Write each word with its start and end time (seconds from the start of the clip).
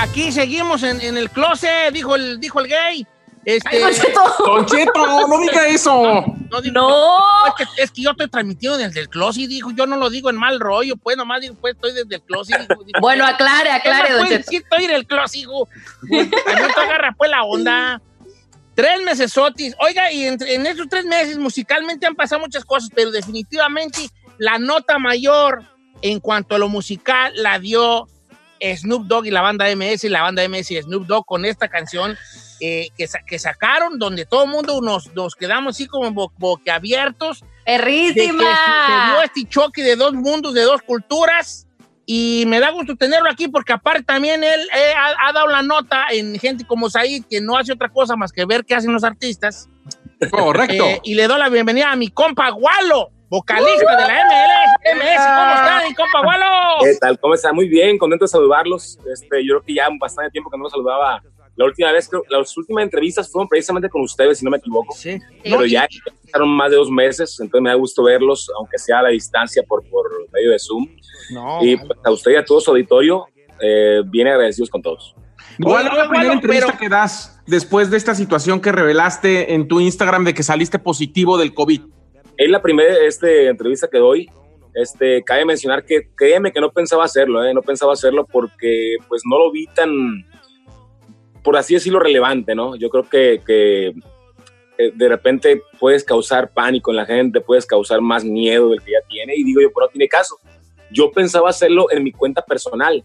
Aquí 0.00 0.30
seguimos 0.32 0.82
en, 0.82 1.00
en 1.00 1.16
el 1.16 1.30
closet, 1.30 1.92
dijo 1.92 2.14
el, 2.14 2.38
dijo 2.40 2.60
el 2.60 2.68
gay. 2.68 3.06
Este, 3.44 3.80
Don 3.80 3.92
Cheto. 3.92 4.20
Don 4.44 4.66
Cheto, 4.66 5.26
no 5.28 5.40
diga 5.40 5.66
eso. 5.68 6.24
no, 6.50 6.60
digo- 6.60 6.72
No. 6.74 7.18
Es 7.46 7.54
que, 7.56 7.82
es 7.82 7.90
que 7.90 8.02
yo 8.02 8.10
estoy 8.10 8.28
transmitiendo 8.28 8.76
desde 8.78 9.00
el 9.00 9.08
closet, 9.08 9.48
dijo. 9.48 9.70
Yo 9.72 9.86
no 9.86 9.96
lo 9.96 10.10
digo 10.10 10.28
en 10.30 10.36
mal 10.36 10.60
rollo, 10.60 10.96
pues 10.96 11.16
nomás 11.16 11.40
digo, 11.40 11.54
pues 11.60 11.74
estoy 11.74 11.92
desde 11.94 12.16
el 12.16 12.22
closet. 12.22 12.58
digo, 12.68 12.82
digo, 12.84 13.00
Bueno, 13.00 13.26
aclare, 13.26 13.70
¿qué 13.70 13.76
aclare, 13.88 14.12
Don 14.14 14.26
Cheto. 14.26 14.38
decir? 14.38 14.62
Estoy 14.62 14.84
en 14.84 14.90
el 14.90 15.06
closet, 15.06 15.40
hijo. 15.40 15.68
También 16.00 16.30
tú 16.74 16.80
agarra 16.80 17.14
pues 17.16 17.30
la 17.30 17.42
onda. 17.44 18.00
Tres 18.74 19.02
meses 19.02 19.32
sotis. 19.32 19.74
Oiga, 19.80 20.12
y 20.12 20.24
entre- 20.26 20.54
en 20.54 20.66
estos 20.66 20.88
tres 20.88 21.04
meses 21.06 21.38
musicalmente 21.38 22.06
han 22.06 22.14
pasado 22.14 22.40
muchas 22.40 22.64
cosas, 22.64 22.90
pero 22.94 23.10
definitivamente 23.10 24.08
la 24.38 24.58
nota 24.58 24.98
mayor 24.98 25.62
en 26.02 26.20
cuanto 26.20 26.54
a 26.54 26.58
lo 26.58 26.68
musical 26.68 27.32
la 27.34 27.58
dio 27.58 28.06
Snoop 28.60 29.06
Dogg 29.06 29.26
y 29.26 29.30
la 29.30 29.40
banda 29.42 29.66
MS, 29.74 30.04
y 30.04 30.08
la 30.08 30.22
banda 30.22 30.46
MS 30.48 30.70
y 30.72 30.82
Snoop 30.82 31.06
Dogg 31.06 31.24
con 31.26 31.44
esta 31.44 31.68
canción 31.68 32.16
eh, 32.60 32.88
que, 32.96 33.06
sa- 33.06 33.20
que 33.26 33.38
sacaron, 33.38 33.98
donde 33.98 34.26
todo 34.26 34.44
el 34.44 34.50
mundo 34.50 34.80
nos, 34.80 35.14
nos 35.14 35.34
quedamos 35.34 35.76
así 35.76 35.86
como 35.86 36.10
bo- 36.12 36.32
boquiabiertos 36.38 37.40
que 37.64 37.78
se, 37.78 37.84
dio 37.84 37.84
¡Perrísima! 37.84 39.22
este 39.24 39.44
choque 39.48 39.82
de 39.82 39.96
dos 39.96 40.12
mundos, 40.14 40.54
de 40.54 40.62
dos 40.62 40.82
culturas. 40.82 41.66
Y 42.10 42.44
me 42.46 42.58
da 42.58 42.70
gusto 42.70 42.96
tenerlo 42.96 43.28
aquí 43.30 43.48
porque 43.48 43.74
aparte 43.74 44.02
también 44.02 44.42
él 44.42 44.60
eh, 44.74 44.92
ha, 44.96 45.28
ha 45.28 45.32
dado 45.34 45.46
la 45.48 45.60
nota 45.62 46.06
en 46.10 46.38
gente 46.38 46.66
como 46.66 46.88
Said, 46.88 47.24
que 47.28 47.40
no 47.42 47.58
hace 47.58 47.72
otra 47.74 47.90
cosa 47.90 48.16
más 48.16 48.32
que 48.32 48.46
ver 48.46 48.64
qué 48.64 48.74
hacen 48.74 48.92
los 48.94 49.04
artistas. 49.04 49.68
Correcto. 50.30 50.84
Eh, 50.86 51.00
y 51.04 51.14
le 51.14 51.28
doy 51.28 51.38
la 51.38 51.50
bienvenida 51.50 51.92
a 51.92 51.96
mi 51.96 52.08
compa 52.08 52.48
Gualo, 52.50 53.10
vocalista 53.28 53.96
de 53.96 54.02
la 54.06 54.24
MLS. 54.24 54.96
MS. 54.96 55.26
¿Cómo 55.26 55.54
está, 55.54 55.82
mi 55.88 55.94
compa 55.94 56.22
Gualo? 56.22 56.44
¿Qué 56.82 56.94
tal? 57.00 57.18
¿Cómo 57.20 57.34
está? 57.34 57.52
Muy 57.52 57.68
bien, 57.68 57.98
contento 57.98 58.24
de 58.24 58.28
saludarlos. 58.28 58.98
Este, 59.12 59.44
yo 59.44 59.54
creo 59.54 59.62
que 59.62 59.74
ya 59.74 59.88
bastante 60.00 60.30
tiempo 60.30 60.50
que 60.50 60.56
no 60.56 60.64
los 60.64 60.72
saludaba. 60.72 61.22
La 61.56 61.64
última 61.64 61.90
vez, 61.90 62.08
creo, 62.08 62.22
las 62.28 62.56
últimas 62.56 62.84
entrevistas 62.84 63.30
fueron 63.30 63.48
precisamente 63.48 63.88
con 63.88 64.02
ustedes, 64.02 64.38
si 64.38 64.44
no 64.44 64.50
me 64.50 64.58
equivoco. 64.58 64.94
Sí. 64.94 65.18
Pero 65.42 65.66
ya 65.66 65.88
pasaron 66.24 66.50
más 66.50 66.70
de 66.70 66.76
dos 66.76 66.88
meses, 66.88 67.36
entonces 67.40 67.62
me 67.62 67.70
da 67.70 67.74
gusto 67.74 68.04
verlos, 68.04 68.48
aunque 68.56 68.78
sea 68.78 69.00
a 69.00 69.02
la 69.02 69.08
distancia 69.08 69.64
por, 69.66 69.82
por 69.90 70.06
medio 70.32 70.52
de 70.52 70.58
Zoom. 70.60 70.86
No, 71.32 71.58
y 71.64 71.76
pues, 71.76 71.98
a 72.04 72.10
usted 72.12 72.30
y 72.30 72.36
a 72.36 72.44
todo 72.44 72.60
su 72.60 72.70
auditorio, 72.70 73.26
eh, 73.60 74.02
bien 74.06 74.28
agradecidos 74.28 74.70
con 74.70 74.82
todos. 74.82 75.16
¿Cuál 75.60 75.86
es 75.88 75.92
la 75.94 76.08
primera 76.08 76.08
bueno, 76.08 76.32
entrevista 76.34 76.66
pero- 76.66 76.78
que 76.78 76.88
das 76.88 77.40
después 77.46 77.90
de 77.90 77.96
esta 77.96 78.14
situación 78.14 78.60
que 78.60 78.70
revelaste 78.70 79.54
en 79.54 79.66
tu 79.66 79.80
Instagram 79.80 80.24
de 80.24 80.34
que 80.34 80.44
saliste 80.44 80.78
positivo 80.78 81.38
del 81.38 81.54
COVID? 81.54 81.80
Es 82.38 82.48
la 82.48 82.62
primera 82.62 83.04
este, 83.04 83.48
entrevista 83.48 83.88
que 83.88 83.98
doy. 83.98 84.30
Este, 84.72 85.24
cabe 85.24 85.44
mencionar 85.44 85.84
que 85.84 86.08
créeme 86.14 86.52
que 86.52 86.60
no 86.60 86.70
pensaba 86.70 87.04
hacerlo, 87.04 87.44
¿eh? 87.44 87.52
no 87.52 87.62
pensaba 87.62 87.94
hacerlo 87.94 88.24
porque 88.30 88.96
pues 89.08 89.22
no 89.28 89.36
lo 89.36 89.50
vi 89.50 89.66
tan, 89.66 90.24
por 91.42 91.56
así 91.56 91.74
decirlo, 91.74 91.98
relevante, 91.98 92.54
¿no? 92.54 92.76
Yo 92.76 92.88
creo 92.88 93.08
que, 93.08 93.42
que 93.44 93.88
eh, 93.88 94.92
de 94.94 95.08
repente 95.08 95.62
puedes 95.80 96.04
causar 96.04 96.52
pánico 96.52 96.92
en 96.92 96.98
la 96.98 97.06
gente, 97.06 97.40
puedes 97.40 97.66
causar 97.66 98.00
más 98.00 98.24
miedo 98.24 98.70
del 98.70 98.80
que 98.82 98.92
ya 98.92 99.08
tiene 99.08 99.34
y 99.34 99.42
digo 99.42 99.60
yo, 99.60 99.72
pero 99.74 99.86
no 99.86 99.90
tiene 99.90 100.06
caso. 100.06 100.38
Yo 100.92 101.10
pensaba 101.10 101.50
hacerlo 101.50 101.90
en 101.90 102.04
mi 102.04 102.12
cuenta 102.12 102.42
personal. 102.42 103.02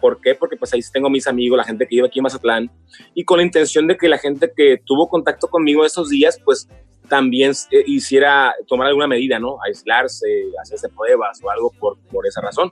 ¿Por 0.00 0.20
qué? 0.20 0.36
Porque 0.36 0.56
pues 0.56 0.72
ahí 0.74 0.80
tengo 0.92 1.10
mis 1.10 1.26
amigos, 1.26 1.56
la 1.56 1.64
gente 1.64 1.88
que 1.88 1.96
vive 1.96 2.06
aquí 2.06 2.20
en 2.20 2.24
Mazatlán 2.24 2.70
y 3.14 3.24
con 3.24 3.38
la 3.38 3.42
intención 3.42 3.88
de 3.88 3.96
que 3.96 4.08
la 4.08 4.18
gente 4.18 4.52
que 4.54 4.78
tuvo 4.84 5.08
contacto 5.08 5.48
conmigo 5.48 5.84
esos 5.84 6.08
días, 6.08 6.40
pues 6.44 6.68
también 7.08 7.52
eh, 7.70 7.82
hiciera 7.86 8.54
tomar 8.66 8.88
alguna 8.88 9.06
medida, 9.06 9.38
¿no? 9.38 9.58
Aislarse, 9.62 10.26
hacerse 10.62 10.88
pruebas 10.88 11.40
o 11.42 11.50
algo 11.50 11.70
por, 11.78 11.98
por 12.10 12.26
esa 12.26 12.40
razón. 12.40 12.70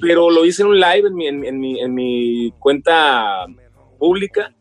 Pero 0.00 0.30
lo 0.30 0.46
hice 0.46 0.62
en 0.62 0.68
un 0.68 0.80
live 0.80 1.08
en 1.08 1.14
mi, 1.14 1.26
en, 1.26 1.44
en 1.44 1.60
mi, 1.60 1.80
en 1.80 1.94
mi 1.94 2.52
cuenta 2.58 3.44
pública 3.98 4.54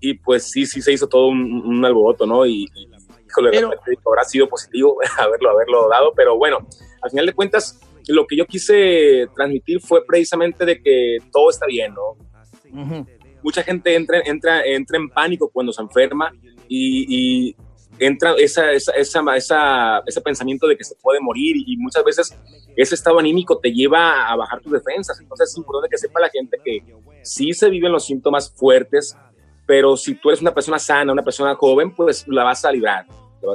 y 0.00 0.14
pues 0.14 0.50
sí, 0.50 0.64
sí 0.64 0.80
se 0.80 0.92
hizo 0.92 1.06
todo 1.06 1.26
un, 1.28 1.42
un 1.66 1.84
alboroto, 1.84 2.26
¿no? 2.26 2.46
Y, 2.46 2.66
y 2.74 2.88
híjole, 3.26 3.50
Pero- 3.50 3.70
habrá 4.06 4.24
sido 4.24 4.48
positivo 4.48 4.96
haberlo, 5.18 5.50
haberlo 5.50 5.88
dado, 5.88 6.12
pero 6.14 6.36
bueno, 6.38 6.66
al 7.02 7.10
final 7.10 7.26
de 7.26 7.34
cuentas, 7.34 7.78
lo 8.08 8.26
que 8.26 8.36
yo 8.36 8.46
quise 8.46 9.26
transmitir 9.36 9.80
fue 9.80 10.04
precisamente 10.06 10.64
de 10.64 10.80
que 10.80 11.18
todo 11.30 11.50
está 11.50 11.66
bien, 11.66 11.92
¿no? 11.94 12.16
ujú. 12.72 13.06
mucha 13.42 13.62
gente 13.62 13.94
entra, 13.94 14.20
entra, 14.24 14.62
entra 14.64 14.98
en 14.98 15.08
pánico 15.10 15.50
cuando 15.50 15.72
se 15.72 15.82
enferma 15.82 16.32
y, 16.68 17.48
y 17.50 17.56
entra 18.00 18.34
esa, 18.38 18.70
esa, 18.72 18.92
esa, 18.92 19.22
esa- 19.36 20.02
ese 20.06 20.20
pensamiento 20.20 20.66
de 20.66 20.76
que 20.76 20.84
se 20.84 20.94
puede 20.96 21.20
morir 21.20 21.56
y 21.66 21.76
muchas 21.76 22.04
veces 22.04 22.36
ese 22.76 22.94
estado 22.94 23.18
anímico 23.18 23.58
te 23.58 23.72
lleva 23.72 24.28
a 24.28 24.36
bajar 24.36 24.60
tus 24.60 24.72
defensas. 24.72 25.18
Entonces 25.20 25.50
es 25.50 25.56
importante 25.58 25.88
que 25.90 25.98
sepa 25.98 26.20
la 26.20 26.28
gente 26.30 26.58
que 26.64 26.82
sí 27.22 27.52
se 27.52 27.68
viven 27.70 27.92
los 27.92 28.04
síntomas 28.06 28.50
fuertes, 28.54 29.16
pero 29.66 29.96
si 29.96 30.14
tú 30.14 30.30
eres 30.30 30.40
una 30.40 30.54
persona 30.54 30.78
sana, 30.78 31.12
una 31.12 31.22
persona 31.22 31.54
joven, 31.54 31.94
pues 31.94 32.26
la 32.28 32.44
vas 32.44 32.64
a 32.64 32.72
librar. 32.72 33.06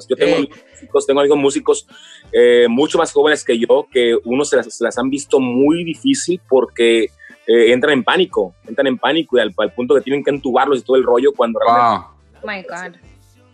Yo 0.10 0.16
tengo, 0.16 0.32
Eh. 0.32 0.36
amigos 0.38 0.58
músicos, 0.72 1.06
tengo 1.08 1.20
amigos 1.20 1.38
músicos 1.38 1.88
eh, 2.32 2.68
mucho 2.70 2.98
más 2.98 3.12
jóvenes 3.12 3.44
que 3.44 3.58
yo, 3.60 3.86
que 3.92 4.18
unos 4.24 4.50
se 4.50 4.56
las, 4.58 4.74
se 4.74 4.84
las 4.84 4.98
han 4.98 5.10
visto 5.10 5.40
muy 5.42 5.84
difícil 5.84 6.40
porque 6.48 7.04
eh, 7.46 7.74
entran 7.74 7.94
en 7.94 8.04
pánico, 8.04 8.56
entran 8.66 8.88
en 8.88 8.98
pánico 8.98 9.38
y 9.38 9.42
al, 9.42 9.54
al 9.58 9.74
punto 9.74 9.94
que 9.96 10.02
tienen 10.02 10.24
que 10.24 10.30
entubarlos 10.30 10.80
y 10.80 10.84
todo 10.84 10.96
el 10.96 11.04
rollo 11.04 11.34
cuando 11.36 11.60
realmente... 11.60 12.08
Wow. 12.42 12.50
my 12.50 12.62
God. 12.64 12.96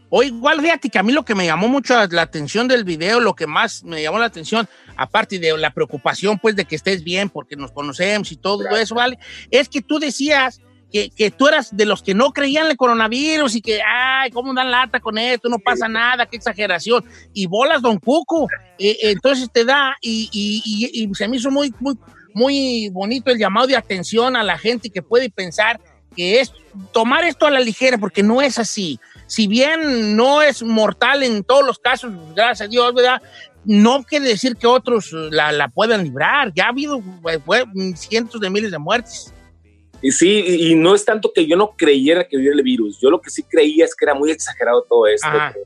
O 0.10 0.24
igual, 0.24 0.60
fíjate 0.62 0.90
que 0.90 0.98
a 1.00 1.04
mí 1.04 1.12
lo 1.14 1.24
que 1.24 1.36
me 1.36 1.46
llamó 1.46 1.68
mucho 1.68 1.94
la 2.08 2.22
atención 2.22 2.68
del 2.68 2.84
video, 2.84 3.20
lo 3.20 3.36
que 3.36 3.46
más 3.48 3.84
me 3.84 4.02
llamó 4.02 4.18
la 4.20 4.26
atención, 4.26 4.68
aparte 4.98 5.38
de 5.40 5.56
la 5.58 5.72
preocupación, 5.72 6.40
pues, 6.40 6.56
de 6.56 6.66
que 6.66 6.76
estés 6.76 7.04
bien, 7.04 7.30
porque 7.30 7.56
nos 7.56 7.72
conocemos 7.72 8.32
y 8.32 8.36
todo 8.38 8.68
eso, 8.76 8.96
¿vale? 8.96 9.20
Es 9.52 9.70
que 9.70 9.82
tú 9.82 10.00
decías 10.00 10.62
que, 10.92 11.12
que 11.12 11.30
tú 11.30 11.48
eras 11.48 11.76
de 11.78 11.86
los 11.86 12.02
que 12.02 12.16
no 12.16 12.32
creían 12.32 12.66
el 12.66 12.76
coronavirus 12.76 13.56
y 13.56 13.62
que, 13.62 13.80
ay, 13.84 14.32
¿cómo 14.32 14.52
dan 14.56 14.72
lata 14.72 15.00
con 15.00 15.20
esto? 15.20 15.48
No 15.48 15.60
pasa 15.60 15.88
nada, 15.88 16.26
qué 16.26 16.38
exageración. 16.38 17.06
Y 17.32 17.46
bolas, 17.46 17.84
don 17.84 18.00
Cuco. 18.00 18.48
Eh, 18.80 18.98
entonces 19.04 19.50
te 19.54 19.64
da, 19.66 19.96
y, 20.02 20.28
y- 20.34 20.64
y- 20.66 21.04
y 21.04 21.14
se 21.14 21.28
me 21.28 21.38
hizo 21.38 21.52
muy, 21.52 21.72
muy, 21.80 21.96
muy 22.34 22.90
bonito 22.90 23.30
el 23.30 23.38
llamado 23.38 23.68
de 23.68 23.76
atención 23.76 24.36
a 24.36 24.42
la 24.44 24.58
gente 24.58 24.90
que 24.90 25.04
puede 25.04 25.30
pensar 25.30 25.80
que 26.20 26.42
es 26.42 26.52
tomar 26.92 27.24
esto 27.24 27.46
a 27.46 27.52
la 27.52 27.62
ligera, 27.62 27.98
porque 27.98 28.24
no 28.24 28.42
es 28.42 28.60
así 28.60 29.00
si 29.30 29.46
bien 29.46 30.18
no 30.18 30.42
es 30.42 30.64
mortal 30.64 31.22
en 31.22 31.44
todos 31.44 31.64
los 31.64 31.78
casos, 31.78 32.12
gracias 32.36 32.68
a 32.68 32.68
Dios, 32.68 32.92
¿verdad? 32.96 33.22
No 33.64 34.04
quiere 34.04 34.26
decir 34.26 34.56
que 34.56 34.66
otros 34.66 35.12
la, 35.12 35.52
la 35.52 35.70
puedan 35.70 36.04
librar. 36.04 36.52
Ya 36.56 36.66
ha 36.66 36.70
habido 36.70 37.00
pues, 37.22 37.64
cientos 37.96 38.42
de 38.42 38.50
miles 38.50 38.72
de 38.72 38.80
muertes. 38.80 39.32
Y 40.02 40.12
sí, 40.12 40.44
y, 40.48 40.74
no 40.74 40.96
es 40.96 41.06
tanto 41.06 41.32
que 41.32 41.46
yo 41.46 41.56
no 41.56 41.76
creyera 41.78 42.28
que 42.28 42.38
hubiera 42.38 42.56
el 42.56 42.64
virus, 42.64 43.00
yo 43.00 43.12
lo 43.12 43.22
que 43.22 43.30
sí 43.30 43.44
creía 43.44 43.86
es 43.86 43.96
que 43.96 44.06
era 44.06 44.16
muy 44.16 44.32
exagerado 44.32 44.84
todo 44.90 45.06
esto, 45.06 45.28
que, 45.54 45.60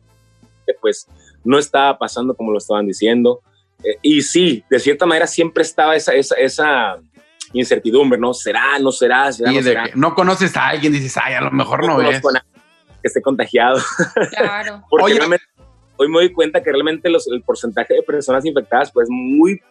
que, 0.65 0.73
pues 0.81 1.07
no 1.43 1.57
estaba 1.57 1.97
pasando 1.97 2.35
como 2.35 2.51
lo 2.51 2.57
estaban 2.57 2.85
diciendo. 2.85 3.41
Eh, 3.81 3.97
y 4.01 4.21
sí, 4.23 4.63
de 4.69 4.79
cierta 4.79 5.05
manera 5.05 5.27
siempre 5.27 5.63
estaba 5.63 5.95
esa, 5.95 6.13
esa, 6.13 6.35
esa 6.35 6.99
incertidumbre, 7.53 8.19
¿no? 8.19 8.33
¿Será, 8.33 8.79
no 8.79 8.91
será, 8.91 9.31
será, 9.31 9.51
Y 9.51 9.55
no 9.55 9.61
de 9.61 9.69
será? 9.69 9.83
que 9.85 9.91
no 9.95 10.13
conoces 10.15 10.55
a 10.57 10.67
alguien, 10.69 10.91
dices, 10.93 11.15
ay, 11.23 11.35
a 11.35 11.41
lo 11.41 11.51
mejor 11.51 11.85
no, 11.85 12.01
es. 12.01 12.07
conozco 12.07 12.29
a 12.29 12.33
nadie 12.33 12.47
que 13.01 13.07
esté 13.07 13.21
contagiado. 13.21 13.79
Claro. 14.31 14.83
Porque 14.89 15.05
Oye, 15.05 15.15
realmente 15.17 15.45
hoy 15.97 16.07
me 16.07 16.15
doy 16.15 16.31
cuenta 16.31 16.61
que 16.63 16.71
realmente 16.71 17.09
los, 17.09 17.27
el 17.27 17.41
porcentaje 17.43 17.93
de 17.93 18.01
personas 18.01 18.45
infectadas 18.45 18.91
pues 18.91 19.07
muy 19.09 19.61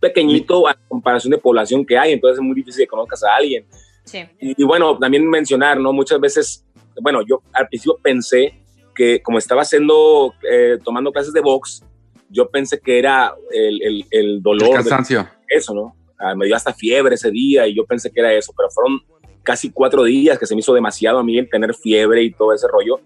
pequeñito 0.00 0.66
a 0.66 0.74
comparación 0.88 1.30
de 1.30 1.38
población 1.38 1.84
que 1.84 1.98
hay, 1.98 2.12
entonces 2.12 2.38
es 2.38 2.42
muy 2.44 2.54
difícil 2.54 2.84
que 2.84 2.88
conozcas 2.88 3.22
a 3.22 3.36
alguien. 3.36 3.66
Sí. 4.04 4.26
Y, 4.40 4.60
y 4.60 4.64
bueno, 4.64 4.98
también 4.98 5.28
mencionar, 5.28 5.78
¿no? 5.78 5.92
Muchas 5.92 6.18
veces, 6.18 6.64
bueno, 7.00 7.20
yo 7.26 7.42
al 7.52 7.68
principio 7.68 7.98
pensé 8.02 8.54
que 8.94 9.22
como 9.22 9.38
estaba 9.38 9.62
haciendo, 9.62 10.34
eh, 10.50 10.78
tomando 10.82 11.12
clases 11.12 11.32
de 11.32 11.40
box, 11.40 11.84
yo 12.30 12.48
pensé 12.48 12.80
que 12.80 12.98
era 12.98 13.34
el, 13.52 13.82
el, 13.82 14.04
el 14.10 14.42
dolor. 14.42 14.62
El 14.62 14.84
de 14.84 14.90
cansancio. 14.90 15.28
eso, 15.48 15.74
¿no? 15.74 15.94
Ah, 16.20 16.34
me 16.34 16.46
dio 16.46 16.54
hasta 16.54 16.74
fiebre 16.74 17.14
ese 17.14 17.30
día 17.30 17.66
y 17.66 17.74
yo 17.74 17.86
pensé 17.86 18.10
que 18.10 18.20
era 18.20 18.32
eso, 18.32 18.52
pero 18.56 18.68
fueron 18.70 19.00
casi 19.42 19.70
cuatro 19.70 20.04
días 20.04 20.38
que 20.38 20.44
se 20.44 20.54
me 20.54 20.60
hizo 20.60 20.74
demasiado 20.74 21.18
a 21.18 21.24
mí 21.24 21.38
el 21.38 21.48
tener 21.48 21.74
fiebre 21.74 22.22
y 22.22 22.30
todo 22.30 22.52
ese 22.52 22.68
rollo 22.68 23.00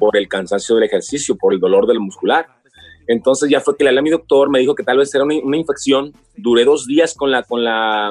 por 0.00 0.16
el 0.16 0.26
cansancio 0.26 0.74
del 0.74 0.84
ejercicio, 0.84 1.36
por 1.36 1.52
el 1.52 1.60
dolor 1.60 1.86
del 1.86 2.00
muscular. 2.00 2.46
Entonces 3.06 3.48
ya 3.48 3.60
fue 3.60 3.76
que 3.76 3.84
le 3.84 3.90
hablé 3.90 4.00
a 4.00 4.02
mi 4.02 4.10
doctor, 4.10 4.50
me 4.50 4.58
dijo 4.58 4.74
que 4.74 4.82
tal 4.82 4.98
vez 4.98 5.14
era 5.14 5.22
una, 5.22 5.36
una 5.36 5.56
infección. 5.56 6.12
Duré 6.36 6.64
dos 6.64 6.86
días 6.86 7.14
con 7.14 7.30
la, 7.30 7.44
con 7.44 7.62
la, 7.62 8.10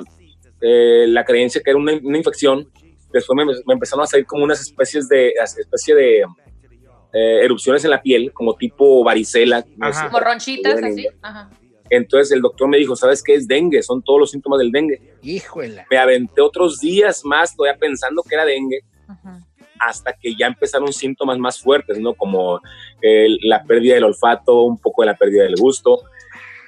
eh, 0.61 1.05
la 1.07 1.25
creencia 1.25 1.61
que 1.61 1.71
era 1.71 1.79
una, 1.79 1.93
una 2.01 2.17
infección. 2.17 2.69
Después 3.11 3.35
me, 3.35 3.45
me 3.65 3.73
empezaron 3.73 4.03
a 4.03 4.07
salir 4.07 4.25
como 4.25 4.43
unas 4.43 4.61
especies 4.61 5.09
de, 5.09 5.33
especie 5.57 5.95
de 5.95 6.19
eh, 7.13 7.39
erupciones 7.43 7.83
en 7.83 7.91
la 7.91 8.01
piel, 8.01 8.31
como 8.31 8.55
tipo 8.55 9.03
varicela. 9.03 9.63
Como 9.63 10.19
ronchitas, 10.19 10.81
así. 10.81 11.07
Ajá. 11.21 11.49
Entonces 11.89 12.31
el 12.31 12.41
doctor 12.41 12.67
me 12.67 12.77
dijo, 12.77 12.95
¿sabes 12.95 13.21
qué 13.23 13.35
es 13.35 13.47
dengue? 13.47 13.81
Son 13.83 14.01
todos 14.01 14.19
los 14.19 14.31
síntomas 14.31 14.59
del 14.59 14.71
dengue. 14.71 15.15
Híjole. 15.21 15.85
Me 15.89 15.97
aventé 15.97 16.41
otros 16.41 16.79
días 16.79 17.23
más 17.23 17.55
todavía 17.55 17.77
pensando 17.79 18.23
que 18.23 18.35
era 18.35 18.45
dengue 18.45 18.79
hasta 19.79 20.13
que 20.13 20.35
ya 20.35 20.47
empezaron 20.47 20.91
síntomas 20.93 21.37
más 21.37 21.59
fuertes, 21.61 21.99
¿no? 21.99 22.13
Como 22.13 22.59
el- 23.01 23.37
la 23.43 23.63
pérdida 23.63 23.95
del 23.95 24.05
olfato, 24.05 24.63
un 24.63 24.77
poco 24.79 25.01
de 25.03 25.07
la 25.07 25.15
pérdida 25.17 25.43
del 25.43 25.55
gusto, 25.57 25.99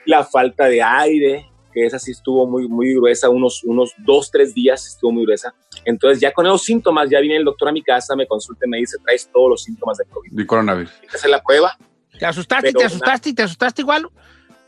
la 0.06 0.24
falta 0.24 0.66
de 0.68 0.82
aire, 0.84 1.50
que 1.74 1.86
esa 1.86 2.00
sí 2.00 2.12
estuvo 2.12 2.46
muy, 2.46 2.68
muy 2.68 2.94
gruesa, 2.96 3.30
unos, 3.30 3.64
unos 3.64 3.94
dos, 4.06 4.30
tres 4.30 4.54
días 4.54 4.86
estuvo 4.88 5.12
muy 5.12 5.24
gruesa. 5.26 5.54
Entonces 5.86 6.20
ya 6.20 6.32
con 6.32 6.46
esos 6.46 6.64
síntomas, 6.64 7.10
ya 7.10 7.20
viene 7.20 7.38
el 7.38 7.46
doctor 7.46 7.70
a 7.70 7.72
mi 7.72 7.82
casa, 7.82 8.16
me 8.16 8.28
consulta 8.28 8.66
y 8.66 8.70
me 8.70 8.78
dice, 8.78 8.98
traes 9.04 9.30
todos 9.34 9.50
los 9.50 9.64
síntomas 9.64 9.98
del 9.98 10.08
COVID. 10.10 10.32
De 10.34 10.46
coronavirus. 10.46 10.92
Hay 11.02 11.08
que 11.08 11.16
hacer 11.16 11.30
la 11.30 11.42
prueba. 11.42 11.78
¿Te 12.20 12.26
asustaste, 12.26 12.68
Pero 12.70 12.80
te 12.80 12.86
asustaste, 12.86 13.34
te 13.34 13.44
asustaste 13.44 13.82
igual? 13.84 14.10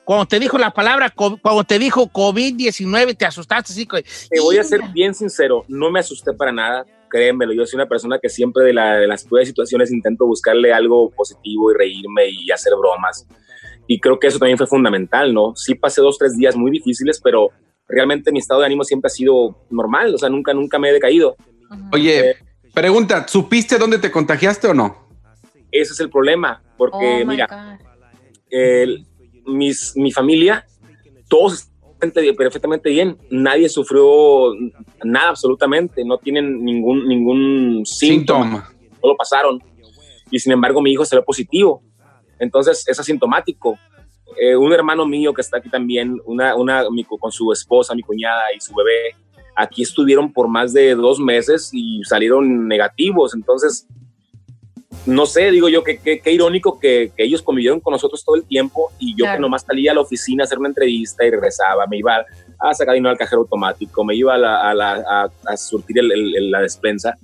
Cuando 0.09 0.25
te 0.25 0.39
dijo 0.39 0.57
la 0.57 0.71
palabra, 0.71 1.11
cuando 1.11 1.63
te 1.63 1.77
dijo 1.77 2.07
COVID-19, 2.11 3.15
te 3.15 3.25
asustaste, 3.27 3.73
sí. 3.73 3.85
Te 3.85 4.39
voy 4.39 4.57
a 4.57 4.63
ser 4.63 4.81
bien 4.91 5.13
sincero, 5.13 5.65
no 5.67 5.91
me 5.91 6.00
asusté 6.00 6.33
para 6.33 6.51
nada, 6.51 6.83
créemelo, 7.11 7.53
yo 7.53 7.63
soy 7.67 7.77
una 7.77 7.85
persona 7.88 8.17
que 8.17 8.27
siempre 8.27 8.63
de, 8.65 8.73
la- 8.73 8.95
de 8.95 9.06
las 9.06 9.23
peores 9.25 9.47
situaciones 9.50 9.91
intento 9.91 10.25
buscarle 10.25 10.73
algo 10.73 11.11
positivo 11.11 11.71
y 11.71 11.75
reírme 11.77 12.23
y 12.27 12.50
hacer 12.50 12.73
bromas. 12.75 13.27
Y 13.85 14.00
creo 14.00 14.17
que 14.17 14.25
eso 14.25 14.39
también 14.39 14.57
fue 14.57 14.65
fundamental, 14.65 15.31
¿no? 15.31 15.53
Sí 15.56 15.75
pasé 15.75 16.01
dos, 16.01 16.17
tres 16.17 16.35
días 16.35 16.56
muy 16.56 16.71
difíciles, 16.71 17.21
pero 17.23 17.50
realmente 17.88 18.31
mi 18.31 18.39
estado 18.39 18.61
de 18.61 18.65
ánimo 18.65 18.83
siempre 18.83 19.09
ha 19.09 19.11
sido 19.11 19.56
normal, 19.69 20.15
o 20.15 20.17
sea, 20.17 20.29
nunca, 20.29 20.56
nunca 20.56 20.79
me 20.79 20.89
he 20.89 20.94
decaído. 20.94 21.35
Oye, 21.94 22.35
pregunta, 22.73 23.27
¿supiste 23.27 23.77
dónde 23.77 24.00
te 24.00 24.09
contagiaste 24.09 24.65
o 24.69 24.73
no? 24.73 25.07
Ese 25.71 25.94
es 25.94 26.00
el 26.00 26.09
problema, 26.09 26.63
porque 26.75 27.21
Oh 27.21 27.27
mira, 27.27 27.77
el- 28.50 29.06
mis, 29.49 29.93
mi 29.95 30.11
familia, 30.11 30.65
todos 31.27 31.69
perfectamente 31.99 32.89
bien, 32.89 33.17
nadie 33.29 33.67
sufrió 33.67 34.53
nada 35.03 35.29
absolutamente, 35.29 36.05
no 36.05 36.17
tienen 36.17 36.63
ningún, 36.63 37.07
ningún 37.07 37.85
síntoma. 37.85 38.45
Síntoma. 38.45 38.73
no 39.03 39.09
lo 39.09 39.17
pasaron. 39.17 39.61
Y 40.31 40.39
sin 40.39 40.53
embargo, 40.53 40.81
mi 40.81 40.91
hijo 40.91 41.03
salió 41.03 41.23
positivo. 41.25 41.83
Entonces, 42.39 42.85
es 42.87 42.99
asintomático. 42.99 43.77
Eh, 44.39 44.55
un 44.55 44.71
hermano 44.71 45.05
mío 45.05 45.33
que 45.33 45.41
está 45.41 45.57
aquí 45.57 45.69
también, 45.69 46.17
una, 46.25 46.55
una, 46.55 46.85
con 47.19 47.31
su 47.31 47.51
esposa, 47.51 47.93
mi 47.95 48.01
cuñada 48.01 48.43
y 48.55 48.61
su 48.61 48.73
bebé, 48.73 49.15
aquí 49.55 49.81
estuvieron 49.81 50.31
por 50.31 50.47
más 50.47 50.71
de 50.71 50.95
dos 50.95 51.19
meses 51.19 51.71
y 51.73 52.01
salieron 52.05 52.67
negativos. 52.67 53.33
Entonces, 53.35 53.87
no 55.05 55.25
sé, 55.25 55.49
digo 55.51 55.69
yo, 55.69 55.83
que 55.83 55.97
qué 55.99 56.31
irónico 56.31 56.79
que, 56.79 57.11
que 57.15 57.23
ellos 57.23 57.41
convivieron 57.41 57.79
con 57.79 57.91
nosotros 57.93 58.23
todo 58.23 58.35
el 58.35 58.43
tiempo 58.45 58.91
y 58.99 59.11
yo 59.11 59.23
Claro. 59.25 59.37
que 59.37 59.41
nomás 59.41 59.63
salía 59.63 59.91
a 59.91 59.95
la 59.95 60.01
oficina 60.01 60.43
a 60.43 60.45
hacer 60.45 60.59
una 60.59 60.67
entrevista 60.69 61.25
y 61.25 61.31
regresaba, 61.31 61.87
me 61.87 61.97
iba 61.97 62.25
a 62.59 62.73
sacar 62.73 62.93
dinero 62.93 63.11
al 63.11 63.17
cajero 63.17 63.41
automático, 63.41 64.03
me 64.03 64.15
iba 64.15 64.35
a, 64.35 64.37
la- 64.37 64.69
a 64.69 64.73
la- 64.73 65.03
a- 65.09 65.31
a 65.51 65.57
surtir 65.57 65.99
el- 65.99 66.11
el- 66.11 66.35
el- 66.35 66.51
la 66.51 66.61
despensa 66.61 67.17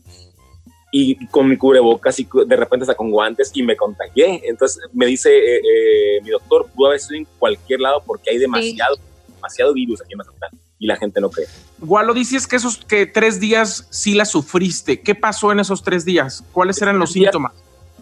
y 0.92 1.28
con 1.28 1.50
mi 1.50 1.58
cubrebocas 1.58 2.18
y 2.20 2.28
de 2.48 2.56
repente 2.56 2.84
hasta 2.84 2.96
con 2.96 3.12
guantes 3.12 3.52
y 3.54 3.62
me 3.64 3.76
contagié. 3.76 4.42
Entonces 4.46 4.82
me 4.94 5.06
dice 5.06 5.30
eh, 5.38 5.58
eh, 5.60 6.22
mi 6.24 6.30
doctor, 6.30 6.68
pudo 6.74 6.88
haber 6.88 7.00
sido 7.02 7.18
en 7.20 7.28
cualquier 7.38 7.82
lado 7.82 8.02
porque 8.06 8.30
hay 8.32 8.38
demasiado, 8.38 8.98
demasiado 9.36 9.74
virus 9.74 10.02
aquí 10.02 10.14
en 10.14 10.18
Mazatlán 10.20 10.52
y 10.80 10.88
la 10.88 10.96
gente 10.96 11.20
no 11.20 11.30
cree. 11.30 11.48
Gualo, 11.80 12.14
dices 12.14 12.48
que 12.48 12.56
esos 12.56 12.78
que 12.78 13.06
tres 13.06 13.40
días 13.40 13.88
sí 13.90 14.14
la 14.14 14.26
sufriste. 14.26 15.02
¿Qué 15.02 15.14
pasó 15.14 15.52
en 15.52 15.60
esos 15.60 15.84
tres 15.84 16.06
días? 16.06 16.44
¿Cuáles 16.52 16.82
eran 16.82 17.00
los 17.00 17.12
síntomas? 17.12 17.54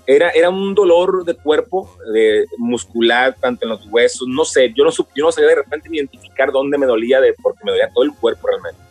Era, 0.06 0.30
era 0.32 0.50
un 0.50 0.76
dolor 0.76 1.24
de 1.24 1.34
cuerpo, 1.36 1.96
de 2.12 2.46
muscular, 2.58 3.36
tanto 3.40 3.66
en 3.66 3.70
los 3.70 3.88
huesos, 3.90 4.28
no 4.28 4.44
sé, 4.44 4.74
yo 4.76 4.84
no, 4.84 4.92
yo 4.92 5.26
no 5.26 5.32
sabía 5.32 5.50
de 5.50 5.56
repente 5.56 5.88
identificar 5.90 6.52
dónde 6.52 6.78
me 6.78 6.86
dolía, 6.86 7.22
de, 7.22 7.34
porque 7.42 7.62
me 7.64 7.72
dolía 7.72 7.90
todo 7.94 8.04
el 8.04 8.14
cuerpo 8.14 8.48
realmente. 8.48 8.82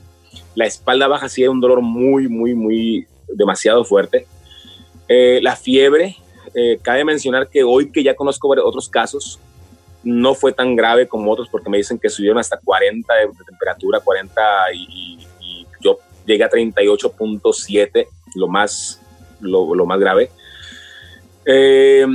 La 0.55 0.65
espalda 0.65 1.09
baja 1.09 1.29
sí 1.29 1.43
era 1.43 1.51
un 1.51 1.61
dolor 1.61 1.83
muy, 1.83 2.29
muy, 2.29 2.55
muy, 2.55 3.07
demasiado 3.29 3.85
fuerte. 3.85 4.27
Eh, 5.09 5.41
la 5.43 5.57
fiebre, 5.57 6.17
eh, 6.55 6.79
cabe 6.83 7.05
mencionar 7.05 7.49
que 7.49 7.63
hoy 7.63 7.91
que 7.91 8.03
ya 8.03 8.15
conozco 8.15 8.49
otros 8.49 8.89
casos, 8.89 9.39
no 10.05 10.35
fue 10.35 10.53
tan 10.53 10.75
grave 10.77 11.07
como 11.07 11.31
otros 11.31 11.49
porque 11.49 11.71
me 11.71 11.79
dicen 11.79 11.99
que 11.99 12.09
subieron 12.09 12.39
hasta 12.39 12.59
40 12.59 13.15
de, 13.15 13.29
temperatura, 13.47 14.01
40 14.01 14.43
y, 14.75 15.27
yo 15.81 15.99
llegué 16.25 16.45
a 16.45 16.51
38.7, 16.51 18.07
lo 18.37 18.47
más, 18.47 19.01
lo, 19.41 19.85
más 19.85 19.99
grave. 19.99 20.31
Eh, 21.45 22.07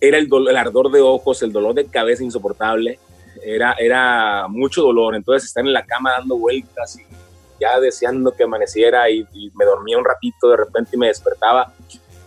era 0.00 0.18
el, 0.18 0.28
dol- 0.28 0.48
el 0.48 0.56
ardor 0.56 0.92
de 0.92 1.00
ojos, 1.00 1.42
el 1.42 1.52
dolor 1.52 1.74
de 1.74 1.86
cabeza 1.86 2.22
insoportable, 2.22 3.00
era, 3.42 3.72
era 3.72 4.46
mucho 4.48 4.82
dolor, 4.82 5.16
entonces 5.16 5.48
estar 5.48 5.64
en 5.64 5.72
la 5.72 5.84
cama 5.84 6.12
dando 6.12 6.36
vueltas 6.36 6.96
y 6.98 7.02
ya 7.60 7.80
deseando 7.80 8.32
que 8.32 8.44
amaneciera 8.44 9.10
y, 9.10 9.26
y 9.32 9.50
me 9.54 9.64
dormía 9.64 9.98
un 9.98 10.04
ratito 10.04 10.50
de 10.50 10.56
repente 10.56 10.92
y 10.94 10.98
me 10.98 11.08
despertaba 11.08 11.72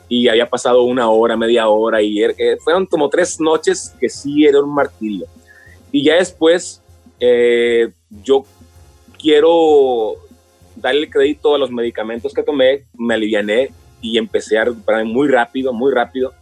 y 0.10 0.28
había 0.28 0.50
pasado 0.50 0.84
una 0.84 1.10
hora, 1.10 1.36
media 1.36 1.68
hora 1.68 2.02
y 2.02 2.18
er- 2.20 2.36
eh, 2.38 2.58
fueron 2.64 2.86
como 2.86 3.10
tres 3.10 3.40
noches 3.40 3.94
que 4.00 4.10
sí 4.10 4.46
era 4.46 4.62
un 4.62 4.74
martirio. 4.74 5.26
Y 5.92 6.04
ya 6.04 6.16
después 6.16 6.82
eh, 7.20 7.90
yo 8.24 8.46
quiero 9.20 10.14
darle 10.76 11.02
el 11.02 11.10
crédito 11.10 11.56
a 11.56 11.58
los 11.58 11.72
medicamentos 11.72 12.34
que 12.34 12.44
tomé, 12.44 12.86
me 12.94 13.16
aliviané 13.16 13.72
y 14.02 14.18
empecé 14.18 14.58
a 14.58 14.66
recuperarme 14.66 15.12
muy 15.12 15.28
rápido, 15.28 15.74
muy 15.74 15.92
rápido. 15.94 16.34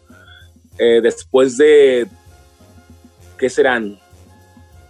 Eh, 0.77 0.99
después 1.01 1.57
de, 1.57 2.05
¿qué 3.37 3.49
serán? 3.49 3.97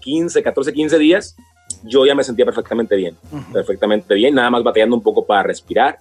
15, 0.02 0.42
14, 0.44 0.74
15 0.74 0.98
días, 0.98 1.36
yo 1.84 2.06
ya 2.06 2.16
me 2.16 2.24
sentía 2.24 2.46
perfectamente 2.46 2.96
bien, 2.96 3.16
perfectamente 3.54 4.14
bien, 4.16 4.34
nada 4.36 4.50
más 4.50 4.64
batallando 4.64 4.96
un 4.96 5.02
poco 5.04 5.26
para 5.26 5.44
respirar. 5.44 6.00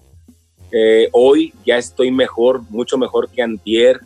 Eh, 0.73 1.09
hoy 1.13 1.53
ya 1.65 1.77
estoy 1.77 2.11
mejor, 2.11 2.63
mucho 2.71 2.99
mejor 2.99 3.29
que 3.29 3.43
antier 3.43 4.01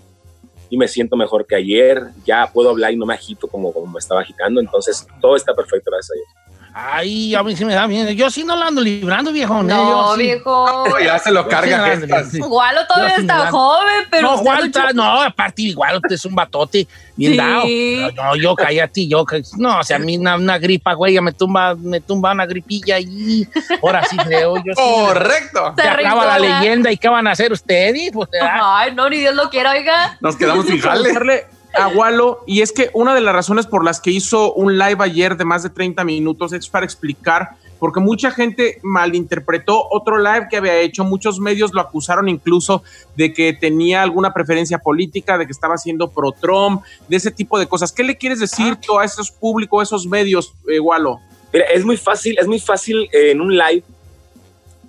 y 0.70 0.76
me 0.76 0.88
siento 0.88 1.16
mejor 1.16 1.46
que 1.46 1.56
ayer. 1.56 2.08
Ya 2.24 2.50
puedo 2.52 2.70
hablar 2.70 2.92
y 2.92 2.96
no 2.96 3.06
me 3.06 3.14
agito 3.14 3.48
como, 3.48 3.72
como 3.72 3.86
me 3.86 3.98
estaba 3.98 4.20
agitando, 4.20 4.60
entonces 4.60 5.06
todo 5.20 5.36
está 5.36 5.54
perfecto, 5.54 5.90
gracias 5.90 6.10
a 6.10 6.14
Dios. 6.14 6.47
Ay, 6.80 7.34
a 7.34 7.42
mí 7.42 7.56
sí 7.56 7.64
me 7.64 7.74
da 7.74 7.88
bien. 7.88 8.06
Yo 8.10 8.30
sí 8.30 8.44
no 8.44 8.54
la 8.54 8.66
ando 8.68 8.80
librando, 8.80 9.32
viejo. 9.32 9.64
No, 9.64 10.10
yo 10.12 10.16
sí. 10.16 10.22
viejo. 10.22 10.64
Oh, 10.64 10.98
ya 11.00 11.18
se 11.18 11.32
lo 11.32 11.48
carga. 11.48 11.84
sí, 11.96 12.00
gestas. 12.02 12.30
sí. 12.30 12.38
Gualo 12.38 12.86
todavía 12.86 13.16
Yo 13.16 13.20
está 13.22 13.50
joven, 13.50 14.04
pero. 14.10 14.22
no, 14.30 14.36
mucho- 14.42 14.64
está- 14.64 14.92
no, 14.92 15.22
aparte 15.22 15.62
igual 15.62 15.96
usted 15.96 16.12
es 16.14 16.24
un 16.24 16.36
batote 16.36 16.86
bien 17.16 17.32
Sí. 17.32 17.36
dado. 17.36 18.12
No, 18.14 18.22
no, 18.24 18.36
yo 18.36 18.54
cállate, 18.54 19.08
yo 19.08 19.24
no, 19.56 19.80
o 19.80 19.82
sea, 19.82 19.96
a 19.96 19.98
mí 19.98 20.16
una, 20.18 20.36
una 20.36 20.56
gripa, 20.58 20.92
güey, 20.94 21.14
ya 21.14 21.20
me 21.20 21.32
tumba, 21.32 21.74
me 21.74 22.00
tumba 22.00 22.30
una 22.30 22.46
gripilla 22.46 23.00
y 23.00 23.46
ahora 23.82 24.04
sí 24.04 24.16
creo, 24.16 24.56
yo 24.58 24.72
sí. 24.76 24.80
Correcto. 24.80 25.74
Se 25.76 25.82
Se 25.82 25.88
acaba 25.88 26.26
la 26.26 26.38
leyenda 26.38 26.92
y 26.92 26.96
qué 26.96 27.08
van 27.08 27.26
a 27.26 27.32
hacer 27.32 27.50
ustedes, 27.52 28.12
pues. 28.12 28.28
Ay, 28.40 28.94
no, 28.94 29.10
ni 29.10 29.18
Dios 29.18 29.34
lo 29.34 29.50
quiera, 29.50 29.72
oiga. 29.72 30.16
Nos 30.20 30.36
quedamos 30.36 30.66
sin 30.66 30.78
jale. 30.80 31.48
Preguntarle 31.78 31.94
a 31.94 31.98
Walo, 31.98 32.44
y 32.46 32.60
es 32.60 32.72
que 32.72 32.90
una 32.94 33.14
de 33.14 33.20
las 33.20 33.34
razones 33.34 33.66
por 33.66 33.84
las 33.84 34.00
que 34.00 34.10
hizo 34.10 34.52
un 34.54 34.78
live 34.78 34.98
ayer 35.00 35.36
de 35.36 35.44
más 35.44 35.62
de 35.62 35.70
30 35.70 36.04
minutos 36.04 36.52
es 36.52 36.68
para 36.68 36.84
explicar, 36.84 37.50
porque 37.78 38.00
mucha 38.00 38.30
gente 38.30 38.80
malinterpretó 38.82 39.86
otro 39.90 40.18
live 40.18 40.48
que 40.50 40.56
había 40.56 40.76
hecho, 40.80 41.04
muchos 41.04 41.38
medios 41.38 41.72
lo 41.72 41.80
acusaron 41.80 42.28
incluso 42.28 42.82
de 43.16 43.32
que 43.32 43.52
tenía 43.52 44.02
alguna 44.02 44.34
preferencia 44.34 44.78
política, 44.78 45.38
de 45.38 45.46
que 45.46 45.52
estaba 45.52 45.76
siendo 45.76 46.10
pro-Trump, 46.10 46.82
de 47.08 47.16
ese 47.16 47.30
tipo 47.30 47.58
de 47.58 47.66
cosas. 47.66 47.92
¿Qué 47.92 48.02
le 48.02 48.16
quieres 48.16 48.40
decir 48.40 48.76
tú 48.76 48.98
a 48.98 49.04
esos 49.04 49.30
públicos, 49.30 49.80
a 49.80 49.82
esos 49.84 50.06
medios, 50.06 50.52
eh, 50.68 50.80
Walo? 50.80 51.20
Mira, 51.52 51.66
es 51.66 51.84
muy 51.84 51.96
fácil, 51.96 52.36
es 52.38 52.46
muy 52.46 52.58
fácil 52.58 53.08
eh, 53.12 53.30
en 53.30 53.40
un 53.40 53.56
live 53.56 53.84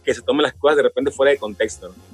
que 0.03 0.13
se 0.13 0.22
tomen 0.22 0.43
las 0.43 0.53
cosas 0.53 0.77
de 0.77 0.84
repente 0.84 1.12
fuera 1.12 1.31
de 1.31 1.38
contexto. 1.38 1.89
¿no? 1.89 2.09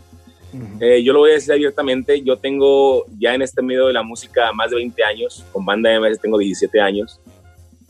Eh, 0.80 1.04
yo 1.04 1.14
lo 1.14 1.20
voy 1.20 1.32
a 1.32 1.34
decir 1.36 1.54
abiertamente, 1.54 2.22
yo 2.22 2.38
tengo 2.38 3.06
ya 3.18 3.34
en 3.34 3.42
este 3.42 3.62
medio 3.62 3.88
de 3.88 3.94
la 3.94 4.04
música 4.04 4.52
más 4.54 4.70
de 4.70 4.78
20 4.78 5.04
años, 5.04 5.46
con 5.52 5.66
Banda 5.66 6.00
MS 6.00 6.20
tengo 6.20 6.38
17 6.38 6.80
años. 6.80 7.20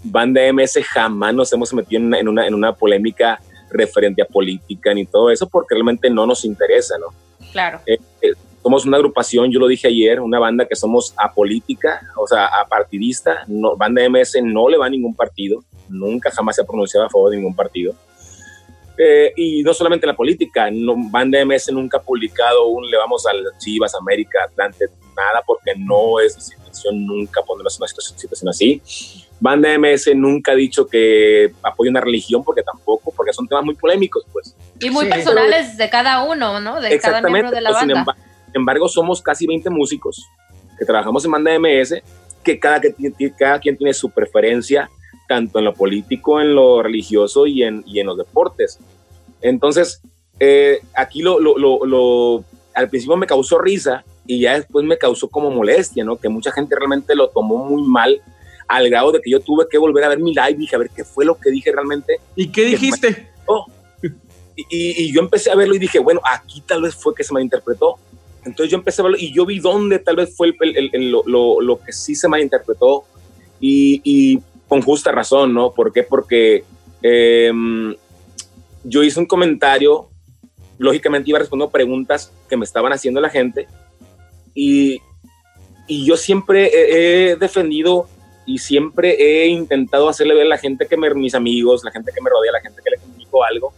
Banda 0.03 0.41
MS 0.53 0.79
jamás 0.87 1.33
nos 1.33 1.51
hemos 1.53 1.73
metido 1.73 2.01
en 2.01 2.27
una, 2.27 2.47
en 2.47 2.53
una, 2.53 2.73
polémica 2.73 3.39
referente 3.71 4.21
a 4.21 4.25
política 4.25 4.93
ni 4.93 5.05
todo 5.05 5.31
eso, 5.31 5.47
porque 5.47 5.73
realmente 5.75 6.09
no 6.09 6.25
nos 6.25 6.45
interesa, 6.45 6.95
¿no? 6.99 7.07
Claro. 7.51 7.79
Eh, 7.85 7.97
eh, 8.21 8.33
somos 8.61 8.85
una 8.85 8.97
agrupación, 8.97 9.51
yo 9.51 9.59
lo 9.59 9.67
dije 9.67 9.87
ayer, 9.87 10.19
una 10.19 10.39
banda 10.39 10.65
que 10.65 10.75
somos 10.75 11.13
apolítica, 11.17 12.01
o 12.15 12.27
sea, 12.27 12.45
apartidista. 12.45 13.43
No, 13.47 13.75
banda 13.75 14.07
MS 14.09 14.37
no 14.43 14.69
le 14.69 14.77
va 14.77 14.87
a 14.87 14.89
ningún 14.89 15.15
partido, 15.15 15.63
nunca 15.89 16.31
jamás 16.31 16.55
se 16.55 16.61
ha 16.61 16.65
pronunciado 16.65 17.05
a 17.05 17.09
favor 17.09 17.31
de 17.31 17.37
ningún 17.37 17.55
partido. 17.55 17.93
Eh, 18.97 19.33
y 19.35 19.61
no 19.63 19.73
solamente 19.73 20.07
la 20.07 20.15
política, 20.15 20.69
no, 20.71 20.95
Banda 20.97 21.43
MS 21.43 21.71
nunca 21.73 21.97
ha 21.97 22.01
publicado 22.01 22.67
un 22.67 22.89
le 22.89 22.97
vamos 22.97 23.25
al 23.25 23.43
Chivas, 23.59 23.93
América, 23.95 24.39
Atlante, 24.45 24.85
nada, 25.15 25.43
porque 25.45 25.73
no 25.77 26.19
es 26.19 26.33
situación 26.33 27.05
nunca 27.05 27.41
ponernos 27.41 27.75
en 27.75 27.83
una 27.83 27.87
situación 27.87 28.49
así. 28.49 28.81
Banda 29.39 29.77
MS 29.77 30.15
nunca 30.15 30.53
ha 30.53 30.55
dicho 30.55 30.87
que 30.87 31.51
apoya 31.61 31.91
una 31.91 32.01
religión, 32.01 32.43
porque 32.43 32.63
tampoco, 32.63 33.13
porque 33.15 33.33
son 33.33 33.47
temas 33.47 33.65
muy 33.65 33.75
polémicos, 33.75 34.25
pues. 34.31 34.55
Y 34.79 34.89
muy 34.89 35.07
personales 35.07 35.77
de 35.77 35.89
cada 35.89 36.23
uno, 36.23 36.59
¿no? 36.59 36.79
De 36.79 36.97
cada 36.99 37.21
miembro 37.21 37.51
de 37.51 37.61
la 37.61 37.71
pues, 37.71 37.85
banda. 37.85 38.15
Sin 38.45 38.55
embargo, 38.55 38.87
somos 38.87 39.21
casi 39.21 39.45
20 39.45 39.69
músicos 39.69 40.25
que 40.77 40.85
trabajamos 40.85 41.23
en 41.25 41.31
Banda 41.31 41.59
MS, 41.59 42.01
que 42.43 42.59
cada, 42.59 42.79
que, 42.79 42.93
cada 43.37 43.59
quien 43.59 43.77
tiene 43.77 43.93
su 43.93 44.09
preferencia 44.09 44.89
tanto 45.27 45.59
en 45.59 45.65
lo 45.65 45.73
político, 45.73 46.39
en 46.39 46.55
lo 46.55 46.81
religioso 46.83 47.47
y 47.47 47.63
en, 47.63 47.83
y 47.85 47.99
en 47.99 48.07
los 48.07 48.17
deportes. 48.17 48.79
Entonces, 49.41 50.01
eh, 50.39 50.79
aquí 50.95 51.21
lo, 51.21 51.39
lo, 51.39 51.57
lo, 51.57 52.43
al 52.73 52.89
principio 52.89 53.15
me 53.17 53.27
causó 53.27 53.59
risa 53.59 54.03
y 54.27 54.41
ya 54.41 54.55
después 54.55 54.85
me 54.85 54.97
causó 54.97 55.29
como 55.29 55.51
molestia, 55.51 56.03
¿no? 56.03 56.17
Que 56.17 56.29
mucha 56.29 56.51
gente 56.51 56.75
realmente 56.75 57.15
lo 57.15 57.29
tomó 57.29 57.57
muy 57.57 57.83
mal 57.83 58.21
al 58.67 58.89
grado 58.89 59.11
de 59.11 59.21
que 59.21 59.29
yo 59.29 59.39
tuve 59.39 59.65
que 59.69 59.77
volver 59.77 60.03
a 60.03 60.09
ver 60.09 60.19
mi 60.19 60.33
live 60.33 60.51
y 60.51 60.55
dije, 60.55 60.75
a 60.75 60.79
ver, 60.79 60.89
¿qué 60.89 61.03
fue 61.03 61.25
lo 61.25 61.35
que 61.37 61.51
dije 61.51 61.71
realmente? 61.71 62.19
¿Y 62.35 62.47
qué 62.47 62.65
dijiste? 62.65 63.29
Y, 64.57 65.03
y, 65.03 65.13
yo 65.13 65.19
empecé 65.19 65.51
a 65.51 65.55
verlo 65.55 65.75
y 65.75 65.79
dije, 65.79 65.99
bueno, 65.99 66.21
aquí 66.23 66.61
tal 66.61 66.81
vez 66.81 66.95
fue 66.95 67.13
que 67.13 67.25
se 67.25 67.33
malinterpretó. 67.33 67.97
Entonces 68.45 68.71
yo 68.71 68.77
empecé 68.77 69.01
a 69.01 69.03
verlo 69.03 69.17
y 69.19 69.33
yo 69.33 69.45
vi 69.45 69.59
dónde 69.59 69.99
tal 69.99 70.15
vez 70.15 70.33
fue 70.33 70.53
el, 70.61 70.89
el, 70.93 71.11
lo, 71.11 71.59
lo, 71.59 71.81
que 71.81 71.91
sí 71.91 72.15
se 72.15 72.29
malinterpretó 72.29 73.03
y, 73.59 73.99
y 74.03 74.39
con 74.67 74.81
justa 74.81 75.11
razón, 75.11 75.53
¿no? 75.53 75.71
¿Por 75.71 75.93
qué? 75.93 76.03
Porque 76.03 76.63
em, 77.01 77.95
yo 78.83 79.03
hice 79.03 79.19
un 79.19 79.25
comentario, 79.25 80.09
lógicamente 80.77 81.29
iba 81.29 81.39
respondiendo 81.39 81.71
preguntas 81.71 82.31
que 82.49 82.57
me 82.57 82.65
estaban 82.65 82.93
haciendo 82.93 83.21
la 83.21 83.29
gente 83.29 83.67
y, 84.53 85.01
y 85.87 86.05
yo 86.05 86.17
siempre 86.17 87.31
he, 87.31 87.35
defendido 87.35 88.07
y 88.45 88.59
siempre 88.59 89.15
he 89.19 89.47
intentado 89.47 90.07
hacerle 90.07 90.35
ver 90.35 90.45
a 90.45 90.49
la 90.49 90.57
gente 90.57 90.87
que 90.87 90.97
me, 90.97 91.13
mis 91.13 91.35
amigos, 91.35 91.83
la 91.83 91.91
gente 91.91 92.11
que 92.13 92.21
me 92.21 92.29
rodea, 92.29 92.51
la 92.51 92.61
gente 92.61 92.81
que 92.83 92.91
le 92.91 92.97
comunico 92.97 93.43
algo, 93.43 93.73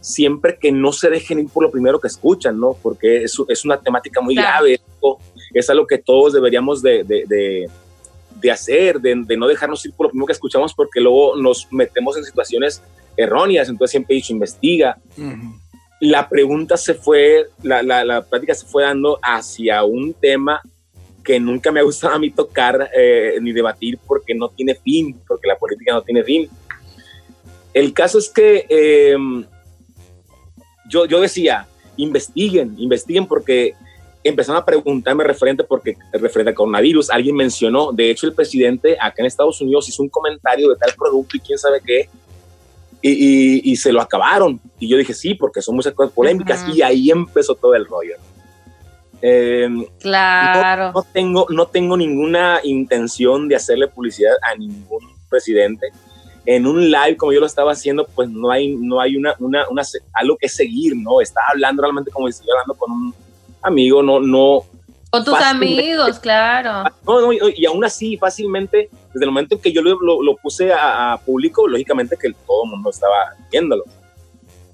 siempre 0.00 0.58
que 0.58 0.72
no 0.72 0.92
se 0.92 1.10
dejen 1.10 1.40
ir 1.40 1.48
por 1.48 1.62
lo 1.62 1.70
primero 1.70 2.00
que 2.00 2.08
escuchan, 2.08 2.58
¿no? 2.58 2.76
Porque 2.82 3.24
es, 3.24 3.36
es 3.48 3.64
una 3.64 3.80
temática 3.80 4.20
muy 4.20 4.34
grave, 4.34 4.80
es 5.52 5.70
algo 5.70 5.86
que 5.86 5.98
todos 5.98 6.32
deberíamos 6.32 6.82
de, 6.82 7.02
de 7.04 7.24
de 7.26 7.68
hacer, 8.48 9.00
de, 9.00 9.14
no 9.36 9.46
dejarnos 9.46 9.84
ir 9.84 9.92
por 9.92 10.06
lo 10.06 10.10
primero 10.10 10.26
que 10.26 10.32
escuchamos, 10.32 10.72
porque 10.72 11.00
luego 11.00 11.36
nos 11.36 11.66
metemos 11.72 12.16
en 12.16 12.24
situaciones 12.24 12.82
erróneas. 13.16 13.68
Entonces 13.68 13.90
siempre 13.90 14.14
he 14.14 14.16
dicho, 14.16 14.32
investiga. 14.32 14.98
La 16.00 16.28
pregunta 16.28 16.76
se 16.76 16.94
fue, 16.94 17.46
la, 17.62 17.82
la, 17.82 18.04
la, 18.04 18.22
práctica 18.22 18.54
se 18.54 18.66
fue 18.66 18.84
dando 18.84 19.18
hacia 19.22 19.82
un 19.84 20.14
tema 20.14 20.62
que 21.22 21.38
nunca 21.38 21.70
me 21.70 21.80
ha 21.80 21.82
gustado 21.82 22.14
a 22.14 22.18
mí 22.18 22.30
tocar 22.30 22.90
eh, 22.96 23.38
ni 23.42 23.52
debatir 23.52 23.98
porque 24.06 24.34
no 24.34 24.48
tiene 24.48 24.74
fin, 24.74 25.20
porque 25.26 25.48
la 25.48 25.56
política 25.56 25.92
no 25.92 26.02
tiene 26.02 26.24
fin. 26.24 26.48
El 27.74 27.92
caso 27.92 28.18
es 28.18 28.28
que 28.28 28.66
em, 28.68 29.44
yo, 30.88 31.06
yo 31.06 31.20
decía, 31.20 31.66
investiguen, 31.96 32.74
investiguen 32.78 33.26
porque 33.26 33.74
empezaron 34.22 34.60
a 34.60 34.64
preguntarme 34.64 35.24
referente 35.24 35.64
porque 35.64 35.96
referente 36.12 36.50
al 36.50 36.54
coronavirus, 36.54 37.10
alguien 37.10 37.36
mencionó, 37.36 37.92
de 37.92 38.10
hecho 38.10 38.26
el 38.26 38.34
presidente 38.34 38.96
acá 39.00 39.16
en 39.18 39.26
Estados 39.26 39.60
Unidos 39.60 39.88
hizo 39.88 40.02
un 40.02 40.08
comentario 40.08 40.68
de 40.68 40.76
tal 40.76 40.92
producto 40.96 41.36
y 41.36 41.40
quién 41.40 41.58
sabe 41.58 41.80
qué, 41.84 42.08
y, 43.02 43.70
y, 43.70 43.76
se 43.76 43.92
lo 43.92 44.00
acabaron. 44.02 44.60
Y 44.78 44.86
yo 44.88 44.98
dije, 44.98 45.14
sí, 45.14 45.34
porque 45.34 45.62
son 45.62 45.74
muchas 45.74 45.94
cosas 45.94 46.12
polémicas, 46.12 46.66
y 46.74 46.82
ahí 46.82 47.10
empezó 47.10 47.54
todo 47.54 47.74
el 47.74 47.86
rollo. 47.86 48.16
Em, 49.22 49.86
claro. 49.98 50.92
No, 50.92 51.02
tengo, 51.02 51.46
no 51.50 51.66
tengo 51.66 51.96
ninguna 51.96 52.60
intención 52.62 53.48
de 53.48 53.56
hacerle 53.56 53.88
publicidad 53.88 54.34
a 54.42 54.54
ningún 54.54 55.14
presidente. 55.28 55.88
En 56.46 56.66
un 56.66 56.90
live, 56.90 57.16
como 57.16 57.32
yo 57.32 57.40
lo 57.40 57.46
estaba 57.46 57.72
haciendo, 57.72 58.06
pues 58.06 58.28
no 58.28 58.50
hay, 58.50 58.74
no 58.74 59.00
hay 59.00 59.16
una, 59.16 59.34
una, 59.38 59.68
una 59.68 59.82
algo 60.14 60.36
que 60.38 60.48
seguir, 60.48 60.96
¿no? 60.96 61.20
Estaba 61.20 61.48
hablando 61.50 61.82
realmente 61.82 62.10
como 62.10 62.26
si 62.26 62.32
estuviera 62.32 62.60
hablando 62.60 62.78
con 62.78 62.92
un, 62.92 63.14
amigo, 63.62 64.02
no, 64.02 64.20
no. 64.20 64.64
Con 65.10 65.24
tus 65.24 65.34
amigos, 65.34 66.18
claro. 66.20 66.88
No, 67.04 67.32
y 67.32 67.66
aún 67.66 67.84
así, 67.84 68.16
fácilmente, 68.16 68.88
desde 69.12 69.24
el 69.24 69.30
momento 69.30 69.56
en 69.56 69.60
que 69.60 69.72
yo 69.72 69.82
lo, 69.82 70.22
lo, 70.22 70.36
puse 70.36 70.72
a, 70.72 71.20
público, 71.24 71.66
lógicamente 71.66 72.16
que 72.16 72.32
todo 72.46 72.64
el 72.64 72.70
mundo 72.70 72.90
estaba 72.90 73.34
viéndolo. 73.50 73.84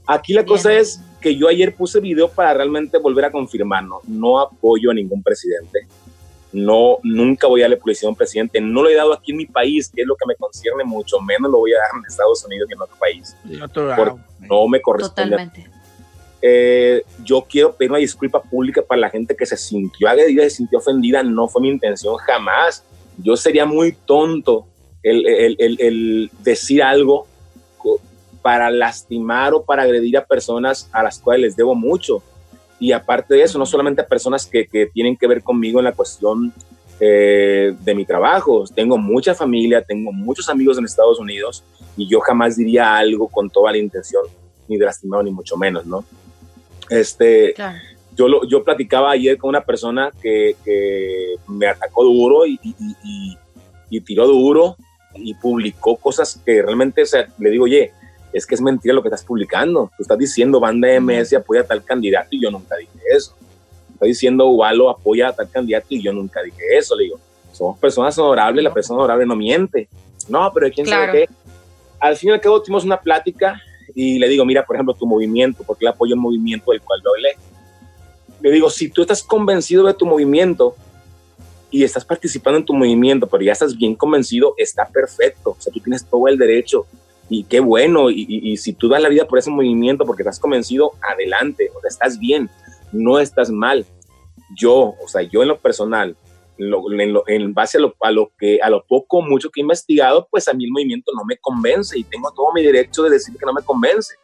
Aquí 0.07 0.35
la 0.35 0.45
cosa 0.45 0.73
es 0.75 1.01
que 1.21 1.35
yo 1.35 1.49
ayer 1.49 1.75
puse 1.75 2.01
video 2.01 2.29
para 2.29 2.53
realmente 2.55 2.99
volver 2.99 3.25
a 3.25 3.33
confirmar, 3.33 3.83
no, 3.83 4.01
no 4.07 4.39
apoyo 4.39 4.91
a 4.91 4.95
ningún 4.95 5.23
presidente. 5.23 5.87
No, 6.53 6.99
nunca 7.03 7.47
voy 7.47 7.63
a 7.63 7.65
darle 7.65 7.77
publicidad 7.77 8.09
a 8.09 8.11
un 8.11 8.17
presidente. 8.17 8.61
No 8.61 8.83
lo 8.83 8.89
he 8.89 8.95
dado 8.95 9.13
aquí 9.13 9.33
en 9.33 9.39
mi 9.39 9.47
país, 9.47 9.91
que 9.95 10.03
es 10.03 10.07
lo 10.07 10.17
que 10.17 10.27
me 10.27 10.37
concierne 10.37 10.85
mucho 10.85 11.21
menos 11.21 11.51
lo 11.51 11.59
voy 11.59 11.73
a 11.73 11.79
dar 11.79 11.99
en 11.99 12.05
Estados 12.07 12.45
Unidos 12.45 12.69
que 12.69 12.75
en 12.75 12.81
otro 12.81 12.97
país. 12.97 13.37
no 14.41 14.69
me 14.69 14.81
corresponde. 14.81 15.37
Totalmente. 15.37 15.76
Eh, 16.43 17.03
yo 17.25 17.47
quiero 17.49 17.75
pedir 17.75 17.91
una 17.91 17.99
disculpa 17.99 18.43
pública 18.43 18.83
para 18.83 19.01
la 19.01 19.11
gente 19.11 19.35
que 19.35 19.47
se 19.47 19.57
sintió 19.57 20.09
agredida, 20.09 20.43
se 20.45 20.51
sintió 20.51 20.79
ofendida, 20.79 21.23
no 21.23 21.49
fue 21.49 21.63
mi 21.63 21.69
intención 21.69 22.17
jamás. 22.17 22.85
Yo 23.19 23.37
sería 23.37 23.65
muy 23.65 23.93
tonto 23.93 24.67
el, 25.03 25.27
el, 25.27 25.77
el, 25.81 26.31
decir 26.43 26.83
algo 26.83 27.27
para 28.43 28.71
lastimar 28.71 29.55
o 29.55 29.65
para 29.65 29.83
agredir 29.83 30.19
a 30.19 30.25
personas 30.25 30.89
a 30.93 31.03
las 31.03 31.19
cuales 31.19 31.43
les 31.43 31.57
debo 31.57 31.75
mucho. 31.75 32.23
Y 32.79 32.93
aparte 32.93 33.35
de 33.35 33.43
eso, 33.43 33.59
no 33.59 33.67
solamente 33.67 34.03
a 34.03 34.07
personas 34.07 34.47
que, 34.47 34.67
que 34.67 34.87
tienen 34.87 35.17
que 35.17 35.27
ver 35.27 35.43
conmigo 35.43 35.81
en 35.81 35.87
la 35.87 35.93
cuestión 35.93 36.53
eh, 36.99 37.75
de 37.79 37.95
mi 37.95 38.07
trabajo. 38.07 38.65
Tengo 38.75 38.97
mucha 38.97 39.35
familia, 39.35 39.83
tengo 39.83 40.13
muchos 40.13 40.49
amigos 40.49 40.79
en 40.79 40.87
Estados 40.87 41.19
Unidos 41.19 41.63
y 41.95 42.09
yo 42.09 42.21
jamás 42.21 42.57
diría 42.57 42.97
algo 42.97 43.29
con 43.29 43.51
toda 43.51 43.71
la 43.73 43.77
intención 43.77 44.23
ni 44.67 44.79
de 44.79 44.87
lastimado 44.87 45.23
ni 45.23 45.31
mucho 45.31 45.59
menos, 45.59 45.85
¿no? 45.85 46.05
Este, 46.91 47.55
yo, 48.15 48.29
lo, 48.29 48.47
yo 48.47 48.65
platicaba 48.65 49.11
ayer 49.11 49.37
con 49.39 49.49
una 49.49 49.63
persona 49.63 50.11
que, 50.23 50.57
que 50.65 51.35
me 51.49 51.67
atacó 51.67 52.05
duro 52.05 52.47
y, 52.47 52.59
y, 52.63 53.37
y, 53.91 54.01
tiró 54.01 54.27
duro 54.27 54.77
y 55.15 55.35
publicó 55.35 55.97
cosas 55.97 56.41
que 56.45 56.63
realmente, 56.63 57.03
o 57.03 57.07
sea, 57.07 57.27
le 57.39 57.51
digo, 57.51 57.65
oye, 57.65 57.93
es 58.33 58.47
que 58.47 58.55
es 58.55 58.61
mentira 58.61 58.95
lo 58.95 59.03
que 59.03 59.09
estás 59.09 59.25
publicando. 59.25 59.91
Tú 59.97 60.03
estás 60.03 60.19
diciendo 60.19 60.61
Banda 60.61 60.89
MS 61.01 61.35
apoya 61.35 61.63
a 61.63 61.65
tal 61.65 61.83
candidato 61.83 62.29
y 62.31 62.43
yo 62.43 62.51
nunca 62.51 62.77
dije 62.77 62.99
eso. 63.11 63.35
Estás 63.93 64.09
diciendo 64.09 64.47
Ubalo 64.47 64.91
apoya 64.91 65.29
a 65.29 65.33
tal 65.33 65.49
candidato 65.51 65.87
y 65.91 66.03
yo 66.03 66.13
nunca 66.13 66.43
dije 66.43 66.63
eso. 66.77 66.95
Le 66.97 67.05
digo, 67.05 67.19
somos 67.53 67.79
personas 67.79 68.19
honorables, 68.19 68.63
la 68.63 68.75
persona 68.75 68.99
honorable 68.99 69.25
no 69.25 69.37
miente. 69.37 69.89
No, 70.29 70.51
pero 70.53 70.71
¿quién 70.71 70.87
sabe 70.87 71.13
qué? 71.13 71.29
Al 71.99 72.17
fin 72.17 72.31
y 72.31 72.33
al 72.33 72.41
cabo 72.41 72.61
tuvimos 72.61 72.85
una 72.85 73.01
plática 73.01 73.61
y 73.99 74.19
le 74.19 74.29
digo, 74.29 74.45
mira, 74.45 74.67
por 74.67 74.77
ejemplo, 74.77 74.93
tu 74.93 75.07
movimiento, 75.07 75.65
porque 75.67 75.87
le 75.87 75.89
apoyo 75.89 76.15
el 76.15 76.21
movimiento 76.21 76.71
del 76.71 76.83
cual 76.83 77.01
yo 77.03 77.11
hablé. 77.15 77.31
Le 78.43 78.51
digo, 78.51 78.69
si 78.69 78.91
tú 78.91 79.01
estás 79.01 79.23
convencido 79.23 79.87
de 79.87 79.95
tu 79.95 80.05
movimiento 80.05 80.77
y 81.71 81.83
estás 81.83 82.05
participando 82.05 82.59
en 82.59 82.67
tu 82.67 82.75
movimiento, 82.75 83.27
pero 83.27 83.43
ya 83.43 83.53
estás 83.53 83.75
bien 83.75 83.95
convencido, 83.95 84.53
está 84.59 84.87
perfecto. 84.87 85.53
O 85.53 85.57
sea, 85.59 85.73
tú 85.73 85.81
tienes 85.81 86.05
todo 86.05 86.29
el 86.29 86.37
derecho 86.37 86.85
y 87.31 87.45
qué 87.45 87.59
bueno. 87.61 88.11
Y, 88.11 88.27
y, 88.29 88.59
si 88.59 88.75
tú 88.75 88.87
das 88.87 89.01
la 89.01 89.09
vida 89.09 89.27
por 89.27 89.39
ese 89.39 89.51
movimiento 89.51 90.05
porque 90.05 90.23
estás 90.23 90.39
convencido, 90.39 90.93
adelante. 91.01 91.71
O 91.75 91.81
sea, 91.81 91.89
estás 91.89 92.19
bien, 92.19 92.51
no 92.93 93.19
estás 93.19 93.51
mal. 93.51 93.87
Yo, 94.55 94.95
o 95.03 95.09
sea, 95.09 95.23
yo 95.23 95.41
en 95.41 95.49
lo 95.49 95.59
personal, 95.59 96.15
en, 96.59 97.55
base 97.55 97.79
a 97.79 97.81
lo, 97.81 97.95
a 98.01 98.11
lo, 98.11 98.33
que 98.39 98.59
a 98.63 98.71
lo 98.71 98.85
poco 98.85 99.23
mucho 99.23 99.51
que 99.51 99.61
he 99.61 99.63
investigado, 99.63 100.29
pues 100.31 100.49
a 100.49 100.55
mí 100.55 100.65
el 100.65 100.71
movimiento 100.71 101.13
no 101.15 101.25
me 101.25 101.37
convence 101.37 101.99
y 101.99 102.05
tengo 102.05 102.33
todo 102.33 102.53
mi 102.55 102.63
derecho 102.63 103.03
de 103.03 103.11
decir 103.11 103.37
que 103.37 103.47
no 103.47 103.53
me 103.53 103.63
convence. 103.63 104.15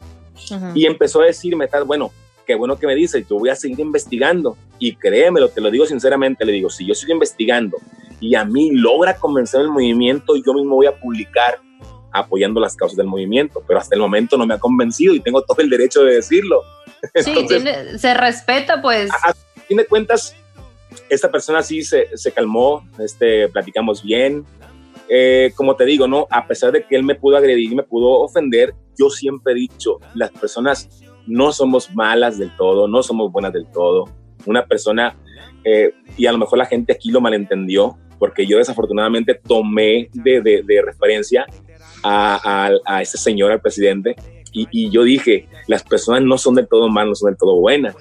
Y 0.74 0.86
empezó 0.86 1.20
a 1.20 1.26
decirme 1.26 1.68
tal, 1.68 1.84
bueno, 1.84 2.10
qué 2.46 2.54
bueno 2.54 2.78
que 2.78 2.86
me 2.86 2.94
dice, 2.94 3.24
yo 3.28 3.38
voy 3.38 3.50
a 3.50 3.54
seguir 3.54 3.80
investigando 3.80 4.56
y 4.78 4.96
créemelo, 4.96 5.48
te 5.48 5.60
lo 5.60 5.70
digo 5.70 5.86
sinceramente, 5.86 6.44
le 6.44 6.52
digo, 6.52 6.70
si 6.70 6.86
yo 6.86 6.94
sigo 6.94 7.12
investigando 7.12 7.76
y 8.20 8.34
a 8.34 8.44
mí 8.44 8.70
logra 8.72 9.16
convencer 9.16 9.60
el 9.60 9.68
movimiento, 9.68 10.34
yo 10.36 10.54
mismo 10.54 10.76
voy 10.76 10.86
a 10.86 10.98
publicar 10.98 11.60
apoyando 12.12 12.60
las 12.60 12.76
causas 12.76 12.96
del 12.96 13.06
movimiento, 13.06 13.62
pero 13.66 13.78
hasta 13.80 13.94
el 13.94 14.00
momento 14.00 14.36
no 14.36 14.46
me 14.46 14.54
ha 14.54 14.58
convencido 14.58 15.14
y 15.14 15.20
tengo 15.20 15.42
todo 15.42 15.60
el 15.60 15.70
derecho 15.70 16.02
de 16.04 16.14
decirlo. 16.16 16.62
Sí, 17.14 17.34
se 17.98 18.14
respeta, 18.14 18.80
pues. 18.82 19.10
A, 19.10 19.34
fin 19.66 19.76
de 19.76 19.86
cuentas, 19.86 20.36
esta 21.08 21.30
persona 21.30 21.62
sí 21.62 21.82
se, 21.82 22.16
se 22.16 22.32
calmó, 22.32 22.86
este, 22.98 23.48
platicamos 23.48 24.02
bien. 24.02 24.44
Eh, 25.08 25.52
como 25.56 25.76
te 25.76 25.84
digo, 25.84 26.08
¿no? 26.08 26.26
A 26.30 26.46
pesar 26.46 26.72
de 26.72 26.84
que 26.84 26.96
él 26.96 27.02
me 27.02 27.14
pudo 27.14 27.36
agredir 27.36 27.74
me 27.74 27.82
pudo 27.82 28.20
ofender, 28.20 28.74
yo 28.98 29.10
siempre 29.10 29.52
he 29.52 29.56
dicho, 29.56 29.98
las 30.14 30.30
personas 30.30 30.88
no 31.26 31.52
somos 31.52 31.94
malas 31.94 32.38
del 32.38 32.54
todo, 32.56 32.88
no 32.88 33.02
somos 33.02 33.30
buenas 33.30 33.52
del 33.52 33.66
todo. 33.66 34.04
Una 34.46 34.64
persona, 34.66 35.16
eh, 35.64 35.92
y 36.16 36.26
a 36.26 36.32
lo 36.32 36.38
mejor 36.38 36.58
la 36.58 36.66
gente 36.66 36.92
aquí 36.92 37.10
lo 37.10 37.20
malentendió, 37.20 37.98
porque 38.18 38.46
yo 38.46 38.58
desafortunadamente 38.58 39.34
tomé 39.34 40.08
de, 40.12 40.40
de, 40.40 40.82
referencia 40.82 41.46
a, 42.02 42.68
a, 42.68 42.70
a, 42.86 43.02
ese 43.02 43.18
señor, 43.18 43.50
al 43.52 43.60
presidente, 43.60 44.16
y, 44.52 44.68
y, 44.70 44.90
yo 44.90 45.02
dije, 45.02 45.48
las 45.66 45.82
personas 45.82 46.22
no 46.22 46.36
son 46.38 46.54
del 46.54 46.68
todo 46.68 46.88
malas, 46.88 47.08
no 47.08 47.14
son 47.14 47.30
del 47.30 47.38
todo 47.38 47.56
buenas. 47.56 47.96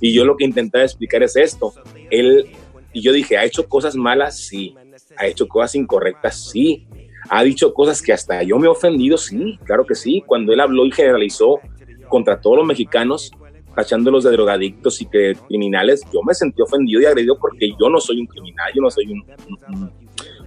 Y 0.00 0.12
yo 0.12 0.24
lo 0.24 0.36
que 0.36 0.44
intentaba 0.44 0.84
explicar 0.84 1.22
es 1.22 1.36
esto. 1.36 1.72
Él, 2.10 2.46
y 2.92 3.00
yo 3.00 3.12
dije, 3.12 3.38
¿ha 3.38 3.44
hecho 3.44 3.68
cosas 3.68 3.96
malas? 3.96 4.38
Sí. 4.38 4.74
¿Ha 5.16 5.26
hecho 5.26 5.48
cosas 5.48 5.74
incorrectas? 5.74 6.50
Sí. 6.50 6.86
¿Ha 7.28 7.42
dicho 7.42 7.72
cosas 7.74 8.02
que 8.02 8.12
hasta 8.12 8.42
yo 8.42 8.58
me 8.58 8.66
he 8.66 8.70
ofendido? 8.70 9.16
Sí, 9.16 9.58
claro 9.64 9.84
que 9.86 9.94
sí. 9.94 10.22
Cuando 10.26 10.52
él 10.52 10.60
habló 10.60 10.84
y 10.84 10.92
generalizó 10.92 11.60
contra 12.08 12.40
todos 12.40 12.58
los 12.58 12.66
mexicanos, 12.66 13.30
tachándolos 13.74 14.24
de 14.24 14.32
drogadictos 14.32 15.00
y 15.00 15.06
que 15.06 15.36
criminales, 15.48 16.02
yo 16.12 16.20
me 16.26 16.34
sentí 16.34 16.60
ofendido 16.60 17.00
y 17.00 17.06
agredido 17.06 17.38
porque 17.38 17.70
yo 17.80 17.88
no 17.88 18.00
soy 18.00 18.20
un 18.20 18.26
criminal, 18.26 18.72
yo 18.74 18.82
no 18.82 18.90
soy 18.90 19.14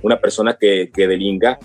una 0.01 0.19
persona 0.19 0.57
que, 0.59 0.91
que 0.93 1.07
delinga 1.07 1.57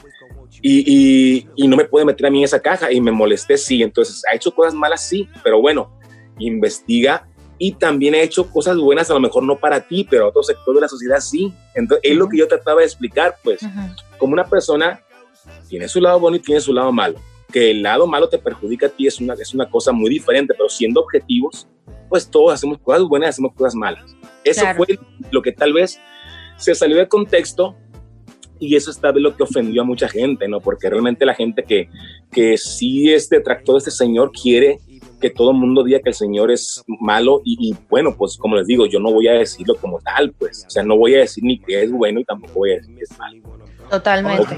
y, 0.60 1.46
y, 1.56 1.68
no 1.68 1.76
me 1.76 1.84
puede 1.84 2.04
meter 2.04 2.26
a 2.26 2.30
mí 2.30 2.38
en 2.38 2.44
esa 2.44 2.60
caja 2.60 2.90
y 2.92 3.00
me 3.00 3.12
molesté, 3.12 3.56
sí, 3.56 3.82
entonces 3.82 4.22
ha 4.30 4.34
hecho 4.34 4.52
cosas 4.52 4.74
malas, 4.74 5.06
sí, 5.06 5.28
pero 5.44 5.60
bueno, 5.60 5.96
investiga 6.38 7.28
y 7.58 7.72
también 7.72 8.14
ha 8.14 8.20
hecho 8.20 8.48
cosas 8.50 8.76
buenas, 8.76 9.10
a 9.10 9.14
lo 9.14 9.20
mejor 9.20 9.42
no 9.42 9.58
para 9.58 9.80
ti, 9.80 10.06
pero 10.08 10.24
a 10.24 10.28
otro 10.28 10.42
sector 10.42 10.74
de 10.74 10.80
la 10.80 10.88
sociedad 10.88 11.18
sí. 11.20 11.52
Entonces, 11.74 12.10
es 12.10 12.16
lo 12.16 12.28
que 12.28 12.38
yo 12.38 12.46
trataba 12.46 12.80
de 12.80 12.86
explicar, 12.86 13.36
pues, 13.42 13.60
como 14.16 14.32
una 14.32 14.44
persona 14.44 15.00
tiene 15.68 15.88
su 15.88 16.00
lado 16.00 16.20
bueno 16.20 16.36
y 16.36 16.40
tiene 16.40 16.60
su 16.60 16.72
lado 16.72 16.92
malo. 16.92 17.18
Que 17.52 17.70
el 17.70 17.82
lado 17.82 18.06
malo 18.06 18.28
te 18.28 18.38
perjudica 18.38 18.86
a 18.86 18.90
ti 18.90 19.06
es 19.06 19.20
una, 19.20 19.34
es 19.34 19.54
una 19.54 19.68
cosa 19.68 19.90
muy 19.90 20.10
diferente, 20.10 20.54
pero 20.54 20.68
siendo 20.68 21.00
objetivos, 21.00 21.66
pues 22.08 22.30
todos 22.30 22.54
hacemos 22.54 22.78
cosas 22.78 23.02
buenas 23.02 23.28
y 23.28 23.30
hacemos 23.30 23.54
cosas 23.54 23.74
malas. 23.74 24.14
Eso 24.44 24.64
fue 24.76 24.98
lo 25.30 25.42
que 25.42 25.52
tal 25.52 25.72
vez 25.72 26.00
se 26.56 26.74
salió 26.74 26.96
de 26.96 27.08
contexto 27.08 27.76
y 28.60 28.76
eso 28.76 28.90
está 28.90 29.12
de 29.12 29.20
lo 29.20 29.36
que 29.36 29.42
ofendió 29.42 29.82
a 29.82 29.84
mucha 29.84 30.08
gente, 30.08 30.48
¿no? 30.48 30.60
Porque 30.60 30.90
realmente 30.90 31.26
la 31.26 31.34
gente 31.34 31.62
que, 31.62 31.88
que 32.30 32.56
sí 32.56 33.12
es 33.12 33.28
detractor 33.28 33.74
de 33.74 33.78
este 33.78 33.90
señor 33.90 34.32
quiere 34.32 34.78
que 35.20 35.30
todo 35.30 35.50
el 35.50 35.56
mundo 35.56 35.82
diga 35.82 36.00
que 36.00 36.10
el 36.10 36.14
señor 36.14 36.50
es 36.50 36.82
malo 37.00 37.42
y, 37.44 37.74
bueno, 37.88 38.14
pues 38.16 38.36
como 38.36 38.56
les 38.56 38.66
digo, 38.66 38.86
yo 38.86 39.00
no 39.00 39.12
voy 39.12 39.28
a 39.28 39.32
decirlo 39.32 39.74
como 39.76 39.98
tal, 40.00 40.32
pues, 40.38 40.64
o 40.66 40.70
sea, 40.70 40.82
no 40.82 40.96
voy 40.96 41.14
a 41.14 41.20
decir 41.20 41.42
ni 41.44 41.58
que 41.58 41.82
es 41.82 41.90
bueno 41.90 42.20
y 42.20 42.24
tampoco 42.24 42.54
voy 42.54 42.72
a 42.72 42.76
decir 42.76 42.94
que 42.96 43.02
es 43.02 43.18
malo. 43.18 43.42
Totalmente 43.90 44.56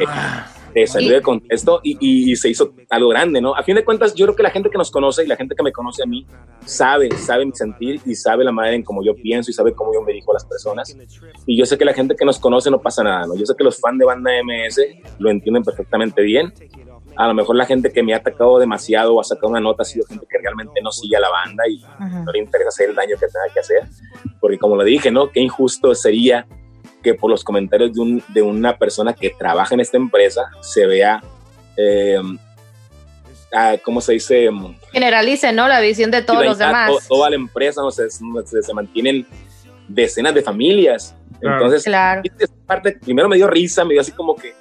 eh, 0.74 0.86
salió 0.86 1.14
de 1.14 1.22
contexto 1.22 1.80
y, 1.82 1.96
y, 2.30 2.36
se 2.36 2.48
hizo 2.48 2.72
algo 2.90 3.08
grande, 3.08 3.40
¿no? 3.40 3.54
A 3.54 3.62
fin 3.62 3.74
de 3.74 3.84
cuentas, 3.84 4.14
yo 4.14 4.26
creo 4.26 4.36
que 4.36 4.42
la 4.42 4.50
gente 4.50 4.70
que 4.70 4.78
nos 4.78 4.90
conoce 4.90 5.24
y 5.24 5.26
la 5.26 5.36
gente 5.36 5.54
que 5.54 5.62
me 5.62 5.72
conoce 5.72 6.02
a 6.02 6.06
mí 6.06 6.26
sabe, 6.64 7.10
sabe 7.16 7.44
mi 7.46 7.52
sentir 7.52 8.00
y 8.04 8.14
sabe 8.14 8.44
la 8.44 8.52
manera 8.52 8.76
en 8.76 8.82
cómo 8.82 9.04
yo 9.04 9.14
pienso 9.14 9.50
y 9.50 9.54
sabe 9.54 9.72
cómo 9.72 9.92
yo 9.92 10.02
me 10.02 10.12
dirijo 10.12 10.32
a 10.32 10.34
las 10.34 10.44
personas. 10.44 10.96
Y 11.46 11.56
yo 11.56 11.66
sé 11.66 11.76
que 11.76 11.84
la 11.84 11.92
gente 11.92 12.14
que 12.14 12.24
nos 12.24 12.38
conoce 12.38 12.70
no 12.70 12.80
pasa 12.80 13.02
nada, 13.02 13.26
¿no? 13.26 13.36
Yo 13.36 13.46
sé 13.46 13.54
que 13.56 13.64
los 13.64 13.80
fans 13.80 13.98
de 13.98 14.04
banda 14.04 14.30
MS 14.42 14.80
lo 15.18 15.30
entienden 15.30 15.62
perfectamente 15.62 16.22
bien. 16.22 16.52
A 17.16 17.26
lo 17.26 17.34
mejor 17.34 17.56
la 17.56 17.66
gente 17.66 17.92
que 17.92 18.02
me 18.02 18.14
ha 18.14 18.18
atacado 18.18 18.58
demasiado 18.58 19.14
o 19.14 19.20
ha 19.20 19.24
sacado 19.24 19.48
una 19.48 19.60
nota 19.60 19.82
ha 19.82 19.84
sido 19.84 20.06
gente 20.06 20.26
que 20.30 20.38
realmente 20.38 20.80
no 20.82 20.92
sigue 20.92 21.16
a 21.16 21.20
la 21.20 21.30
banda 21.30 21.64
y 21.68 21.82
no 22.24 22.32
le 22.32 22.38
interesa 22.38 22.68
hacer 22.68 22.90
el 22.90 22.94
daño 22.94 23.16
que 23.18 23.26
tenga 23.26 23.52
que 23.52 23.60
hacer. 23.60 23.82
Porque 24.40 24.58
como 24.58 24.76
lo 24.76 24.84
dije, 24.84 25.10
¿no? 25.10 25.30
Qué 25.30 25.40
injusto 25.40 25.94
sería 25.94 26.46
que 27.02 27.14
por 27.14 27.30
los 27.30 27.44
comentarios 27.44 27.92
de, 27.94 28.00
un, 28.00 28.22
de 28.28 28.42
una 28.42 28.76
persona 28.76 29.12
que 29.12 29.30
trabaja 29.30 29.74
en 29.74 29.80
esta 29.80 29.96
empresa 29.96 30.50
se 30.60 30.86
vea, 30.86 31.22
eh, 31.76 32.20
ah, 33.52 33.76
¿cómo 33.84 34.00
se 34.00 34.14
dice? 34.14 34.48
Generalice, 34.92 35.52
¿no? 35.52 35.68
La 35.68 35.80
visión 35.80 36.10
de 36.10 36.22
todos 36.22 36.44
los 36.44 36.58
demás. 36.58 36.90
toda 37.08 37.30
la 37.30 37.36
empresa, 37.36 37.80
¿no? 37.82 37.90
se, 37.90 38.10
se, 38.10 38.74
mantienen 38.74 39.26
decenas 39.88 40.34
de 40.34 40.42
familias. 40.42 41.14
Entonces, 41.40 41.84
claro. 41.84 42.22
parte, 42.66 42.98
primero 43.02 43.28
me 43.28 43.36
dio 43.36 43.46
risa, 43.46 43.84
me 43.84 43.94
dio 43.94 44.02
así 44.02 44.12
como 44.12 44.36
que, 44.36 44.54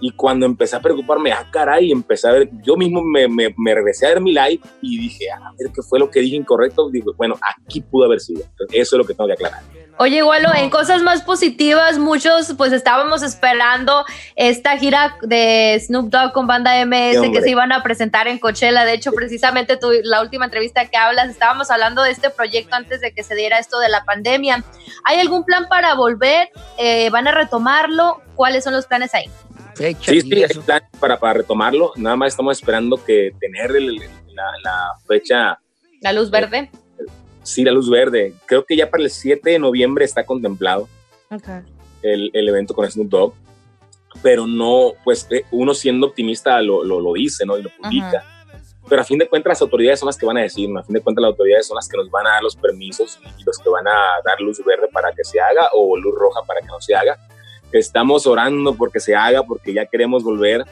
y 0.00 0.12
cuando 0.12 0.46
empecé 0.46 0.76
a 0.76 0.80
preocuparme, 0.80 1.32
ah, 1.32 1.48
caray, 1.50 1.90
empecé 1.90 2.28
a 2.28 2.32
ver, 2.32 2.50
yo 2.62 2.76
mismo 2.76 3.02
me, 3.02 3.26
me, 3.28 3.54
me, 3.56 3.74
regresé 3.74 4.06
a 4.06 4.10
ver 4.10 4.20
mi 4.20 4.32
live 4.32 4.60
y 4.80 4.98
dije, 4.98 5.30
a 5.30 5.52
ver 5.58 5.72
qué 5.74 5.82
fue 5.82 5.98
lo 5.98 6.10
que 6.10 6.20
dije 6.20 6.36
incorrecto. 6.36 6.88
Digo, 6.90 7.12
bueno, 7.16 7.34
aquí 7.42 7.80
pudo 7.80 8.04
haber 8.04 8.20
sido. 8.20 8.42
eso 8.72 8.96
es 8.96 8.98
lo 8.98 9.04
que 9.04 9.14
tengo 9.14 9.26
que 9.26 9.32
aclarar. 9.34 9.62
Oye, 10.00 10.18
igualo, 10.18 10.54
en 10.54 10.70
cosas 10.70 11.02
más 11.02 11.22
positivas, 11.22 11.98
muchos 11.98 12.54
pues 12.56 12.72
estábamos 12.72 13.24
esperando 13.24 14.04
esta 14.36 14.76
gira 14.76 15.16
de 15.22 15.76
Snoop 15.84 16.08
Dogg 16.08 16.32
con 16.32 16.46
banda 16.46 16.84
MS 16.86 17.32
que 17.32 17.42
se 17.42 17.50
iban 17.50 17.72
a 17.72 17.82
presentar 17.82 18.28
en 18.28 18.38
Coachella. 18.38 18.84
De 18.84 18.94
hecho, 18.94 19.10
precisamente 19.10 19.76
tu, 19.76 19.90
la 20.04 20.22
última 20.22 20.44
entrevista 20.44 20.86
que 20.86 20.96
hablas, 20.96 21.28
estábamos 21.28 21.72
hablando 21.72 22.04
de 22.04 22.12
este 22.12 22.30
proyecto 22.30 22.76
antes 22.76 23.00
de 23.00 23.10
que 23.10 23.24
se 23.24 23.34
diera 23.34 23.58
esto 23.58 23.80
de 23.80 23.88
la 23.88 24.04
pandemia. 24.04 24.62
¿Hay 25.04 25.18
algún 25.18 25.44
plan 25.44 25.66
para 25.68 25.94
volver? 25.94 26.48
Eh, 26.78 27.10
¿Van 27.10 27.26
a 27.26 27.32
retomarlo? 27.32 28.22
¿Cuáles 28.36 28.62
son 28.62 28.74
los 28.74 28.86
planes 28.86 29.12
ahí? 29.14 29.28
sí, 29.74 30.20
sí, 30.20 30.42
hay 30.44 30.48
plan 30.64 30.82
para, 31.00 31.18
para 31.18 31.32
retomarlo. 31.34 31.92
Nada 31.96 32.14
más 32.14 32.34
estamos 32.34 32.56
esperando 32.56 33.04
que 33.04 33.32
tener 33.40 33.72
la, 33.72 34.44
la 34.62 34.92
fecha. 35.08 35.58
La 36.02 36.12
luz 36.12 36.30
verde 36.30 36.70
sí, 37.48 37.64
la 37.64 37.72
luz 37.72 37.88
verde. 37.90 38.34
Creo 38.46 38.64
que 38.64 38.76
ya 38.76 38.90
para 38.90 39.02
el 39.02 39.10
7 39.10 39.50
de 39.50 39.58
noviembre 39.58 40.04
está 40.04 40.24
contemplado 40.24 40.88
el, 42.02 42.30
el, 42.32 42.48
evento 42.48 42.74
con 42.74 42.90
Snoop 42.90 43.08
Dogg, 43.08 43.34
pero 44.22 44.46
no, 44.46 44.92
pues 45.04 45.26
eh, 45.30 45.44
uno 45.50 45.74
siendo 45.74 46.06
optimista 46.06 46.60
lo, 46.62 46.84
lo, 46.84 47.00
lo 47.00 47.12
dice, 47.14 47.44
¿no? 47.44 47.58
Y 47.58 47.62
lo 47.62 47.70
publica. 47.70 48.24
Pero 48.88 49.02
a 49.02 49.04
fin 49.04 49.18
de 49.18 49.28
cuentas 49.28 49.50
las 49.50 49.62
autoridades 49.62 50.00
son 50.00 50.06
las 50.06 50.16
que 50.16 50.24
van 50.24 50.38
a 50.38 50.42
decir, 50.42 50.68
¿no? 50.70 50.80
A 50.80 50.82
fin 50.82 50.94
de 50.94 51.00
cuentas 51.02 51.22
las 51.22 51.30
autoridades 51.30 51.66
son 51.66 51.74
las 51.76 51.88
que 51.88 51.96
nos 51.96 52.10
van 52.10 52.26
a 52.26 52.30
dar 52.30 52.42
los 52.42 52.56
permisos 52.56 53.18
y 53.38 53.44
los 53.44 53.58
que 53.58 53.68
van 53.68 53.86
a 53.86 53.96
dar 54.24 54.40
luz 54.40 54.64
verde 54.64 54.88
para 54.90 55.12
que 55.12 55.24
se 55.24 55.38
haga 55.38 55.68
o 55.74 55.96
luz 55.96 56.14
roja 56.14 56.40
para 56.46 56.60
que 56.60 56.66
no 56.68 56.80
se 56.80 56.94
haga. 56.94 57.18
Estamos 57.70 58.26
orando 58.26 58.74
porque 58.74 58.98
se 58.98 59.14
haga, 59.14 59.42
porque 59.42 59.74
ya 59.74 59.84
queremos 59.84 60.24
volver, 60.24 60.64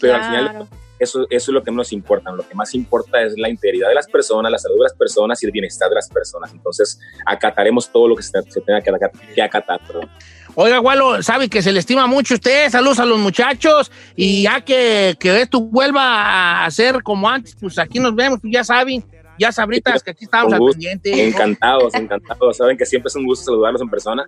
pero 0.00 0.14
al 0.14 0.24
final 0.24 0.68
eso, 0.98 1.26
eso 1.30 1.50
es 1.50 1.54
lo 1.54 1.62
que 1.62 1.70
nos 1.70 1.92
importa. 1.92 2.30
Lo 2.32 2.46
que 2.46 2.54
más 2.54 2.74
importa 2.74 3.22
es 3.22 3.36
la 3.36 3.48
integridad 3.48 3.88
de 3.88 3.94
las 3.94 4.08
personas, 4.08 4.50
la 4.50 4.58
salud 4.58 4.76
de 4.76 4.84
las 4.84 4.94
personas 4.94 5.42
y 5.42 5.46
el 5.46 5.52
bienestar 5.52 5.88
de 5.88 5.96
las 5.96 6.08
personas. 6.08 6.52
Entonces, 6.52 6.98
acataremos 7.26 7.90
todo 7.90 8.08
lo 8.08 8.16
que 8.16 8.22
se, 8.22 8.32
tenga 8.66 8.80
que, 8.80 8.92
que 9.34 9.42
acatar. 9.42 9.80
Perdón. 9.86 10.10
Oiga, 10.54 10.78
Gualo, 10.78 11.22
sabe 11.22 11.48
que 11.48 11.62
se 11.62 11.70
le 11.70 11.78
estima 11.78 12.06
mucho 12.06 12.34
a 12.34 12.36
usted. 12.36 12.70
Saludos 12.70 12.98
a 12.98 13.04
los 13.04 13.18
muchachos. 13.18 13.92
Y 14.16 14.42
ya 14.42 14.60
que, 14.60 15.16
que 15.20 15.40
esto 15.40 15.60
vuelva 15.60 16.64
a 16.64 16.70
ser 16.72 17.02
como 17.02 17.28
antes, 17.28 17.56
pues 17.60 17.78
aquí 17.78 18.00
nos 18.00 18.14
vemos, 18.14 18.40
pues 18.40 18.52
ya 18.52 18.64
saben. 18.64 19.04
Ya 19.38 19.52
sabritas 19.52 20.02
que 20.02 20.10
aquí 20.10 20.24
estamos 20.24 20.52
al 20.52 20.58
pendiente. 20.58 21.28
Encantados, 21.28 21.94
encantados. 21.94 22.56
Saben 22.56 22.76
que 22.76 22.84
siempre 22.84 23.06
es 23.08 23.14
un 23.14 23.24
gusto 23.24 23.52
saludarlos 23.52 23.80
en 23.82 23.88
persona. 23.88 24.26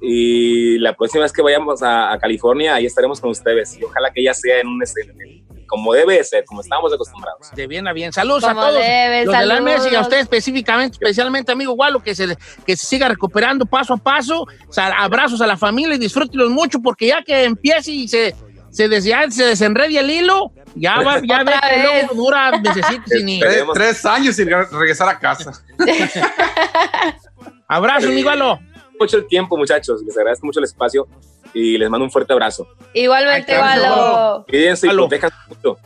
Y 0.00 0.78
la 0.78 0.94
próxima 0.94 1.22
vez 1.22 1.32
que 1.32 1.42
vayamos 1.42 1.82
a, 1.82 2.18
California, 2.20 2.74
ahí 2.74 2.86
estaremos 2.86 3.20
con 3.20 3.30
ustedes. 3.30 3.78
Y 3.78 3.84
ojalá 3.84 4.10
que 4.12 4.24
ya 4.24 4.34
sea 4.34 4.60
en 4.60 4.66
un, 4.66 4.82
en, 4.82 5.44
como 5.70 5.92
debe 5.92 6.22
ser, 6.24 6.44
como 6.44 6.60
estamos 6.62 6.92
acostumbrados. 6.92 7.48
De 7.54 7.68
bien 7.68 7.86
a 7.86 7.92
bien. 7.92 8.12
Saludos 8.12 8.42
a 8.42 8.52
todos 8.52 8.74
los 8.74 8.82
de 8.82 9.46
la 9.46 9.60
mesa 9.60 9.88
y 9.88 9.94
a 9.94 10.00
usted 10.00 10.18
específicamente, 10.18 10.94
especialmente, 10.94 11.52
amigo 11.52 11.74
Gualo, 11.74 12.02
que 12.02 12.12
se, 12.12 12.36
que 12.66 12.76
se 12.76 12.86
siga 12.86 13.08
recuperando 13.08 13.64
paso 13.64 13.94
a 13.94 13.96
paso. 13.96 14.46
abrazos 14.76 15.40
a 15.40 15.46
la 15.46 15.56
familia 15.56 15.94
y 15.94 15.98
disfrútenlos 15.98 16.50
mucho 16.50 16.80
porque 16.80 17.06
ya 17.06 17.22
que 17.22 17.44
empiece 17.44 17.92
y 17.92 18.08
se, 18.08 18.34
se, 18.70 19.00
se 19.00 19.44
desenrede 19.44 19.96
el 20.00 20.10
hilo, 20.10 20.50
ya 20.74 21.00
va, 21.02 21.20
ya 21.24 21.44
ve 21.44 21.52
que 21.52 21.82
luego 21.82 22.14
dura 22.14 22.50
necesito 22.50 23.04
sin 23.06 23.38
tres, 23.38 23.64
tres, 23.72 24.04
años 24.06 24.34
sin 24.34 24.48
regresar 24.48 25.08
a 25.08 25.20
casa. 25.20 25.52
Abrazo, 27.68 28.08
amigo 28.08 28.24
Gualo. 28.24 28.58
Mucho 28.98 29.18
el 29.18 29.26
tiempo, 29.28 29.56
muchachos. 29.56 30.02
Les 30.02 30.16
agradezco 30.18 30.44
mucho 30.46 30.58
el 30.58 30.64
espacio 30.64 31.06
y 31.54 31.78
les 31.78 31.90
mando 31.90 32.04
un 32.04 32.10
fuerte 32.10 32.32
abrazo. 32.32 32.68
Igualmente, 32.94 33.56
Valo. 33.56 34.44
Cuídense 34.48 34.86
y 34.86 34.90
protejan 34.90 35.30
mucho. 35.48 35.78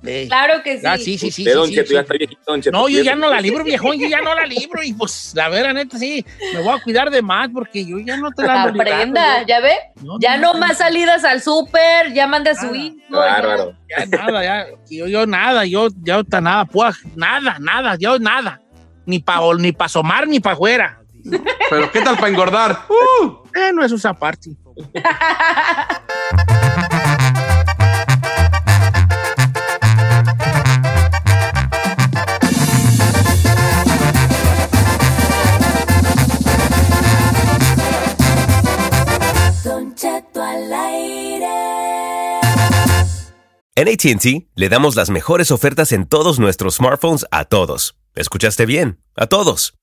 Claro 0.00 0.62
que 0.62 0.78
sí. 0.78 0.86
Ah, 0.86 0.96
sí, 0.96 1.18
sí, 1.18 1.30
sí. 1.30 1.44
De 1.44 1.52
Don 1.54 1.70
Cheto, 1.70 1.92
ya 1.92 2.00
está 2.00 2.14
viejito, 2.14 2.40
Don 2.46 2.62
Cheto. 2.62 2.76
No, 2.76 2.88
yo 2.88 3.02
ya 3.02 3.16
no 3.16 3.28
la 3.28 3.40
libro, 3.40 3.64
viejón, 3.64 3.98
yo 3.98 4.08
ya 4.08 4.20
no 4.20 4.34
la 4.34 4.46
libro. 4.46 4.82
Y 4.82 4.92
pues, 4.92 5.32
la 5.34 5.48
verdad, 5.48 5.74
neta, 5.74 5.98
sí, 5.98 6.24
me 6.54 6.60
voy 6.60 6.78
a 6.78 6.82
cuidar 6.82 7.10
de 7.10 7.20
más 7.20 7.48
porque 7.52 7.84
yo 7.84 7.98
ya 7.98 8.16
no 8.16 8.30
te 8.30 8.42
la 8.44 8.62
Aprenda, 8.62 9.42
¿ya 9.46 9.60
ve? 9.60 9.74
ya 10.20 10.36
no, 10.36 10.54
más 10.54 10.78
salidas 10.78 11.24
al 11.24 11.42
súper, 11.42 12.12
ya 12.12 12.26
manda 12.26 12.52
a 12.52 12.54
su 12.54 12.74
hijo. 12.74 12.96
Bárbaro. 13.08 13.74
Ya, 13.88 14.06
nada, 14.06 14.44
ya, 14.44 14.66
yo, 14.88 15.06
yo 15.06 15.26
nada, 15.26 15.64
yo 15.64 15.88
ya 16.02 16.20
está 16.20 16.40
nada, 16.40 16.64
pues, 16.64 16.96
nada, 17.16 17.56
nada, 17.60 17.96
yo 17.98 18.18
nada. 18.18 18.60
Ni 19.04 19.18
para 19.18 19.40
ni 19.58 19.72
pa 19.72 19.86
asomar, 19.86 20.28
ni 20.28 20.38
para 20.38 20.54
afuera. 20.54 20.97
Pero 21.70 21.90
¿qué 21.92 22.00
tal 22.00 22.16
para 22.16 22.28
engordar? 22.28 22.86
¡Uh! 22.88 23.48
Eh, 23.54 23.72
no 23.72 23.84
es 23.84 23.92
un 23.92 23.98
zaparti. 23.98 24.56
En 43.74 43.88
ATT 43.88 44.48
le 44.56 44.68
damos 44.68 44.96
las 44.96 45.08
mejores 45.10 45.52
ofertas 45.52 45.92
en 45.92 46.06
todos 46.06 46.40
nuestros 46.40 46.76
smartphones 46.76 47.26
a 47.30 47.44
todos. 47.44 47.96
¿Escuchaste 48.14 48.66
bien? 48.66 49.00
A 49.14 49.26
todos 49.26 49.77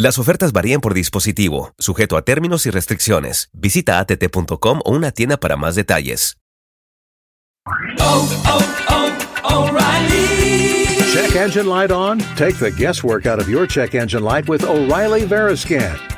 Las 0.00 0.16
ofertas 0.20 0.52
varían 0.52 0.80
por 0.80 0.94
dispositivo, 0.94 1.74
sujeto 1.76 2.16
a 2.16 2.22
términos 2.22 2.66
y 2.66 2.70
restricciones. 2.70 3.50
Visita 3.52 3.98
att.com 3.98 4.80
o 4.84 4.92
una 4.92 5.10
tienda 5.10 5.38
para 5.38 5.56
más 5.56 5.74
detalles. 5.74 6.36
Check 11.12 11.34
engine 11.34 11.66
light 11.66 11.90
on? 11.90 12.18
Take 12.36 12.58
the 12.60 12.70
guesswork 12.70 13.26
out 13.26 13.40
of 13.40 13.48
your 13.48 13.66
check 13.66 13.96
engine 13.96 14.22
light 14.22 14.48
with 14.48 14.62
O'Reilly 14.62 15.26
Veriscan. 15.26 16.17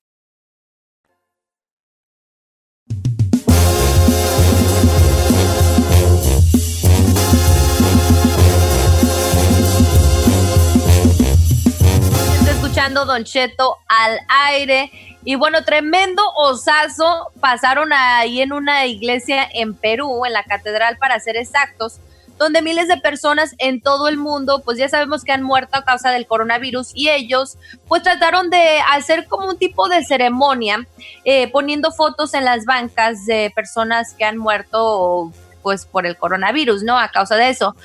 Don 12.89 13.23
Cheto 13.23 13.77
al 13.87 14.19
aire. 14.49 14.91
Y 15.23 15.35
bueno, 15.35 15.63
tremendo 15.63 16.23
osazo 16.35 17.31
pasaron 17.39 17.93
ahí 17.93 18.41
en 18.41 18.53
una 18.53 18.87
iglesia 18.87 19.47
en 19.53 19.75
Perú, 19.75 20.25
en 20.25 20.33
la 20.33 20.43
catedral 20.43 20.97
para 20.97 21.19
ser 21.19 21.37
exactos, 21.37 21.99
donde 22.39 22.63
miles 22.63 22.87
de 22.87 22.97
personas 22.97 23.53
en 23.59 23.81
todo 23.81 24.07
el 24.07 24.17
mundo, 24.17 24.63
pues 24.65 24.79
ya 24.79 24.89
sabemos 24.89 25.23
que 25.23 25.31
han 25.31 25.43
muerto 25.43 25.77
a 25.77 25.85
causa 25.85 26.09
del 26.09 26.25
coronavirus 26.25 26.91
y 26.95 27.09
ellos 27.09 27.59
pues 27.87 28.01
trataron 28.01 28.49
de 28.49 28.79
hacer 28.91 29.27
como 29.27 29.47
un 29.47 29.59
tipo 29.59 29.87
de 29.87 30.03
ceremonia, 30.03 30.87
eh, 31.23 31.51
poniendo 31.51 31.91
fotos 31.91 32.33
en 32.33 32.45
las 32.45 32.65
bancas 32.65 33.27
de 33.27 33.51
personas 33.53 34.15
que 34.15 34.25
han 34.25 34.39
muerto 34.39 35.31
pues 35.61 35.85
por 35.85 36.07
el 36.07 36.17
coronavirus, 36.17 36.81
¿no? 36.81 36.97
A 36.97 37.09
causa 37.09 37.35
de 37.35 37.49
eso. 37.49 37.75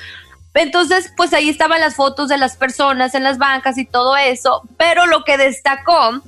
Entonces, 0.56 1.12
pues 1.16 1.32
ahí 1.32 1.48
estaban 1.48 1.80
las 1.80 1.94
fotos 1.96 2.28
de 2.28 2.38
las 2.38 2.56
personas 2.56 3.14
en 3.14 3.22
las 3.24 3.38
bancas 3.38 3.78
y 3.78 3.84
todo 3.84 4.16
eso, 4.16 4.62
pero 4.76 5.06
lo 5.06 5.22
que 5.24 5.36
destacó 5.36 6.22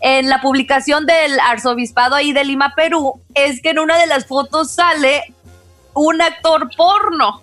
en 0.00 0.28
la 0.28 0.40
publicación 0.40 1.06
del 1.06 1.38
arzobispado 1.40 2.14
ahí 2.14 2.32
de 2.32 2.44
Lima, 2.44 2.74
Perú, 2.76 3.20
es 3.34 3.60
que 3.62 3.70
en 3.70 3.78
una 3.78 3.96
de 3.98 4.06
las 4.06 4.26
fotos 4.26 4.70
sale 4.72 5.34
un 5.94 6.20
actor 6.20 6.68
porno. 6.76 7.42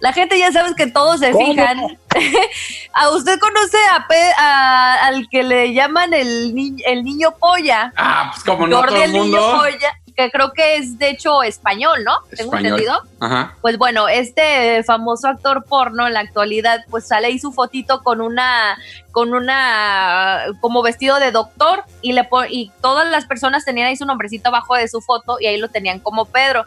La 0.00 0.12
gente 0.12 0.38
ya 0.38 0.52
sabes 0.52 0.74
que 0.76 0.86
todos 0.86 1.18
se 1.20 1.32
¿Cómo? 1.32 1.44
fijan. 1.46 1.80
¿A 2.92 3.10
usted 3.10 3.38
conoce 3.40 3.76
a 3.92 4.06
Pe- 4.06 4.32
a- 4.38 5.06
al 5.06 5.28
que 5.28 5.42
le 5.42 5.72
llaman 5.74 6.14
el, 6.14 6.54
ni- 6.54 6.76
el 6.86 7.02
niño 7.02 7.34
polla? 7.38 7.92
Ah, 7.96 8.30
pues 8.32 8.44
como 8.44 8.66
no 8.68 8.76
Jordi 8.76 8.94
todo 8.94 9.02
el 9.04 9.10
el 9.10 9.12
niño 9.12 9.40
mundo. 9.40 9.58
polla, 9.58 9.92
que 10.18 10.32
creo 10.32 10.52
que 10.52 10.76
es 10.78 10.98
de 10.98 11.10
hecho 11.10 11.44
español, 11.44 12.02
¿no? 12.02 12.22
Tengo 12.36 12.56
Español. 12.56 12.80
entendido. 12.80 13.02
Ajá. 13.20 13.56
Pues 13.62 13.78
bueno, 13.78 14.08
este 14.08 14.82
famoso 14.82 15.28
actor 15.28 15.64
porno 15.64 16.08
en 16.08 16.14
la 16.14 16.20
actualidad, 16.20 16.80
pues 16.90 17.06
sale 17.06 17.28
ahí 17.28 17.38
su 17.38 17.52
fotito 17.52 18.02
con 18.02 18.20
una, 18.20 18.76
con 19.12 19.32
una, 19.32 20.46
como 20.60 20.82
vestido 20.82 21.20
de 21.20 21.30
doctor 21.30 21.84
y 22.02 22.14
le 22.14 22.28
y 22.50 22.72
todas 22.82 23.08
las 23.08 23.26
personas 23.26 23.64
tenían 23.64 23.86
ahí 23.86 23.96
su 23.96 24.06
nombrecito 24.06 24.48
abajo 24.48 24.74
de 24.74 24.88
su 24.88 25.00
foto 25.00 25.36
y 25.38 25.46
ahí 25.46 25.56
lo 25.56 25.68
tenían 25.68 26.00
como 26.00 26.24
Pedro. 26.24 26.66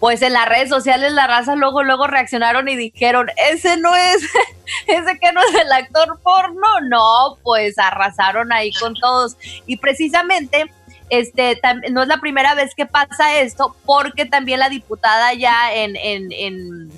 Pues 0.00 0.22
en 0.22 0.32
las 0.32 0.48
redes 0.48 0.70
sociales 0.70 1.12
la 1.12 1.26
raza 1.26 1.54
luego, 1.54 1.82
luego 1.82 2.06
reaccionaron 2.06 2.66
y 2.68 2.76
dijeron, 2.76 3.28
ese 3.50 3.76
no 3.76 3.94
es, 3.94 4.22
ese 4.86 5.18
que 5.18 5.32
no 5.32 5.40
es 5.42 5.54
el 5.54 5.70
actor 5.70 6.18
porno, 6.22 6.80
no, 6.88 7.36
pues 7.42 7.78
arrasaron 7.78 8.52
ahí 8.52 8.72
con 8.72 8.94
todos. 8.94 9.36
Y 9.66 9.76
precisamente 9.76 10.70
este 11.10 11.60
no 11.90 12.02
es 12.02 12.08
la 12.08 12.20
primera 12.20 12.54
vez 12.54 12.74
que 12.74 12.86
pasa 12.86 13.40
esto, 13.40 13.76
porque 13.84 14.24
también 14.24 14.60
la 14.60 14.68
diputada 14.68 15.34
ya 15.34 15.74
en, 15.74 15.96
en, 15.96 16.32
en, 16.32 16.90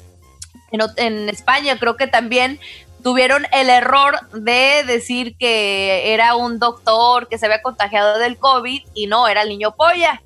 en 0.97 1.29
España 1.29 1.79
creo 1.79 1.97
que 1.97 2.07
también 2.07 2.59
tuvieron 3.03 3.47
el 3.53 3.71
error 3.71 4.19
de 4.33 4.83
decir 4.87 5.37
que 5.39 6.13
era 6.13 6.35
un 6.37 6.59
doctor 6.59 7.29
que 7.29 7.39
se 7.39 7.47
había 7.47 7.63
contagiado 7.63 8.19
del 8.19 8.37
COVID 8.37 8.83
y 8.95 9.07
no, 9.07 9.29
era 9.29 9.43
el 9.43 9.49
niño 9.51 9.75
polla. 9.75 10.21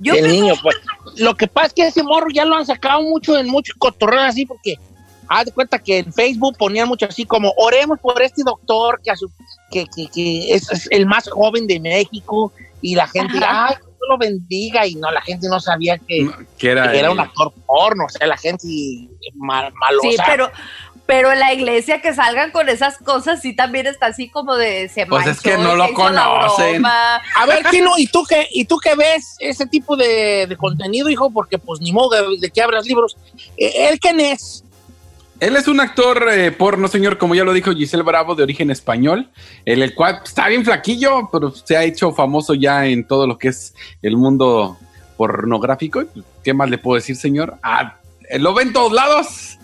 Yo 0.00 0.14
el 0.14 0.28
niño, 0.28 0.54
pues. 0.62 0.76
Lo 1.16 1.34
que 1.34 1.46
pasa 1.46 1.68
es 1.68 1.72
que 1.72 1.86
ese 1.86 2.02
morro 2.02 2.26
ya 2.32 2.44
lo 2.44 2.56
han 2.56 2.66
sacado 2.66 3.00
mucho 3.02 3.38
en 3.38 3.48
muchos 3.48 3.76
cotorreos 3.76 4.24
así, 4.24 4.44
porque 4.44 4.74
haz 5.28 5.46
de 5.46 5.52
cuenta 5.52 5.78
que 5.78 5.98
en 5.98 6.12
Facebook 6.12 6.56
ponían 6.58 6.88
mucho 6.88 7.06
así 7.06 7.24
como 7.24 7.54
oremos 7.56 7.98
por 8.00 8.20
este 8.20 8.42
doctor 8.44 9.00
que, 9.02 9.10
a 9.10 9.16
su- 9.16 9.30
que, 9.70 9.86
que, 9.86 10.08
que 10.08 10.52
es, 10.52 10.70
es 10.70 10.88
el 10.90 11.06
más 11.06 11.28
joven 11.30 11.66
de 11.66 11.80
México 11.80 12.52
y 12.84 12.94
la 12.94 13.08
gente, 13.08 13.38
Ajá. 13.38 13.68
ay, 13.68 13.76
Dios 13.76 13.96
lo 14.10 14.18
bendiga 14.18 14.86
y 14.86 14.94
no, 14.96 15.10
la 15.10 15.22
gente 15.22 15.48
no 15.48 15.58
sabía 15.58 15.96
que, 15.96 16.28
Que 16.58 16.70
era, 16.72 16.90
que 16.92 16.98
era 16.98 17.08
el- 17.08 17.14
un 17.14 17.20
actor 17.20 17.50
porno, 17.66 18.04
o 18.04 18.08
sea, 18.10 18.26
la 18.26 18.36
gente 18.36 18.66
mal, 19.34 19.72
malosa. 19.72 20.08
Sí, 20.10 20.16
pero, 20.26 20.50
pero 21.06 21.32
en 21.32 21.38
la 21.38 21.54
iglesia 21.54 22.02
que 22.02 22.12
salgan 22.14 22.50
con 22.50 22.68
esas 22.68 22.98
cosas 22.98 23.40
sí 23.40 23.56
también 23.56 23.86
está 23.86 24.06
así 24.06 24.28
como 24.28 24.54
de 24.56 24.88
se 24.90 25.06
Pues 25.06 25.26
es 25.26 25.40
que 25.40 25.56
no 25.56 25.76
lo 25.76 25.94
conocen. 25.94 26.84
A 26.84 27.20
ver, 27.46 27.64
Kino, 27.70 27.92
¿y 27.96 28.06
tú 28.06 28.24
qué, 28.28 28.48
y 28.52 28.66
tú 28.66 28.76
qué 28.78 28.94
ves 28.94 29.36
ese 29.38 29.66
tipo 29.66 29.96
de, 29.96 30.46
de 30.46 30.56
contenido, 30.58 31.08
hijo? 31.08 31.30
Porque 31.30 31.56
pues 31.58 31.80
ni 31.80 31.90
modo 31.92 32.10
de, 32.10 32.38
de 32.38 32.50
que 32.50 32.60
abras 32.60 32.84
libros. 32.84 33.16
Eh, 33.56 33.88
¿Él 33.88 33.98
quién 33.98 34.20
es? 34.20 34.62
Él 35.44 35.56
es 35.56 35.68
un 35.68 35.78
actor 35.80 36.26
eh, 36.32 36.52
porno, 36.52 36.88
señor, 36.88 37.18
como 37.18 37.34
ya 37.34 37.44
lo 37.44 37.52
dijo 37.52 37.72
Giselle 37.72 38.02
Bravo, 38.02 38.34
de 38.34 38.42
origen 38.42 38.70
español, 38.70 39.30
el, 39.66 39.82
el 39.82 39.94
cual 39.94 40.20
está 40.24 40.48
bien 40.48 40.64
flaquillo, 40.64 41.28
pero 41.30 41.50
se 41.50 41.76
ha 41.76 41.84
hecho 41.84 42.12
famoso 42.12 42.54
ya 42.54 42.86
en 42.86 43.06
todo 43.06 43.26
lo 43.26 43.36
que 43.36 43.48
es 43.48 43.74
el 44.00 44.16
mundo 44.16 44.78
pornográfico. 45.18 46.02
Pues, 46.12 46.24
¿Qué 46.42 46.54
más 46.54 46.70
le 46.70 46.78
puedo 46.78 46.96
decir, 46.96 47.16
señor? 47.16 47.56
Ah, 47.62 47.96
eh, 48.30 48.38
lo 48.38 48.54
ven 48.54 48.72
todos 48.72 48.92
lados. 48.92 49.58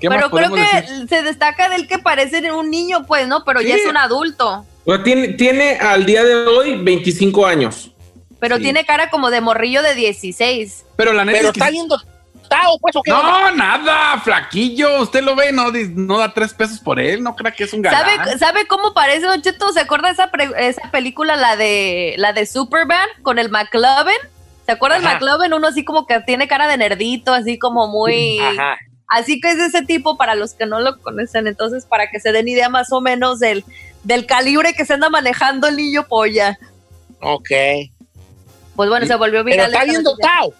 ¿Qué 0.00 0.08
más 0.08 0.18
Pero 0.18 0.30
creo 0.30 0.52
que 0.54 0.60
decir? 0.80 1.08
se 1.08 1.22
destaca 1.22 1.68
del 1.68 1.86
que 1.86 1.98
parece 1.98 2.50
un 2.52 2.70
niño, 2.70 3.04
pues, 3.06 3.28
¿no? 3.28 3.44
Pero 3.44 3.60
ya 3.60 3.74
es 3.74 3.86
un 3.86 3.98
adulto. 3.98 4.64
O 4.86 4.94
sea, 4.94 5.02
tiene, 5.02 5.28
tiene 5.34 5.76
al 5.76 6.06
día 6.06 6.24
de 6.24 6.46
hoy 6.46 6.82
25 6.82 7.44
años. 7.46 7.90
Pero 8.38 8.56
Sí. 8.56 8.62
tiene 8.62 8.86
cara 8.86 9.10
como 9.10 9.28
de 9.30 9.42
morrillo 9.42 9.82
de 9.82 9.94
16. 9.94 10.86
Pero 10.96 11.12
la 11.12 11.26
neta 11.26 11.36
Pero 11.36 11.48
es 11.48 11.52
que 11.52 11.60
está 11.60 11.66
sí- 11.66 11.72
viendo 11.72 12.00
Pues, 12.80 12.96
¿o 12.96 13.02
qué 13.02 13.12
onda? 13.12 13.50
No, 13.50 13.50
nada, 13.56 14.20
flaquillo. 14.20 15.00
Usted 15.02 15.22
lo 15.22 15.34
ve, 15.36 15.52
no, 15.52 15.70
no 15.94 16.18
da 16.18 16.32
tres 16.34 16.52
pesos 16.54 16.78
por 16.80 16.98
él. 17.00 17.22
No 17.22 17.34
crea 17.36 17.52
que 17.52 17.64
es 17.64 17.72
un 17.72 17.82
galán. 17.82 18.16
¿Sabe, 18.16 18.38
¿Sabe 18.38 18.66
cómo 18.66 18.92
parece, 18.94 19.26
Don 19.26 19.40
Cheto? 19.42 19.72
¿Se 19.72 19.80
acuerda 19.80 20.08
de 20.08 20.14
esa, 20.14 20.30
pre- 20.30 20.52
esa 20.68 20.90
película, 20.90 21.36
la 21.36 21.56
de, 21.56 22.14
la 22.18 22.32
de 22.32 22.46
Superman, 22.46 23.08
con 23.22 23.38
el 23.38 23.50
McLovin? 23.50 24.14
¿Se 24.66 24.72
acuerda 24.72 24.96
Ajá. 24.96 25.14
McLovin? 25.14 25.52
Uno 25.54 25.68
así 25.68 25.84
como 25.84 26.06
que 26.06 26.20
tiene 26.20 26.48
cara 26.48 26.66
de 26.68 26.76
nerdito, 26.76 27.32
así 27.32 27.58
como 27.58 27.88
muy... 27.88 28.38
Ajá. 28.40 28.76
Así 29.08 29.40
que 29.40 29.50
es 29.50 29.58
de 29.58 29.66
ese 29.66 29.82
tipo 29.82 30.16
para 30.16 30.36
los 30.36 30.54
que 30.54 30.66
no 30.66 30.78
lo 30.78 30.96
conocen. 31.00 31.48
Entonces, 31.48 31.84
para 31.84 32.10
que 32.10 32.20
se 32.20 32.30
den 32.30 32.46
idea 32.46 32.68
más 32.68 32.92
o 32.92 33.00
menos 33.00 33.40
del, 33.40 33.64
del 34.04 34.24
calibre 34.24 34.72
que 34.74 34.84
se 34.86 34.94
anda 34.94 35.08
manejando 35.10 35.66
el 35.66 35.76
niño 35.76 36.06
polla. 36.06 36.56
Ok. 37.20 37.50
Pues 38.76 38.88
bueno, 38.88 39.06
se 39.06 39.16
volvió 39.16 39.44
Pero 39.44 39.66
viral. 39.66 39.72
está 39.74 39.84
noticia. 40.00 40.14
Tao. 40.22 40.54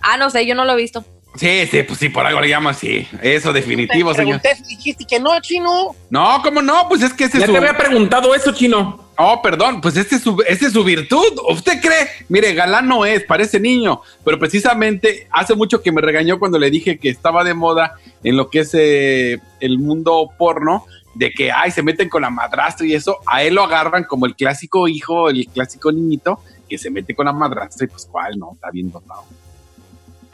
Ah, 0.00 0.16
no 0.16 0.30
sé, 0.30 0.46
yo 0.46 0.54
no 0.54 0.64
lo 0.64 0.72
he 0.72 0.76
visto. 0.76 1.04
Sí, 1.36 1.66
sí, 1.68 1.82
pues 1.82 1.98
sí, 1.98 2.08
por 2.08 2.24
algo 2.24 2.40
le 2.40 2.48
llama 2.48 2.70
así. 2.70 3.08
Eso 3.20 3.52
definitivo, 3.52 4.12
Te 4.12 4.18
señor. 4.18 4.40
pregunté 4.40 4.64
si 4.64 4.76
dijiste 4.76 5.04
que 5.04 5.18
no, 5.18 5.40
chino. 5.40 5.94
No, 6.08 6.40
¿cómo 6.42 6.62
no? 6.62 6.88
Pues 6.88 7.02
es 7.02 7.12
que 7.12 7.24
ese 7.24 7.38
Ya 7.38 7.44
es 7.44 7.46
su... 7.46 7.52
te 7.52 7.58
había 7.58 7.76
preguntado 7.76 8.34
eso, 8.34 8.52
chino. 8.52 9.00
Oh, 9.16 9.40
perdón, 9.42 9.80
pues 9.80 9.96
este 9.96 10.16
es 10.16 10.22
su, 10.22 10.42
este 10.46 10.66
es 10.66 10.72
su 10.72 10.82
virtud. 10.84 11.38
¿Usted 11.48 11.80
cree? 11.80 12.08
Mire, 12.28 12.52
galán 12.54 12.88
no 12.88 13.04
es, 13.04 13.22
parece 13.24 13.60
niño, 13.60 14.00
pero 14.24 14.38
precisamente 14.38 15.28
hace 15.30 15.54
mucho 15.54 15.82
que 15.82 15.92
me 15.92 16.00
regañó 16.00 16.38
cuando 16.38 16.58
le 16.58 16.70
dije 16.70 16.98
que 16.98 17.10
estaba 17.10 17.44
de 17.44 17.54
moda 17.54 17.94
en 18.24 18.36
lo 18.36 18.50
que 18.50 18.60
es 18.60 18.70
eh, 18.74 19.38
el 19.60 19.78
mundo 19.78 20.30
porno, 20.36 20.84
de 21.14 21.30
que, 21.30 21.52
ay, 21.52 21.70
se 21.70 21.82
meten 21.82 22.08
con 22.08 22.22
la 22.22 22.30
madrastra 22.30 22.86
y 22.86 22.94
eso, 22.94 23.18
a 23.26 23.44
él 23.44 23.54
lo 23.54 23.62
agarran 23.62 24.02
como 24.04 24.26
el 24.26 24.34
clásico 24.34 24.88
hijo, 24.88 25.30
el 25.30 25.46
clásico 25.46 25.92
niñito, 25.92 26.40
que 26.68 26.76
se 26.76 26.90
mete 26.90 27.14
con 27.14 27.26
la 27.26 27.32
madrastra 27.32 27.84
y 27.84 27.88
pues 27.88 28.06
cuál, 28.10 28.36
no, 28.36 28.52
está 28.54 28.70
bien 28.72 28.90
dotado. 28.90 29.24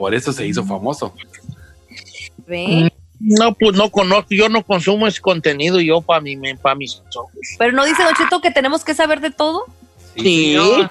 Por 0.00 0.14
eso 0.14 0.32
se 0.32 0.46
hizo 0.46 0.64
famoso. 0.64 1.12
¿Ve? 2.46 2.90
No, 3.20 3.52
pues 3.52 3.76
no 3.76 3.90
conozco, 3.90 4.28
yo 4.30 4.48
no 4.48 4.64
consumo 4.64 5.06
ese 5.06 5.20
contenido 5.20 5.78
yo 5.78 6.00
para 6.00 6.22
mi, 6.22 6.38
para 6.54 6.74
mis 6.74 7.02
ojos. 7.14 7.30
Pero 7.58 7.72
no 7.74 7.84
dice 7.84 8.02
Don 8.02 8.14
Cheto 8.14 8.40
que 8.40 8.50
tenemos 8.50 8.82
que 8.82 8.94
saber 8.94 9.20
de 9.20 9.30
todo. 9.30 9.66
Sí, 10.16 10.54
señor. 10.54 10.88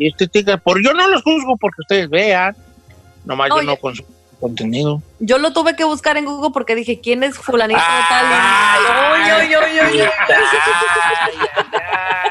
este 0.00 0.26
tica- 0.26 0.58
por 0.58 0.82
yo 0.84 0.92
no 0.92 1.06
los 1.06 1.22
juzgo 1.22 1.56
porque 1.56 1.82
ustedes 1.82 2.10
vean. 2.10 2.56
Nomás 3.24 3.48
No, 3.50 3.58
yo 3.58 3.62
no 3.62 3.76
consumo 3.76 4.08
contenido. 4.40 5.00
Yo 5.20 5.38
lo 5.38 5.52
tuve 5.52 5.76
que 5.76 5.84
buscar 5.84 6.16
en 6.16 6.24
Google 6.24 6.50
porque 6.52 6.74
dije, 6.74 7.00
¿quién 7.00 7.22
es 7.22 7.36
fulanito 7.38 7.78
de 7.78 7.86
tal? 8.08 8.26
Ay, 8.28 9.52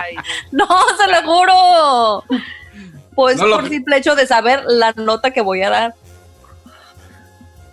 Ay. 0.01 0.15
No, 0.51 0.67
se 0.97 1.07
lo 1.09 1.23
juro. 1.23 2.23
Pues 3.15 3.37
No 3.37 3.45
lo- 3.47 3.55
por 3.59 3.69
simple 3.69 3.95
hecho 3.97 4.15
de 4.15 4.27
saber 4.27 4.63
la 4.67 4.91
nota 4.93 5.31
que 5.31 5.39
voy 5.41 5.63
a 5.63 5.69
dar. 5.69 5.95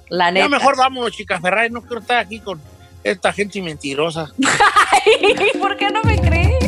La 0.09 0.31
neta. 0.31 0.47
Ya 0.47 0.49
mejor 0.49 0.77
vámonos, 0.77 1.13
chica 1.13 1.41
Ferrari, 1.41 1.71
no 1.71 1.83
quiero 1.83 2.01
estar 2.01 2.19
aquí 2.19 2.41
con 2.41 2.61
esta 3.03 3.33
gente 3.33 3.61
mentirosa. 3.63 4.33
¿Por 5.61 5.77
qué 5.77 5.91
no 5.91 6.03
me 6.03 6.21
cree? 6.21 6.59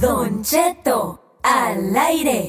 Don 0.00 0.42
Cheto, 0.42 1.38
al 1.42 1.96
aire. 1.96 2.48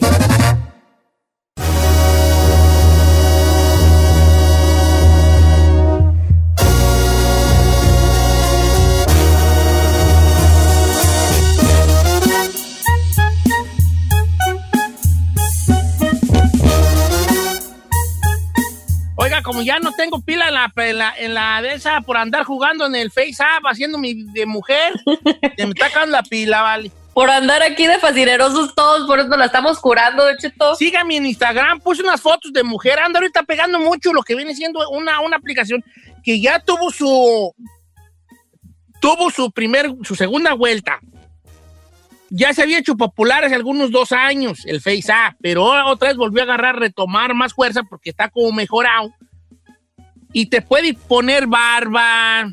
Como 19.43 19.61
ya 19.61 19.79
no 19.79 19.91
tengo 19.91 20.21
pila 20.21 20.47
en 20.47 20.53
la, 20.55 20.71
en 20.75 20.97
la, 20.97 21.13
en 21.17 21.33
la 21.33 21.61
de 21.61 21.73
esa 21.73 22.01
por 22.01 22.17
andar 22.17 22.43
jugando 22.43 22.85
en 22.85 22.95
el 22.95 23.11
Face 23.11 23.35
App 23.39 23.65
haciendo 23.65 23.97
mi 23.97 24.23
de 24.23 24.45
mujer, 24.45 24.93
se 25.57 25.65
me 25.65 25.71
está 25.73 25.87
acabando 25.87 26.13
la 26.17 26.23
pila, 26.23 26.61
vale. 26.61 26.91
Por 27.13 27.29
andar 27.29 27.61
aquí 27.61 27.85
de 27.85 27.99
fascinerosos 27.99 28.73
todos, 28.73 29.05
por 29.05 29.19
eso 29.19 29.29
la 29.37 29.45
estamos 29.45 29.79
curando, 29.79 30.25
Don 30.25 30.35
Cheto. 30.37 30.75
Sígame 30.75 31.17
en 31.17 31.27
Instagram, 31.27 31.79
puse 31.79 32.01
unas 32.01 32.19
fotos 32.19 32.51
de 32.51 32.63
mujer, 32.63 32.97
anda 32.97 33.19
ahorita 33.19 33.43
pegando 33.43 33.77
mucho 33.77 34.13
lo 34.13 34.23
que 34.23 34.33
viene 34.33 34.55
siendo 34.55 34.79
una, 34.89 35.19
una 35.19 35.37
aplicación 35.37 35.83
que 36.23 36.41
ya 36.41 36.59
tuvo 36.59 36.89
su 36.89 37.53
tuvo 38.99 39.29
su 39.29 39.51
primer, 39.51 39.91
su 40.03 40.15
segunda 40.15 40.53
vuelta. 40.53 40.99
Ya 42.31 42.51
se 42.53 42.63
había 42.63 42.79
hecho 42.79 42.95
popular 42.95 43.43
hace 43.43 43.53
algunos 43.53 43.91
dos 43.91 44.11
años 44.11 44.65
el 44.65 44.81
Face 44.81 45.11
App, 45.11 45.35
pero 45.39 45.65
otra 45.85 46.07
vez 46.07 46.17
volvió 46.17 46.41
a 46.41 46.45
agarrar, 46.45 46.79
retomar 46.79 47.35
más 47.35 47.53
fuerza 47.53 47.83
porque 47.83 48.09
está 48.09 48.29
como 48.29 48.51
mejorado. 48.53 49.13
Y 50.33 50.47
te 50.47 50.61
puede 50.61 50.93
poner 50.93 51.47
barba, 51.47 52.49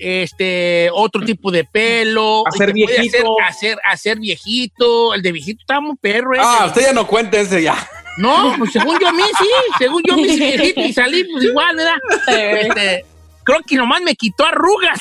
este, 0.00 0.88
otro 0.92 1.22
tipo 1.22 1.50
de 1.50 1.64
pelo. 1.64 2.42
Hacer 2.46 2.72
viejito. 2.72 3.36
Hacer, 3.40 3.72
hacer, 3.74 3.78
hacer 3.84 4.18
viejito. 4.18 5.14
El 5.14 5.22
de 5.22 5.32
viejito 5.32 5.60
está 5.60 5.80
muy 5.80 5.96
perro. 5.96 6.32
ese. 6.34 6.42
Ah, 6.44 6.64
usted 6.66 6.82
ya 6.82 6.92
no 6.92 7.06
cuenta 7.06 7.38
ese 7.38 7.62
ya. 7.62 7.76
No, 8.16 8.54
pues 8.58 8.72
según 8.72 8.98
yo 8.98 9.08
a 9.08 9.12
mí 9.12 9.22
sí, 9.38 9.48
según 9.78 10.02
yo 10.06 10.16
me 10.16 10.22
hice 10.22 10.56
viejito 10.56 10.80
y 10.80 10.92
salí 10.92 11.24
pues 11.24 11.44
igual, 11.44 11.76
¿verdad? 11.76 11.96
Este, 12.26 13.06
creo 13.44 13.60
que 13.66 13.76
nomás 13.76 14.02
me 14.02 14.14
quitó 14.14 14.44
arrugas. 14.44 15.00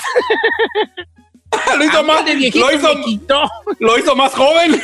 lo 1.77 1.84
hizo 1.84 1.97
A 1.97 2.01
mí 2.01 2.08
más, 2.08 2.25
de 2.25 2.34
lo 2.36 2.71
hizo, 2.71 2.95
me 2.95 3.03
quitó. 3.03 3.49
lo 3.79 3.97
hizo 3.97 4.15
más 4.15 4.34
joven. 4.34 4.82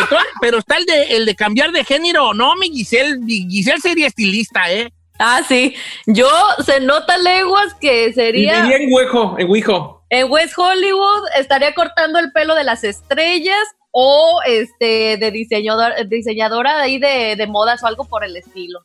Entonces, 0.00 0.28
pero 0.40 0.58
está 0.58 0.76
el 0.76 0.84
de, 0.84 1.02
el 1.16 1.26
de 1.26 1.34
cambiar 1.34 1.72
de 1.72 1.84
género. 1.84 2.34
No, 2.34 2.54
mi 2.56 2.70
Giselle, 2.70 3.18
mi 3.18 3.48
Giselle 3.48 3.80
sería 3.80 4.06
estilista, 4.06 4.70
¿eh? 4.70 4.92
Ah, 5.18 5.40
sí. 5.46 5.74
Yo 6.06 6.28
se 6.64 6.80
nota 6.80 7.16
leguas 7.18 7.74
que 7.74 8.12
sería 8.12 8.62
vivía 8.62 8.76
en 8.76 8.92
Huejo, 8.92 9.36
en 9.38 9.50
Huijo. 9.50 10.04
en 10.10 10.30
West 10.30 10.54
Hollywood, 10.56 11.24
estaría 11.38 11.74
cortando 11.74 12.18
el 12.18 12.32
pelo 12.32 12.54
de 12.54 12.64
las 12.64 12.84
estrellas 12.84 13.62
o 13.90 14.40
este 14.44 15.16
de 15.16 15.30
diseñador, 15.30 15.92
diseñadora 16.08 16.76
de 16.76 16.82
ahí 16.82 16.98
de, 16.98 17.34
de 17.36 17.46
modas 17.46 17.82
o 17.82 17.86
algo 17.86 18.04
por 18.04 18.24
el 18.24 18.36
estilo. 18.36 18.80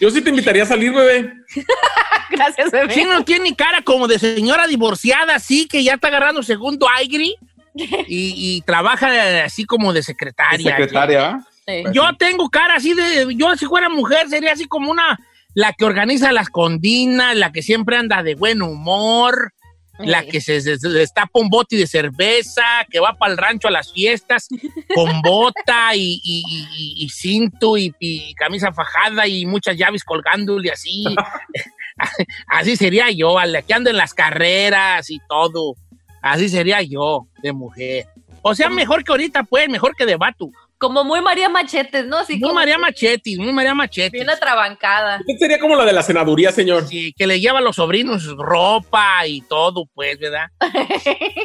Yo 0.00 0.10
sí 0.10 0.22
te 0.22 0.30
invitaría 0.30 0.62
a 0.62 0.66
salir, 0.66 0.90
bebé. 0.94 1.30
Gracias, 2.30 2.70
bebé. 2.70 2.94
Sí, 2.94 3.04
no 3.04 3.22
tiene 3.24 3.44
ni 3.44 3.54
cara 3.54 3.82
como 3.82 4.08
de 4.08 4.18
señora 4.18 4.66
divorciada, 4.66 5.38
sí, 5.38 5.68
que 5.68 5.84
ya 5.84 5.94
está 5.94 6.08
agarrando 6.08 6.42
segundo 6.42 6.86
aire 6.96 7.34
y, 7.74 8.06
y 8.08 8.62
trabaja 8.62 9.44
así 9.44 9.66
como 9.66 9.92
de 9.92 10.02
secretaria. 10.02 10.70
Secretaria, 10.70 11.26
¿ah? 11.26 11.46
Sí. 11.66 11.82
Yo 11.92 12.04
tengo 12.18 12.48
cara 12.48 12.76
así 12.76 12.94
de. 12.94 13.34
Yo, 13.36 13.54
si 13.56 13.66
fuera 13.66 13.90
mujer, 13.90 14.28
sería 14.30 14.52
así 14.52 14.64
como 14.66 14.90
una. 14.90 15.18
La 15.54 15.72
que 15.72 15.84
organiza 15.84 16.32
las 16.32 16.48
condinas, 16.50 17.36
la 17.36 17.52
que 17.52 17.62
siempre 17.62 17.96
anda 17.96 18.22
de 18.22 18.34
buen 18.34 18.60
humor, 18.62 19.52
la 20.00 20.24
que 20.24 20.40
se, 20.40 20.60
se- 20.60 20.76
se 20.78 20.88
destapa 20.88 21.38
un 21.38 21.48
bote 21.48 21.76
de 21.76 21.86
cerveza, 21.86 22.62
que 22.90 22.98
va 22.98 23.14
para 23.14 23.30
el 23.32 23.38
rancho 23.38 23.68
a 23.68 23.70
las 23.70 23.92
fiestas 23.92 24.48
con 24.94 25.22
bota 25.22 25.94
y, 25.94 26.20
y- 26.24 26.42
y- 26.48 26.66
y- 26.76 27.04
y 27.04 27.08
cinto 27.10 27.76
y, 27.76 27.94
camisa 28.34 28.72
fajada 28.72 29.28
y 29.28 29.46
muchas 29.46 29.76
llaves 29.76 30.02
colgándole 30.02 30.72
así. 30.72 31.04
así 32.48 32.76
sería 32.76 33.10
yo, 33.10 33.38
a 33.38 33.46
la 33.46 33.62
que 33.62 33.74
anda 33.74 33.90
en 33.90 33.96
las 33.96 34.14
carreras 34.14 35.10
y 35.10 35.20
todo. 35.28 35.74
Así 36.22 36.48
sería 36.48 36.82
yo, 36.82 37.28
de 37.42 37.52
mujer. 37.52 38.06
O 38.42 38.54
sea, 38.54 38.68
mejor 38.70 39.04
que 39.04 39.12
ahorita, 39.12 39.44
pues, 39.44 39.68
mejor 39.68 39.94
que 39.96 40.06
de 40.06 40.16
vato. 40.16 40.50
Como 40.84 41.02
muy 41.02 41.22
María 41.22 41.48
Machetes, 41.48 42.04
¿no? 42.06 42.18
Así 42.18 42.34
Muy 42.34 42.42
como 42.42 42.54
María 42.54 42.76
Machetti, 42.78 43.36
muy 43.38 43.52
María 43.54 43.74
Machetti. 43.74 44.18
bien 44.18 44.28
atrabancada. 44.28 45.16
Usted 45.20 45.38
sería 45.38 45.58
como 45.58 45.76
la 45.76 45.84
de 45.86 45.94
la 45.94 46.02
senaduría, 46.02 46.52
señor. 46.52 46.86
Sí, 46.86 47.14
que 47.16 47.26
le 47.26 47.40
lleva 47.40 47.60
a 47.60 47.62
los 47.62 47.76
sobrinos 47.76 48.26
ropa 48.36 49.26
y 49.26 49.40
todo, 49.40 49.86
pues, 49.94 50.18
¿verdad? 50.18 50.48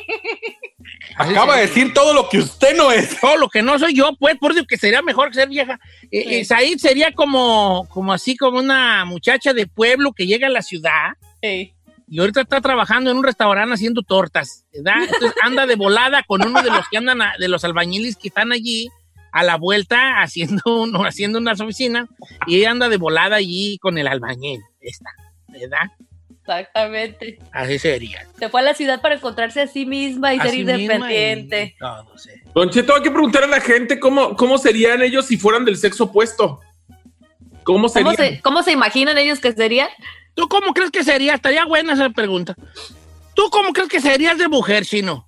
Acaba 1.15 1.55
de 1.57 1.61
decir 1.67 1.93
todo 1.93 2.13
lo 2.13 2.29
que 2.29 2.39
usted 2.39 2.75
no 2.75 2.91
es. 2.91 3.19
Todo 3.19 3.37
lo 3.37 3.49
que 3.49 3.61
no 3.61 3.77
soy 3.79 3.93
yo, 3.93 4.11
pues, 4.19 4.35
por 4.37 4.51
eso 4.51 4.65
que 4.65 4.77
sería 4.77 5.01
mejor 5.01 5.29
que 5.29 5.35
ser 5.35 5.49
vieja. 5.49 5.79
Eh, 6.11 6.23
Sí. 6.23 6.35
eh, 6.35 6.45
Said 6.45 6.77
sería 6.77 7.11
como, 7.13 7.87
como 7.89 8.13
así, 8.13 8.37
como 8.37 8.59
una 8.59 9.05
muchacha 9.05 9.53
de 9.53 9.67
pueblo 9.67 10.13
que 10.13 10.27
llega 10.27 10.47
a 10.47 10.51
la 10.51 10.61
ciudad 10.61 11.11
Sí. 11.41 11.73
y 12.09 12.19
ahorita 12.19 12.41
está 12.41 12.61
trabajando 12.61 13.11
en 13.11 13.17
un 13.17 13.23
restaurante 13.23 13.73
haciendo 13.73 14.01
tortas, 14.01 14.65
¿verdad? 14.73 15.03
Entonces 15.03 15.33
anda 15.43 15.65
de 15.65 15.75
volada 15.75 16.23
con 16.23 16.45
uno 16.45 16.61
de 16.61 16.71
los 16.71 16.87
que 16.89 16.97
andan, 16.97 17.21
a- 17.21 17.33
de 17.37 17.47
los 17.47 17.63
albañiles 17.63 18.15
que 18.15 18.29
están 18.29 18.51
allí 18.51 18.89
a 19.31 19.43
la 19.43 19.57
vuelta 19.57 20.21
haciendo, 20.21 20.61
uno, 20.65 20.99
haciendo 21.05 21.39
unas 21.39 21.59
oficinas 21.61 22.07
y 22.47 22.57
ella 22.57 22.71
anda 22.71 22.89
de 22.89 22.97
volada 22.97 23.37
allí 23.37 23.77
con 23.79 23.97
el 23.97 24.07
albañil, 24.07 24.61
esta, 24.81 25.09
¿verdad? 25.47 25.91
Exactamente. 26.41 27.37
Así 27.51 27.77
sería. 27.77 28.25
Se 28.39 28.49
fue 28.49 28.61
a 28.61 28.63
la 28.63 28.73
ciudad 28.73 29.01
para 29.01 29.15
encontrarse 29.15 29.61
a 29.61 29.67
sí 29.67 29.85
misma 29.85 30.33
y 30.33 30.39
ser 30.39 30.55
independiente. 30.55 31.75
y 31.75 31.79
todo, 31.79 32.17
sí. 32.17 32.31
Don 32.55 32.71
Cheto, 32.71 32.95
hay 32.95 33.03
que 33.03 33.11
preguntar 33.11 33.43
a 33.43 33.47
la 33.47 33.61
gente 33.61 33.99
cómo, 33.99 34.35
cómo 34.35 34.57
serían 34.57 35.03
ellos 35.03 35.27
si 35.27 35.37
fueran 35.37 35.63
del 35.63 35.77
sexo 35.77 36.05
opuesto. 36.05 36.59
¿Cómo 37.63 37.87
¿Cómo 37.87 38.13
se, 38.13 38.41
¿Cómo 38.41 38.63
se 38.63 38.71
imaginan 38.71 39.19
ellos 39.19 39.39
que 39.39 39.51
serían? 39.51 39.89
¿Tú 40.33 40.47
cómo 40.47 40.73
crees 40.73 40.89
que 40.89 41.03
sería? 41.03 41.35
Estaría 41.35 41.65
buena 41.65 41.93
esa 41.93 42.09
pregunta. 42.09 42.55
¿Tú 43.35 43.49
cómo 43.51 43.71
crees 43.71 43.89
que 43.89 44.01
serías 44.01 44.39
de 44.39 44.47
mujer, 44.47 44.85
Chino? 44.85 45.25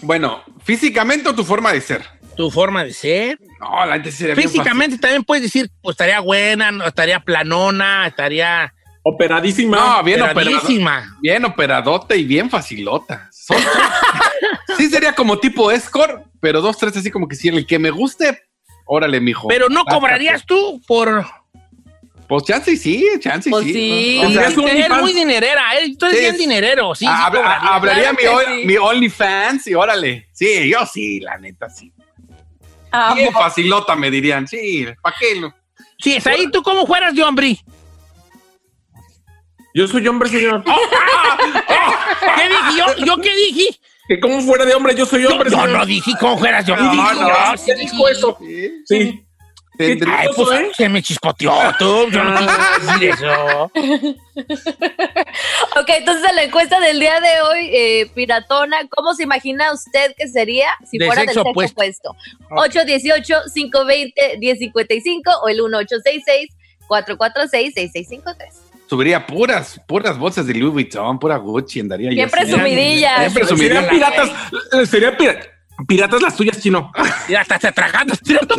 Bueno, 0.00 0.42
físicamente 0.64 1.28
o 1.28 1.34
tu 1.34 1.44
forma 1.44 1.70
de 1.72 1.82
ser. 1.82 2.02
Tu 2.36 2.50
forma 2.50 2.82
de 2.84 2.92
ser. 2.92 3.38
No, 3.60 3.84
la 3.86 3.94
gente 3.94 4.10
sí 4.10 4.18
sería 4.18 4.34
bien 4.34 4.48
Físicamente 4.48 4.98
también 4.98 5.22
puedes 5.24 5.42
decir, 5.42 5.70
pues 5.82 5.94
estaría 5.94 6.20
buena, 6.20 6.70
no, 6.70 6.86
estaría 6.86 7.20
planona, 7.20 8.06
estaría 8.06 8.72
Operadísima. 9.04 9.76
No, 9.76 10.02
bien 10.04 10.22
operado. 10.22 10.40
operadísima. 10.56 11.18
Bien 11.20 11.44
operadote 11.44 12.16
y 12.16 12.24
bien 12.24 12.48
facilota. 12.48 13.28
Son- 13.32 13.56
sí 14.78 14.88
sería 14.88 15.12
como 15.14 15.38
tipo 15.38 15.70
escort, 15.72 16.24
pero 16.40 16.60
dos, 16.60 16.78
tres 16.78 16.96
así 16.96 17.10
como 17.10 17.26
que 17.26 17.34
si 17.36 17.48
el 17.48 17.66
que 17.66 17.78
me 17.80 17.90
guste, 17.90 18.42
órale, 18.86 19.20
mijo. 19.20 19.48
Pero 19.48 19.68
no 19.68 19.84
cobrarías 19.84 20.46
tú 20.46 20.80
por... 20.86 21.26
Pues 22.28 22.44
chance 22.44 22.70
y 22.70 22.76
sí, 22.76 23.06
chance 23.20 23.48
y 23.48 23.52
Pues 23.52 23.64
sí. 23.66 23.72
sí. 23.74 24.22
O 24.24 24.30
sea, 24.30 24.46
Eres 24.48 24.88
muy 25.00 25.12
dinerera, 25.12 25.62
¿eh? 25.78 25.94
Tú 25.98 26.06
eres 26.06 26.16
Sí, 26.18 26.22
bien 26.22 26.34
es- 26.34 26.40
dinerero, 26.40 26.94
sí. 26.94 27.04
sí 27.04 27.10
habla- 27.12 27.40
cobrarías. 27.40 27.72
hablaría 27.72 28.02
Claro 28.04 28.16
mi, 28.16 28.22
que 28.22 28.28
ol- 28.28 28.60
sí. 28.60 28.66
mi 28.66 28.76
OnlyFans 28.76 29.66
y 29.66 29.74
órale. 29.74 30.28
Sí, 30.32 30.70
yo 30.70 30.86
sí, 30.86 31.20
la 31.20 31.36
neta 31.38 31.68
sí. 31.68 31.92
Amo. 32.92 33.14
Bien 33.16 33.32
facilota, 33.32 33.96
me 33.96 34.10
dirían. 34.10 34.46
Sí, 34.46 34.86
¿para 35.02 35.16
qué? 35.18 35.40
lo- 35.40 35.54
Sí, 35.98 36.14
es 36.16 36.26
ahí 36.26 36.50
tú 36.50 36.62
cómo 36.62 36.86
fueras 36.86 37.14
de 37.14 37.22
hombre. 37.22 37.58
Yo 39.74 39.88
soy 39.88 40.06
hombre, 40.08 40.28
señor. 40.28 40.62
¿Qué 42.36 42.48
dije 42.48 42.76
yo? 42.78 43.04
¿Yo 43.04 43.16
qué 43.16 43.34
dije? 43.34 43.78
Que 44.08 44.20
como 44.20 44.40
fuera 44.42 44.64
de 44.64 44.74
hombre, 44.74 44.94
yo 44.94 45.06
soy 45.06 45.22
Yo, 45.22 45.30
hombre, 45.30 45.50
yo 45.50 45.56
señor. 45.56 45.78
no 45.78 45.86
dije 45.86 46.12
cómo 46.20 46.38
fueras 46.38 46.66
de 46.66 46.72
hombre. 46.72 46.86
No, 46.88 46.92
Dije, 46.92 47.14
no, 47.20 47.28
yo 47.28 47.54
¿Usted 47.54 47.74
sí 47.76 47.80
dijo 47.80 48.08
eso? 48.08 48.36
Sí. 48.40 48.82
Sí. 48.86 49.26
Ay, 49.78 49.98
pues 50.36 50.60
¿eh? 50.60 50.70
se 50.76 50.88
me 50.88 51.02
chispoteó 51.02 51.52
tú. 51.78 52.08
Yo 52.10 52.22
no 52.24 52.40
decir 52.40 53.10
eso. 53.10 53.70
Ok, 55.80 55.88
entonces 55.88 56.28
en 56.28 56.36
la 56.36 56.42
encuesta 56.44 56.78
del 56.80 57.00
día 57.00 57.18
de 57.20 57.40
hoy, 57.40 57.70
eh, 57.72 58.10
Piratona, 58.14 58.86
¿cómo 58.90 59.14
se 59.14 59.22
imagina 59.24 59.72
usted 59.72 60.14
que 60.16 60.28
sería 60.28 60.68
si 60.88 60.98
De 60.98 61.06
fuera 61.06 61.22
sexo 61.22 61.42
del 61.44 61.54
sexo 61.54 61.72
opuesto? 61.72 62.14
818-520-1055 62.50 65.22
o 65.42 65.48
el 65.48 65.58
1866-446-6653. 66.88 68.34
Subiría 68.88 69.26
puras, 69.26 69.80
puras 69.86 70.18
bolsas 70.18 70.46
de 70.46 70.54
Louis 70.54 70.72
Vuitton, 70.72 71.18
pura 71.18 71.36
Gucci, 71.38 71.80
andaría 71.80 72.10
yo. 72.10 72.14
Bien 72.14 72.26
así. 72.26 72.36
presumidillas. 72.36 73.20
Bien 73.20 73.32
presumidilla. 73.32 73.80
Serían 73.82 73.88
piratas, 73.90 74.30
serían 74.90 75.16
pira- 75.16 75.40
piratas 75.86 76.22
las 76.22 76.36
tuyas, 76.36 76.60
chino. 76.60 76.90
Hasta 77.38 77.58
te 77.58 77.72
tragando, 77.72 78.14
¿cierto? 78.22 78.56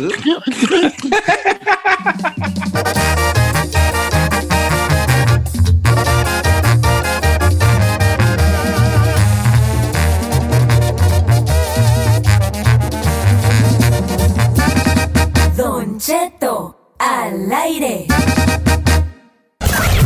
Don 15.56 15.98
Cheto 15.98 16.94
al 16.98 17.52
aire. 17.52 18.06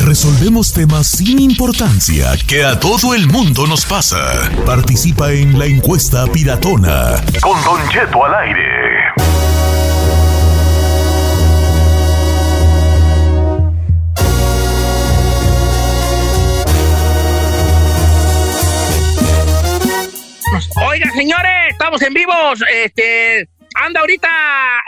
Resolvemos 0.08 0.72
temas 0.72 1.06
sin 1.06 1.38
importancia 1.38 2.30
que 2.48 2.64
a 2.64 2.80
todo 2.80 3.12
el 3.12 3.26
mundo 3.26 3.66
nos 3.66 3.84
pasa. 3.84 4.50
Participa 4.64 5.32
en 5.32 5.58
la 5.58 5.66
encuesta 5.66 6.26
piratona. 6.32 7.22
Con 7.42 7.62
Don 7.62 7.86
Cheto 7.90 8.24
al 8.24 8.34
aire. 8.36 9.12
Oigan, 20.88 21.12
señores, 21.12 21.50
estamos 21.68 22.00
en 22.00 22.14
vivos. 22.14 22.64
Este, 22.82 23.46
anda 23.74 24.00
ahorita 24.00 24.28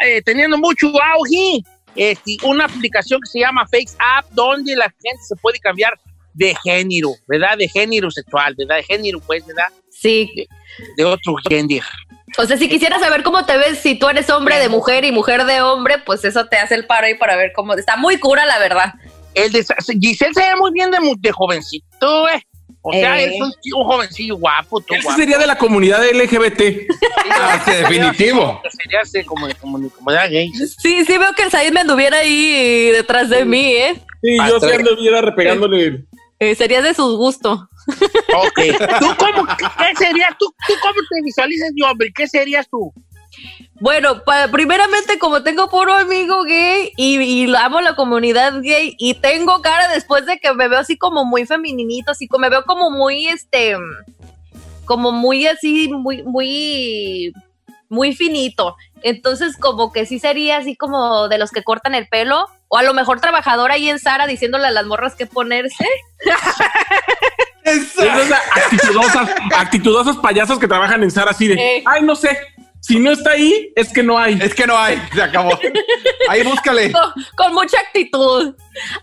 eh, 0.02 0.22
teniendo 0.22 0.56
mucho 0.56 0.86
auge 0.86 1.62
este, 1.96 2.36
una 2.44 2.64
aplicación 2.64 3.20
que 3.20 3.30
se 3.30 3.40
llama 3.40 3.66
Face 3.66 3.96
App, 3.98 4.26
donde 4.30 4.76
la 4.76 4.84
gente 4.84 5.22
se 5.28 5.36
puede 5.36 5.58
cambiar 5.58 5.98
de 6.34 6.54
género, 6.62 7.10
¿verdad? 7.26 7.58
De 7.58 7.68
género 7.68 8.10
sexual, 8.10 8.54
¿verdad? 8.56 8.76
De 8.76 8.82
género, 8.84 9.20
pues, 9.20 9.44
¿verdad? 9.46 9.68
Sí. 9.90 10.30
De, 10.34 10.48
de 10.96 11.04
otro 11.04 11.34
género. 11.48 11.84
O 12.38 12.44
sea, 12.44 12.56
si 12.56 12.68
quisieras 12.68 13.00
saber 13.00 13.22
cómo 13.22 13.44
te 13.44 13.56
ves, 13.56 13.78
si 13.78 13.96
tú 13.96 14.08
eres 14.08 14.30
hombre 14.30 14.58
de 14.58 14.68
mujer 14.68 15.04
y 15.04 15.12
mujer 15.12 15.44
de 15.44 15.60
hombre, 15.60 15.98
pues 15.98 16.24
eso 16.24 16.46
te 16.46 16.56
hace 16.58 16.74
el 16.74 16.86
paro 16.86 17.06
ahí 17.06 17.14
para 17.14 17.36
ver 17.36 17.52
cómo. 17.54 17.74
Está 17.74 17.96
muy 17.96 18.18
cura, 18.18 18.46
la 18.46 18.58
verdad. 18.58 18.94
El 19.34 19.52
de, 19.52 19.64
Giselle 20.00 20.34
se 20.34 20.40
ve 20.40 20.56
muy 20.56 20.70
bien 20.72 20.90
de, 20.90 20.98
de 21.18 21.32
jovencito, 21.32 22.28
¿eh? 22.28 22.42
O 22.82 22.92
sea, 22.92 23.20
Eh. 23.20 23.26
es 23.26 23.40
un, 23.40 23.52
un 23.80 23.84
jovencillo 23.84 24.36
guapo, 24.36 24.80
tú 24.80 24.94
Ese 24.94 25.02
guapo. 25.04 25.18
sería 25.20 25.36
de 25.38 25.46
la 25.46 25.58
comunidad 25.58 26.02
LGBT. 26.02 26.86
Ah, 27.30 27.60
sí, 27.64 27.70
definitivo. 27.72 28.60
Sería 28.82 29.00
así 29.02 29.22
como 29.24 29.46
de 29.46 29.54
comunidad 29.54 30.30
gay. 30.30 30.50
Sí, 30.78 31.04
sí 31.04 31.18
veo 31.18 31.32
que 31.34 31.42
el 31.42 31.50
Said 31.50 31.72
me 31.72 31.80
anduviera 31.80 32.18
ahí 32.18 32.90
detrás 32.92 33.28
de 33.28 33.44
mí, 33.44 33.72
¿eh? 33.74 33.94
Sí, 34.22 34.36
yo 34.48 34.60
sí 34.60 34.72
ando 34.72 34.96
viera 34.96 35.20
repegándole. 35.20 36.04
Eh, 36.38 36.54
sería 36.54 36.80
de 36.80 36.94
sus 36.94 37.16
gustos. 37.18 37.60
Ok. 38.34 38.60
¿Tú 38.98 39.06
cómo, 39.18 39.46
qué 39.46 39.96
serías 39.96 40.30
tú, 40.38 40.46
tú 40.66 40.74
cómo 40.80 40.94
te 40.94 41.22
visualizas 41.22 41.70
de 41.74 41.82
hombre? 41.82 42.10
¿Qué 42.14 42.26
serías 42.26 42.66
tú? 42.68 42.92
Bueno, 43.80 44.22
pa- 44.24 44.48
primeramente 44.48 45.18
como 45.18 45.42
tengo 45.42 45.68
puro 45.70 45.94
amigo 45.94 46.42
gay 46.44 46.92
y, 46.96 47.16
y 47.46 47.54
amo 47.56 47.80
la 47.80 47.96
comunidad 47.96 48.60
gay 48.60 48.94
y 48.98 49.14
tengo 49.14 49.62
cara 49.62 49.88
después 49.88 50.26
de 50.26 50.38
que 50.38 50.52
me 50.52 50.68
veo 50.68 50.78
así 50.80 50.98
como 50.98 51.24
muy 51.24 51.46
femininito, 51.46 52.12
así 52.12 52.28
como 52.28 52.42
me 52.42 52.50
veo 52.50 52.62
como 52.64 52.90
muy 52.90 53.26
este, 53.28 53.76
como 54.84 55.12
muy 55.12 55.46
así, 55.46 55.88
muy, 55.88 56.22
muy, 56.24 57.32
muy 57.88 58.14
finito. 58.14 58.76
Entonces 59.02 59.56
como 59.56 59.92
que 59.94 60.04
sí 60.04 60.18
sería 60.18 60.58
así 60.58 60.76
como 60.76 61.28
de 61.28 61.38
los 61.38 61.50
que 61.50 61.62
cortan 61.62 61.94
el 61.94 62.06
pelo 62.06 62.44
o 62.68 62.76
a 62.76 62.82
lo 62.82 62.92
mejor 62.92 63.18
trabajadora 63.20 63.74
ahí 63.74 63.88
en 63.88 63.98
Sara 63.98 64.26
diciéndole 64.26 64.66
a 64.66 64.70
las 64.72 64.84
morras 64.84 65.14
qué 65.16 65.24
ponerse. 65.24 65.86
Esas 67.64 68.40
actitudosas, 68.56 69.30
actitudosas 69.56 70.16
payasos 70.18 70.58
que 70.58 70.68
trabajan 70.68 71.02
en 71.02 71.10
Sara 71.10 71.30
así 71.30 71.46
de, 71.48 71.54
Eh. 71.54 71.82
ay, 71.86 72.02
no 72.02 72.14
sé, 72.16 72.36
si 72.80 72.98
no 72.98 73.10
está 73.12 73.32
ahí, 73.32 73.72
es 73.76 73.92
que 73.92 74.02
no 74.02 74.18
hay. 74.18 74.38
Es 74.40 74.54
que 74.54 74.66
no 74.66 74.76
hay, 74.76 75.00
se 75.14 75.22
acabó. 75.22 75.58
Ahí 76.28 76.42
búscale. 76.42 76.92
con, 76.92 77.12
con 77.36 77.54
mucha 77.54 77.78
actitud 77.78 78.54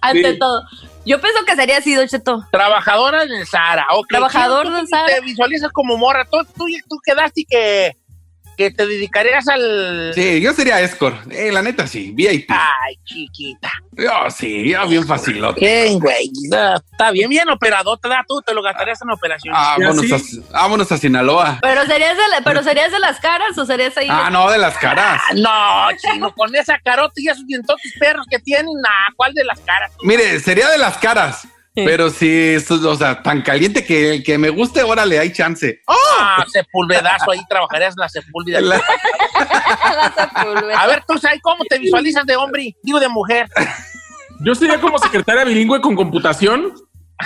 ante 0.02 0.34
Sí. 0.34 0.40
todo. 0.40 0.64
Yo 1.06 1.22
pienso 1.22 1.46
que 1.46 1.56
sería 1.56 1.78
así, 1.78 1.96
Cheto. 2.08 2.46
Trabajadora 2.52 3.24
en 3.24 3.46
Sara. 3.46 3.88
Trabajador 4.10 4.70
de 4.70 4.86
Sara. 4.88 5.06
Te 5.08 5.22
visualizas 5.22 5.72
como 5.72 5.96
morra. 5.98 6.26
Tú, 6.30 6.40
tú, 6.58 6.66
tú 6.90 6.98
quedaste 7.06 7.46
que, 7.50 7.96
que 8.58 8.72
te 8.72 8.88
dedicarías 8.88 9.48
al... 9.48 10.12
Sí, 10.16 10.42
yo 10.42 10.52
sería 10.54 10.82
escort. 10.82 11.32
Eh, 11.32 11.52
la 11.52 11.62
neta 11.62 11.86
sí, 11.86 12.12
VIP. 12.14 12.50
Ay, 12.50 12.96
chiquita. 13.06 13.72
Yo 13.92 14.12
sí, 14.32 14.68
yo 14.70 14.88
bien 14.88 15.06
facilote. 15.06 15.60
Bien, 15.60 16.00
güey. 16.00 16.32
No, 16.50 16.76
Está 16.76 17.12
bien, 17.12 17.30
bien 17.30 17.48
operador. 17.50 18.00
Te 18.00 18.10
da 18.10 18.26
tú, 18.28 18.42
te 18.42 18.54
lo 18.54 18.62
gastarías 18.64 19.00
en 19.02 19.12
operación. 19.12 19.54
Vámonos, 19.54 20.04
¿Y 20.04 20.14
a, 20.14 20.18
vámonos 20.52 20.92
a 20.92 20.98
Sinaloa. 20.98 21.60
Pero 21.62 21.86
serías 21.86 22.18
de, 22.18 22.28
la- 22.30 22.42
pero 22.44 22.64
serías 22.64 22.92
de 22.92 23.00
las 23.00 23.20
caras 23.20 23.56
o 23.58 23.66
serías 23.66 23.96
ahí. 23.98 24.08
Ah, 24.10 24.30
no, 24.32 24.50
de 24.50 24.58
las 24.58 24.76
caras. 24.78 25.22
Ah, 25.30 25.34
No, 25.36 25.98
chino, 25.98 26.34
con 26.34 26.56
esa 26.56 26.80
carota 26.80 27.14
y 27.18 27.28
esos 27.30 27.46
dientotes 27.46 27.94
perros 28.00 28.26
que 28.30 28.40
tienen, 28.40 28.74
nah, 28.82 29.14
¿cuál 29.16 29.34
de 29.34 29.44
las 29.46 29.60
caras? 29.60 29.92
Mire, 30.02 30.40
sería 30.40 30.68
de 30.70 30.78
las 30.80 30.98
caras. 30.98 31.48
Pero 31.86 32.10
si, 32.10 32.30
esto- 32.30 32.80
o 32.90 32.96
sea, 32.96 33.22
tan 33.22 33.42
caliente 33.42 33.84
que 33.86 34.16
el 34.16 34.24
que 34.24 34.38
me 34.38 34.50
guste, 34.50 34.84
órale, 34.84 35.20
hay 35.20 35.32
chance. 35.32 35.82
Ah, 35.88 36.44
sepulvedazo, 36.52 37.32
ahí 37.32 37.40
trabajarías 37.50 37.94
en 37.96 38.02
la 38.02 38.10
sepúlveda. 38.10 38.62
La- 38.62 38.82
A 40.78 40.88
ver, 40.88 41.04
tú, 41.08 41.18
¿sabes 41.18 41.40
cómo 41.42 41.64
te 41.66 41.78
visualizas 41.80 42.26
de 42.26 42.36
hombre? 42.36 42.76
Digo, 42.84 43.00
de 43.00 43.10
mujer. 43.10 43.48
Yo 44.42 44.54
sería 44.56 44.80
como 44.80 44.98
secretaria 45.00 45.44
bilingüe 45.44 45.82
con 45.82 45.96
computación, 45.96 46.74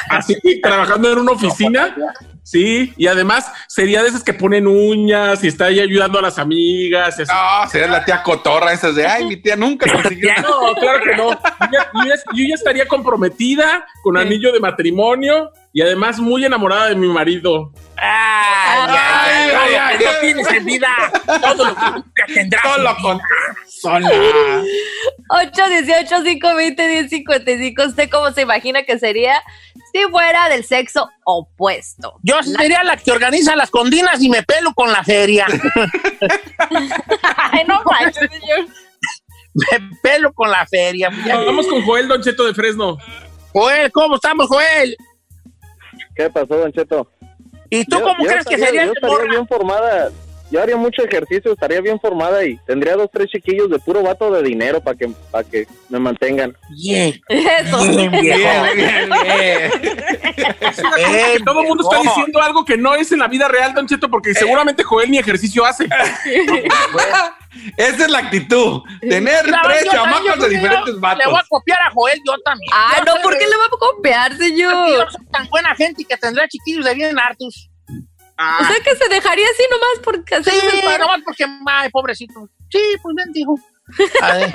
así, 0.10 0.36
trabajando 0.62 1.12
en 1.12 1.20
una 1.20 1.32
oficina. 1.34 1.96
Sí, 2.44 2.94
y 2.98 3.08
además 3.08 3.52
sería 3.68 4.02
de 4.02 4.10
esas 4.10 4.24
que 4.24 4.34
ponen 4.34 4.66
uñas 4.68 5.44
y 5.44 5.48
está 5.48 5.66
ahí 5.66 5.80
ayudando 5.80 6.20
a 6.20 6.22
las 6.24 6.40
amigas. 6.40 7.18
y 7.20 7.22
así. 7.22 7.32
No, 7.32 7.70
sería 7.70 7.88
la 7.88 8.04
tía 8.04 8.24
cotorra 8.24 8.74
esas 8.74 8.96
de, 8.96 9.06
ay, 9.08 9.26
mi 9.26 9.38
tía 9.38 9.56
nunca 9.56 9.90
consiguió. 9.92 10.32
No, 10.42 10.74
claro 10.74 11.04
que 11.04 11.16
no. 11.16 11.32
Yo 11.32 11.38
ya, 11.72 11.92
yo 11.94 12.04
ya- 12.10 12.22
yo 12.34 12.44
ya 12.50 12.56
estaría 12.56 12.88
comprometida 12.88 13.86
con 14.04 14.18
anillo 14.18 14.52
de 14.52 14.60
matrimonio 14.60 15.52
y 15.72 15.82
además 15.82 16.20
muy 16.20 16.44
enamorada 16.44 16.90
de 16.90 16.96
mi 16.96 17.08
marido. 17.08 17.72
Ay, 17.96 18.90
ay, 18.90 19.52
Ay, 19.52 19.52
todo 19.52 19.62
ay, 19.62 19.72
lo 19.72 19.80
ay, 19.82 19.98
que 19.98 20.04
no 20.06 20.10
ay. 20.10 20.18
tienes 20.22 20.52
en 20.52 20.66
vida, 20.66 20.88
todo 21.42 21.66
lo 21.66 21.76
que 21.76 21.86
nunca 21.92 22.26
tendrás. 22.34 22.64
Solo 22.64 22.90
en 22.90 22.96
con 23.04 23.18
vida. 23.18 23.51
Sola. 23.80 24.10
818-520-1055. 25.30 27.88
¿Usted 27.88 28.10
cómo 28.10 28.32
se 28.32 28.42
imagina 28.42 28.84
que 28.84 29.00
sería 29.00 29.42
si 29.94 30.02
fuera 30.10 30.50
del 30.50 30.64
sexo 30.64 31.10
opuesto? 31.24 32.16
Yo 32.24 32.42
sería 32.44 32.84
la 32.84 32.98
que 32.98 33.12
organiza 33.12 33.56
las 33.56 33.70
condinas 33.70 34.22
y 34.22 34.30
me 34.30 34.44
pelo 34.44 34.74
con 34.74 34.92
la 34.92 35.04
feria. 35.04 35.46
Ay, 37.38 37.64
no 37.68 37.82
manches, 37.84 38.30
señor. 38.32 38.68
me 39.54 39.80
pelo 40.02 40.34
con 40.34 40.50
la 40.52 40.66
feria. 40.66 41.10
Ya- 41.26 41.38
Vamos 41.40 41.68
con 41.68 41.82
Joel 41.84 42.08
Don 42.08 42.22
Cheto 42.22 42.46
de 42.46 42.54
Fresno. 42.54 42.98
Joel, 43.54 43.92
¿cómo 43.92 44.16
estamos, 44.16 44.48
Joel? 44.48 44.96
¿Qué 46.16 46.30
pasó, 46.30 46.56
Don 46.58 46.72
Cheto? 46.72 47.10
¿Y 47.70 47.84
tú 47.86 47.98
Yo- 48.00 48.04
cómo 48.04 48.24
yo 48.24 48.30
crees 48.30 48.46
que 48.46 48.56
estaría- 48.56 48.82
sería 48.82 48.86
Yo 48.86 48.94
estaría 48.94 49.30
bien 49.32 49.48
formada. 49.48 50.12
Yo 50.52 50.62
haría 50.62 50.76
mucho 50.76 51.02
ejercicio, 51.04 51.54
estaría 51.54 51.80
bien 51.82 52.00
formada 52.00 52.44
y 52.46 52.58
tendría 52.68 52.96
dos, 52.96 53.10
tres 53.12 53.30
chiquillos 53.30 53.70
de 53.70 53.80
puro 53.80 54.04
vato 54.04 54.30
de 54.32 54.44
dinero 54.44 54.82
para 54.82 54.98
que, 54.98 55.10
para 55.32 55.44
que 55.48 55.66
me 55.90 55.98
mantengan. 55.98 56.56
Bien. 56.70 57.20
Eso. 57.30 57.82
Bien. 57.86 58.12
Bien, 58.12 58.32
bien, 58.76 59.10
bien. 59.10 59.72
Todo 61.46 61.62
el 61.62 61.68
mundo 61.68 61.84
está 61.90 62.02
diciendo 62.02 62.42
algo 62.42 62.66
que 62.66 62.78
no 62.78 62.96
es 62.96 63.12
en 63.12 63.20
la 63.20 63.28
vida 63.28 63.48
real, 63.48 63.74
Don 63.74 63.88
Cheto, 63.88 64.10
porque 64.10 64.34
seguramente 64.34 64.84
Joel 64.84 65.10
ni 65.10 65.18
ejercicio 65.18 65.66
hace. 65.66 65.88
Esa 67.78 68.06
es 68.06 68.10
la 68.10 68.20
actitud. 68.20 68.82
Tener 69.02 69.42
tres 69.44 69.86
yo- 69.86 69.86
yo 69.86 69.92
chamacos 69.92 70.40
de 70.40 70.50
diferentes 70.50 70.86
yo 70.88 70.94
Le 70.94 71.00
vatos. 71.00 71.26
voy 71.32 71.40
a 71.40 71.46
copiar 71.50 71.80
a 71.82 71.92
Joel 71.94 72.20
yo 72.26 72.34
también. 72.46 72.70
Ah, 72.74 72.94
Yo 73.06 73.14
no, 73.16 73.22
¿por 73.22 73.38
qué 73.38 73.46
le 73.46 73.58
va 73.58 73.66
a 73.66 73.70
copiar, 73.70 74.32
Yo 74.32 74.38
señor? 74.38 75.12
soy 75.12 75.26
tan 75.32 75.48
buena 75.50 75.76
gente 75.76 76.04
que 76.08 76.16
tendrá 76.18 76.48
chiquillos 76.48 76.86
de 76.86 76.94
bien 76.96 77.18
hartos. 77.20 77.70
O 78.62 78.66
sea 78.66 78.76
que 78.84 78.96
se 78.96 79.10
dejaría 79.10 79.46
así 79.46 79.64
nomás 79.70 80.00
porque 80.04 80.36
así 80.36 80.50
Sí, 80.52 80.58
es 80.68 80.74
el 80.74 80.82
paro. 80.82 81.06
nomás 81.06 81.22
porque, 81.26 81.46
ay, 81.68 81.90
pobrecito. 81.90 82.48
Sí, 82.70 82.80
pues 83.02 83.16
ven, 83.16 83.32
dijo. 83.34 83.56
A 84.22 84.36
ver, 84.38 84.52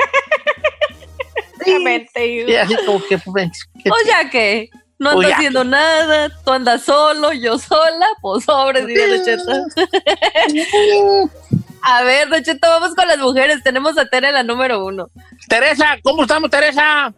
Obviamente, 1.62 2.45
sí, 2.47 2.55
así 2.55 2.76
como 2.87 3.05
que, 3.07 3.18
pues, 3.18 3.51
que- 3.82 3.91
O 3.91 3.97
sea 4.05 4.30
que 4.30 4.68
no 4.99 5.11
anda 5.11 5.28
ya. 5.28 5.37
haciendo 5.37 5.64
nada, 5.64 6.30
tú 6.45 6.53
andas 6.53 6.82
solo, 6.82 7.32
yo 7.32 7.59
sola, 7.59 8.07
pues 8.22 8.45
sobres, 8.45 8.87
diría. 8.87 9.07
A 11.82 12.03
ver, 12.03 12.28
Don 12.28 12.43
Cheto, 12.43 12.68
vamos 12.68 12.95
con 12.95 13.07
las 13.07 13.18
mujeres. 13.18 13.62
Tenemos 13.62 13.97
a 13.97 14.07
Tere 14.07 14.32
la 14.32 14.43
número 14.43 14.84
uno. 14.84 15.09
Teresa, 15.49 15.97
¿cómo 16.03 16.22
estamos, 16.22 16.51
Teresa? 16.51 17.12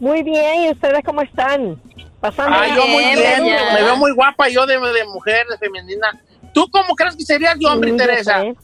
Muy 0.00 0.22
bien, 0.22 0.62
¿y 0.64 0.70
ustedes 0.70 1.02
cómo 1.04 1.22
están? 1.22 1.80
Pasando 2.20 2.56
Ay, 2.58 2.72
yo 2.74 2.86
muy 2.88 3.04
bien, 3.04 3.44
ya. 3.46 3.74
Me 3.74 3.82
veo 3.82 3.96
muy 3.96 4.12
guapa 4.12 4.48
yo 4.48 4.66
de, 4.66 4.74
de 4.78 5.04
mujer, 5.06 5.46
de 5.48 5.58
femenina. 5.58 6.08
¿Tú 6.52 6.66
cómo 6.70 6.94
crees 6.96 7.14
que 7.16 7.24
serías 7.24 7.58
de 7.58 7.66
hombre, 7.66 7.90
Sí, 7.92 7.96
Teresa? 7.96 8.40
sé. 8.40 8.54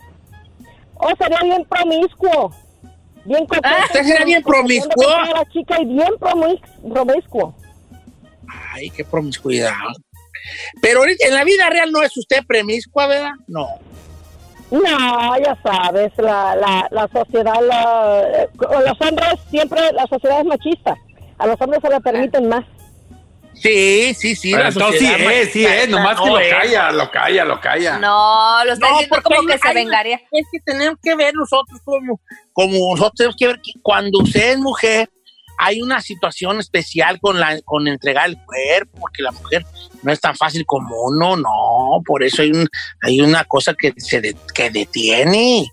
Oh, 0.96 1.12
sería 1.18 1.40
bien 1.42 1.64
promiscuo. 1.64 2.52
Bien. 3.24 3.46
Ah, 3.62 3.84
¿usted 3.86 4.02
sería 4.04 4.24
bien 4.24 4.42
promiscuo? 4.42 5.06
La 5.08 5.44
chica 5.52 5.80
y 5.80 5.84
bien 5.86 6.08
promis- 6.20 6.60
promiscuo. 6.92 7.54
Ay, 8.72 8.90
qué 8.90 9.04
promiscuidad. 9.04 9.72
Pero 10.82 11.00
ahorita, 11.00 11.26
en 11.26 11.34
la 11.34 11.44
vida 11.44 11.70
real 11.70 11.90
no 11.92 12.02
es 12.02 12.16
usted 12.16 12.44
promiscua, 12.46 13.06
¿verdad? 13.06 13.32
No. 13.46 13.66
No, 14.70 15.38
ya 15.38 15.56
sabes, 15.62 16.12
la, 16.18 16.56
la, 16.56 16.88
la 16.90 17.08
sociedad, 17.08 17.54
la, 17.62 18.22
eh, 18.42 18.48
los 18.58 19.00
hombres 19.00 19.34
siempre, 19.50 19.80
la 19.92 20.06
sociedad 20.06 20.40
es 20.40 20.46
machista. 20.46 20.96
A 21.38 21.46
los 21.46 21.60
hombres 21.60 21.80
se 21.82 21.90
le 21.90 22.00
permiten 22.00 22.48
más. 22.48 22.64
Sí, 23.54 24.14
sí, 24.14 24.34
sí. 24.34 24.50
Pero 24.52 24.64
la 24.64 24.68
entonces 24.70 25.00
sí 25.00 25.06
es, 25.06 25.52
sí 25.52 25.64
es, 25.66 25.88
nomás 25.88 26.20
que 26.20 26.28
lo 26.28 26.38
es. 26.38 26.52
calla, 26.54 26.92
lo 26.92 27.10
calla, 27.10 27.44
lo 27.44 27.60
calla. 27.60 27.98
No, 27.98 28.64
lo 28.64 28.72
está 28.72 28.88
No, 28.90 28.98
diciendo 28.98 29.22
como 29.22 29.46
que 29.46 29.58
se 29.58 29.68
hay- 29.68 29.74
vengaría. 29.74 30.16
Es 30.32 30.46
que 30.52 30.58
tenemos 30.64 30.98
que 31.02 31.14
ver 31.14 31.34
nosotros 31.34 31.80
como, 31.84 32.20
como 32.52 32.90
nosotros 32.92 33.12
tenemos 33.16 33.36
que 33.36 33.46
ver 33.46 33.60
que 33.62 33.72
cuando 33.82 34.18
usted 34.20 34.52
es 34.52 34.58
mujer, 34.58 35.08
hay 35.58 35.80
una 35.80 36.00
situación 36.00 36.58
especial 36.58 37.20
con 37.20 37.38
la 37.38 37.60
con 37.64 37.86
entregar 37.86 38.28
el 38.28 38.36
cuerpo, 38.44 38.98
porque 39.00 39.22
la 39.22 39.30
mujer 39.30 39.64
no 40.02 40.10
es 40.12 40.20
tan 40.20 40.34
fácil 40.36 40.64
como 40.66 40.94
uno, 41.04 41.36
no, 41.36 42.02
por 42.04 42.24
eso 42.24 42.42
hay 42.42 42.50
un, 42.50 42.68
hay 43.02 43.20
una 43.20 43.44
cosa 43.44 43.72
que 43.78 43.94
se 43.96 44.20
de- 44.20 44.36
que 44.52 44.70
detiene. 44.70 45.66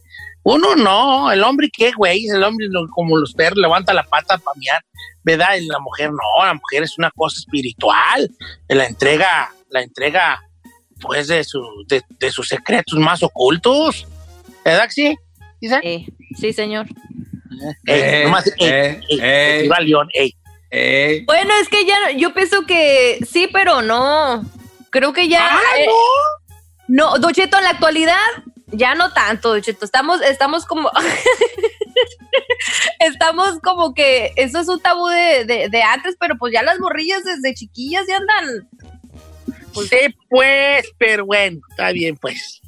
Uno 0.44 0.76
no, 0.76 1.32
el 1.32 1.44
hombre 1.44 1.70
qué 1.72 1.92
güey, 1.92 2.28
el 2.28 2.44
hombre 2.44 2.68
lo- 2.70 2.88
como 2.90 3.18
los 3.18 3.34
perros 3.34 3.60
levanta 3.60 3.94
la 3.94 4.04
pata 4.04 4.38
para 4.40 4.58
miar, 4.58 4.84
¿verdad? 5.24 5.56
Y 5.56 5.68
la 5.68 5.80
mujer 5.80 6.10
no, 6.12 6.46
la 6.46 6.54
mujer 6.56 6.84
es 6.84 6.98
una 6.98 7.12
cosa 7.12 7.38
espiritual, 7.40 8.30
la 8.68 8.86
entrega, 8.86 9.52
la 9.70 9.82
entrega 9.82 10.42
pues 11.00 11.28
de, 11.28 11.44
su, 11.44 11.62
de, 11.88 12.02
de 12.20 12.32
sus 12.32 12.48
secretos 12.48 12.98
más 13.00 13.22
ocultos. 13.24 14.08
¿Verdad 14.66 14.86
que 14.86 14.92
sí? 14.92 15.18
¿Dice? 15.60 15.80
Sí, 15.84 16.06
sí, 16.40 16.54
señor. 16.54 16.88
Ey, 17.86 18.02
Eh, 18.02 18.22
nomás, 18.26 18.48
ey, 18.48 18.54
eh, 18.68 19.02
ey, 19.10 19.20
eh. 19.22 19.60
Viva 19.64 19.80
León, 19.80 20.10
ey. 20.14 20.36
Eh, 20.72 21.24
Bueno, 21.26 21.54
es 21.62 21.68
que 21.70 21.86
ya, 21.86 21.96
yo 22.18 22.34
pienso 22.34 22.66
que 22.66 23.20
sí, 23.30 23.48
pero 23.52 23.82
no. 23.82 24.44
Creo 24.90 25.12
que 25.14 25.28
ya. 25.28 25.48
Ah, 25.56 25.60
eh, 25.78 25.88
no, 26.88 27.18
Don 27.20 27.34
Cheto, 27.34 27.58
en 27.58 27.64
la 27.66 27.70
actualidad, 27.72 28.16
ya 28.72 28.96
no 28.96 29.12
tanto, 29.14 29.60
Cheto. 29.60 29.86
Estamos, 29.86 30.22
estamos 30.22 30.66
como. 30.66 30.92
estamos 33.00 33.60
como 33.60 33.94
que. 33.94 34.34
Eso 34.36 34.60
es 34.60 34.68
un 34.68 34.80
tabú 34.80 35.08
de, 35.08 35.46
de, 35.46 35.70
de 35.70 35.84
antes, 35.84 36.16
pero 36.20 36.38
pues 36.38 36.54
ya 36.54 36.64
las 36.64 36.80
morrillas 36.80 37.24
desde 37.24 37.54
chiquillas 37.54 38.06
ya 38.08 38.18
andan. 38.18 38.70
sí, 39.74 40.16
pues, 40.30 40.86
pero 40.98 41.26
bueno, 41.26 41.62
está 41.70 41.92
bien, 41.92 42.18
pues. 42.18 42.62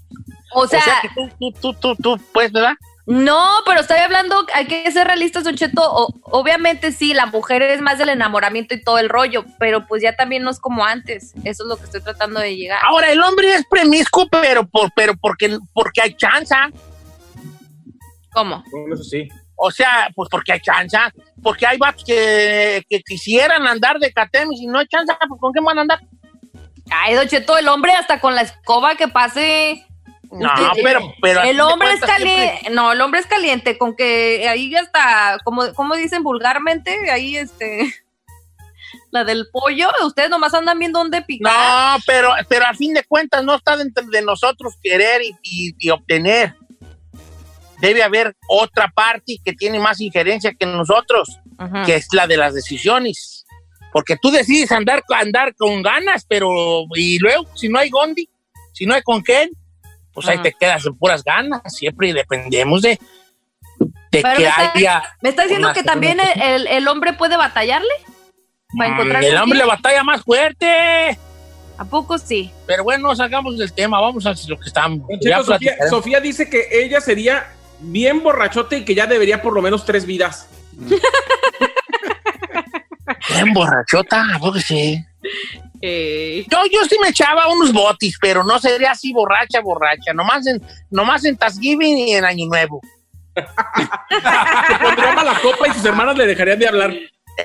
O 0.55 0.67
sea, 0.67 0.81
que 1.01 1.09
tú, 1.09 1.29
tú, 1.39 1.51
tú, 1.51 1.73
tú, 1.73 1.95
tú, 1.95 2.19
pues, 2.31 2.51
¿verdad? 2.51 2.75
No, 3.05 3.43
pero 3.65 3.81
estoy 3.81 3.97
hablando, 3.97 4.45
hay 4.53 4.65
que 4.65 4.89
ser 4.91 5.05
realistas, 5.07 5.43
Don 5.43 5.55
Cheto. 5.55 5.81
O- 5.83 6.13
obviamente 6.23 6.91
sí, 6.93 7.13
la 7.13 7.25
mujer 7.25 7.61
es 7.61 7.81
más 7.81 7.97
del 7.97 8.07
enamoramiento 8.09 8.73
y 8.75 8.81
todo 8.81 8.97
el 8.97 9.09
rollo, 9.09 9.43
pero 9.59 9.85
pues 9.87 10.01
ya 10.01 10.15
también 10.15 10.43
no 10.43 10.49
es 10.51 10.59
como 10.59 10.85
antes. 10.85 11.33
Eso 11.43 11.63
es 11.63 11.67
lo 11.69 11.75
que 11.75 11.83
estoy 11.83 12.01
tratando 12.01 12.39
de 12.39 12.55
llegar. 12.55 12.79
Ahora, 12.83 13.11
el 13.11 13.21
hombre 13.21 13.53
es 13.55 13.65
premiscuo, 13.69 14.27
pero, 14.29 14.65
por, 14.65 14.89
pero 14.95 15.15
porque, 15.17 15.57
porque 15.73 16.01
hay 16.01 16.13
chance. 16.15 16.55
¿Cómo? 18.31 18.63
Bueno, 18.71 18.95
eso 18.95 19.03
sí. 19.03 19.27
O 19.55 19.69
sea, 19.69 20.09
pues 20.15 20.29
porque 20.31 20.53
hay 20.53 20.59
chance. 20.61 20.97
Porque 21.41 21.67
hay 21.67 21.77
vatos 21.77 22.03
que, 22.05 22.83
que 22.89 23.01
quisieran 23.01 23.67
andar 23.67 23.99
de 23.99 24.11
catemis 24.13 24.61
y 24.61 24.65
no 24.67 24.79
hay 24.79 24.87
chance, 24.87 25.13
pues 25.27 25.39
¿con 25.41 25.51
qué 25.53 25.59
van 25.61 25.77
a 25.77 25.81
andar? 25.81 25.99
Ay, 26.89 27.15
Don 27.15 27.27
Cheto, 27.27 27.57
el 27.57 27.67
hombre 27.67 27.91
hasta 27.93 28.19
con 28.19 28.33
la 28.33 28.41
escoba 28.41 28.95
que 28.95 29.07
pase. 29.07 29.85
No, 30.39 30.51
Usted- 30.53 30.81
pero, 30.83 31.13
pero 31.21 31.39
a 31.41 31.49
el 31.49 31.59
hombre 31.61 31.91
es 31.93 31.99
caliente. 31.99 32.49
siempre- 32.51 32.69
No, 32.75 32.91
el 32.91 33.01
hombre 33.01 33.19
es 33.19 33.27
caliente, 33.27 33.77
con 33.77 33.95
que 33.95 34.47
ahí 34.49 34.73
hasta, 34.75 35.37
como, 35.43 35.73
como 35.73 35.95
dicen 35.95 36.23
vulgarmente, 36.23 37.11
ahí 37.11 37.37
este. 37.37 37.93
La 39.11 39.23
del 39.23 39.47
pollo, 39.51 39.89
ustedes 40.05 40.29
nomás 40.29 40.53
andan 40.55 40.79
viendo 40.79 40.99
dónde 40.99 41.21
picar. 41.21 41.97
No, 41.97 42.03
pero, 42.07 42.33
pero 42.49 42.65
a 42.65 42.73
fin 42.73 42.93
de 42.95 43.03
cuentas 43.03 43.43
no 43.43 43.55
está 43.55 43.77
dentro 43.77 44.03
de 44.07 44.21
nosotros 44.23 44.73
querer 44.81 45.21
y, 45.21 45.35
y- 45.43 45.75
y 45.77 45.89
obtener. 45.91 46.55
Debe 47.79 48.01
haber 48.01 48.35
otra 48.47 48.87
parte 48.95 49.37
que 49.43 49.53
tiene 49.53 49.77
más 49.79 49.99
injerencia 49.99 50.53
que 50.57 50.65
nosotros, 50.65 51.37
que 51.85 51.95
es 51.95 52.07
la 52.13 52.27
de 52.27 52.37
las 52.37 52.53
decisiones. 52.53 53.45
Porque 53.91 54.15
tú 54.19 54.31
decides 54.31 54.71
andar, 54.71 55.03
andar 55.09 55.53
con 55.55 55.81
ganas, 55.83 56.25
pero 56.27 56.49
y 56.95 57.19
luego, 57.19 57.45
si 57.55 57.69
no 57.69 57.77
hay 57.79 57.89
Gondi, 57.89 58.27
si 58.73 58.85
no 58.87 58.95
hay 58.95 59.01
con 59.03 59.21
quién, 59.21 59.51
pues 60.13 60.27
ahí 60.27 60.37
te 60.39 60.53
quedas 60.53 60.85
en 60.85 60.95
puras 60.97 61.23
ganas. 61.23 61.61
Siempre 61.67 62.13
dependemos 62.13 62.81
de, 62.81 62.99
de 63.79 64.21
Pero 64.21 64.35
que 64.35 64.43
me 64.43 64.47
está- 64.49 64.71
haya. 64.75 65.03
¿Me 65.21 65.29
está 65.29 65.43
diciendo 65.43 65.73
que 65.73 65.83
también 65.83 66.19
el, 66.41 66.67
el- 66.67 66.87
hombre 66.87 67.13
puede 67.13 67.35
batallarle? 67.37 67.87
Para 68.77 68.89
encontrar 68.93 69.21
Mm, 69.21 69.25
el 69.25 69.37
hombre 69.37 69.59
le 69.59 69.65
batalla 69.65 70.03
más 70.03 70.23
fuerte. 70.23 71.17
¿A 71.77 71.85
poco 71.85 72.17
sí? 72.17 72.51
Pero 72.67 72.83
bueno, 72.83 73.07
no 73.09 73.15
salgamos 73.15 73.57
del 73.57 73.73
tema, 73.73 73.99
vamos 73.99 74.25
a 74.25 74.33
lo 74.47 74.59
que 74.59 74.67
estamos. 74.67 75.07
Sofía 75.89 76.19
dice 76.19 76.49
que 76.49 76.67
ella 76.71 77.01
sería 77.01 77.47
bien 77.79 78.21
borrachote 78.23 78.77
y 78.77 78.85
que 78.85 78.93
ya 78.95 79.07
debería 79.07 79.41
por 79.41 79.53
lo 79.53 79.61
menos 79.61 79.83
tres 79.85 80.05
vidas. 80.05 80.47
Bien 83.33 83.53
borrachota, 83.53 84.23
¿a 84.35 84.39
poco 84.39 84.59
sí? 84.59 85.03
Eh, 85.85 86.45
Yo, 86.49 86.59
yo 86.71 86.85
sí 86.85 86.95
me 87.01 87.09
echaba 87.09 87.49
unos 87.49 87.73
botis, 87.73 88.17
pero 88.21 88.43
no 88.45 88.57
sería 88.57 88.91
así 88.91 89.11
borracha, 89.11 89.59
borracha. 89.59 90.13
Nomás 90.13 90.47
en, 90.47 90.61
nomás 90.89 91.25
en 91.25 91.35
Thanksgiving 91.35 91.97
y 91.97 92.13
en 92.13 92.23
Año 92.23 92.45
Nuevo. 92.47 92.79
Se 93.35 94.75
pondría 94.81 95.13
mala 95.13 95.39
copa 95.41 95.67
y 95.67 95.71
sus 95.73 95.83
hermanas 95.85 96.17
le 96.17 96.25
dejarían 96.27 96.59
de 96.59 96.67
hablar. 96.67 96.93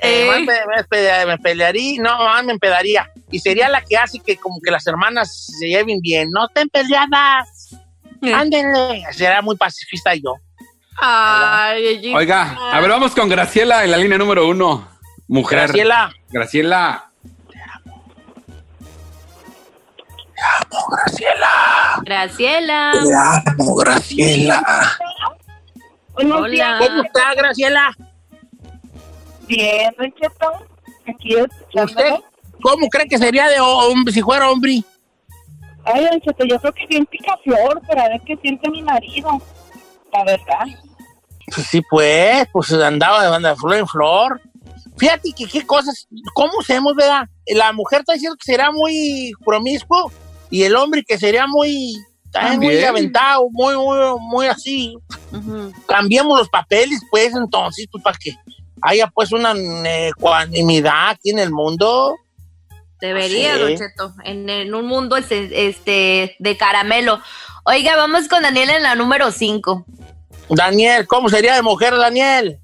Eh, 0.03 0.27
más 0.29 0.41
me, 0.41 0.47
me 0.77 0.85
pele- 0.85 1.27
me 1.27 1.39
pelearía, 1.39 2.01
no, 2.03 2.17
más 2.19 2.45
me 2.45 2.53
empedaría. 2.53 3.11
Y 3.31 3.39
sería 3.41 3.69
la 3.69 3.81
que 3.83 3.97
hace 3.97 4.19
que 4.25 4.37
como 4.37 4.61
que 4.63 4.71
las 4.71 4.87
hermanas 4.87 5.47
se 5.59 5.67
lleven 5.67 6.01
bien. 6.01 6.31
No 6.31 6.47
estén 6.47 6.69
peleadas. 6.69 7.75
Eh. 8.23 8.33
Ándenle. 8.33 9.05
Será 9.13 9.43
muy 9.43 9.57
pacifista 9.57 10.15
yo. 10.15 10.35
Ay, 11.01 12.13
Oiga, 12.15 12.57
a 12.73 12.81
ver, 12.81 12.91
vamos 12.91 13.15
con 13.15 13.29
Graciela 13.29 13.85
en 13.85 13.91
la 13.93 13.97
línea 13.97 14.19
número 14.19 14.47
uno. 14.47 14.89
Mujer. 15.27 15.59
Graciela. 15.61 16.13
Graciela. 16.29 17.08
Graciela. 20.91 22.01
Graciela. 22.03 22.93
Te 22.93 23.51
amo, 23.51 23.75
Graciela. 23.77 24.63
Hola. 26.15 26.79
¿Cómo 26.79 27.03
está, 27.03 27.35
Graciela? 27.37 27.97
Bien, 29.47 29.95
Cheto. 30.21 30.53
Aquí 31.09 31.37
es. 31.37 31.47
¿Usted 31.75 32.15
cómo 32.61 32.89
cree 32.89 33.09
que 33.09 33.19
sería 33.19 33.49
de 33.49 33.61
hombre 33.61 34.13
si 34.13 34.21
fuera 34.21 34.51
hombre? 34.51 34.83
Ay, 35.85 36.21
Cheto, 36.25 36.45
yo 36.45 36.59
creo 36.61 36.73
que 36.73 36.87
bien 36.87 37.07
picaflor 37.07 37.81
para 37.87 38.09
ver 38.09 38.21
qué 38.27 38.37
siente 38.37 38.69
mi 38.69 38.83
marido. 38.83 39.41
La 40.13 40.25
verdad. 40.25 40.67
Pues 41.55 41.67
sí, 41.67 41.83
pues, 41.89 42.47
pues 42.53 42.73
andaba 42.73 43.23
de 43.23 43.31
banda 43.31 43.51
de 43.51 43.57
flor 43.57 43.75
en 43.77 43.87
flor. 43.87 44.41
Fíjate 44.99 45.33
que 45.33 45.47
qué 45.47 45.65
cosas, 45.65 46.09
¿cómo 46.35 46.61
hacemos, 46.61 46.95
verdad? 46.95 47.29
La 47.47 47.73
mujer 47.73 48.01
está 48.01 48.15
diciendo 48.15 48.37
que 48.37 48.53
será 48.53 48.71
muy 48.73 49.33
promiscuo 49.45 50.11
y 50.51 50.63
el 50.63 50.77
hombre 50.77 51.05
que 51.05 51.19
sería 51.19 51.47
muy, 51.47 51.97
también 52.31 52.73
muy 52.73 52.85
aventado, 52.85 53.49
muy, 53.51 53.77
muy, 53.77 53.99
muy 54.21 54.47
así. 54.47 54.97
Cambiemos 55.87 56.39
los 56.39 56.49
papeles, 56.49 57.01
pues, 57.11 57.35
entonces, 57.35 57.87
pues, 57.91 58.03
para 58.03 58.19
que 58.19 58.35
haya, 58.83 59.07
pues, 59.09 59.33
una 59.33 59.53
ecuanimidad 60.09 61.11
aquí 61.11 61.31
en 61.31 61.39
el 61.39 61.51
mundo. 61.51 62.17
Debería, 63.01 63.55
Sí. 63.55 63.61
Don 63.61 63.77
Cheto, 63.77 64.15
en, 64.25 64.49
en 64.51 64.75
un 64.75 64.87
mundo 64.87 65.17
este, 65.17 65.69
este, 65.69 66.37
de 66.39 66.57
caramelo. 66.57 67.21
Oiga, 67.65 67.97
vamos 67.97 68.29
con 68.29 68.43
Daniel 68.43 68.71
en 68.71 68.83
la 68.83 68.95
número 68.95 69.31
5. 69.31 69.85
Daniel, 70.51 71.07
¿cómo 71.07 71.29
sería 71.29 71.55
de 71.55 71.63
mujer, 71.63 71.95
Daniel? 71.97 72.59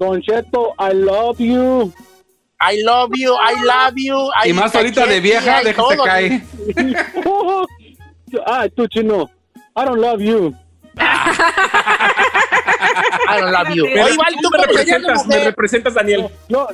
Don 0.00 0.20
Cheto, 0.22 0.74
I 0.78 0.94
love 0.94 1.38
you. 1.38 1.92
I 2.60 2.82
love 2.82 3.10
you, 3.14 3.32
I 3.34 3.54
love 3.64 3.94
you. 3.96 4.30
Y 4.44 4.50
I 4.50 4.52
más 4.52 4.74
ahorita 4.74 5.06
de 5.06 5.20
vieja, 5.20 5.62
y 5.62 5.72
todo. 5.74 6.02
caer. 6.04 6.42
ah, 8.46 8.66
tú 8.74 8.86
chino. 8.88 9.30
I 9.76 9.84
don't 9.84 10.00
love 10.00 10.20
you. 10.20 10.52
I 13.28 13.40
don't 13.40 13.52
love 13.52 13.68
you. 13.74 13.84
Oye, 13.84 14.16
vale, 14.16 14.36
¿tú 14.42 14.50
me 14.50 14.58
representas, 14.58 15.26
me 15.26 15.44
representas, 15.44 15.94
Daniel. 15.94 16.28
Yo, 16.48 16.66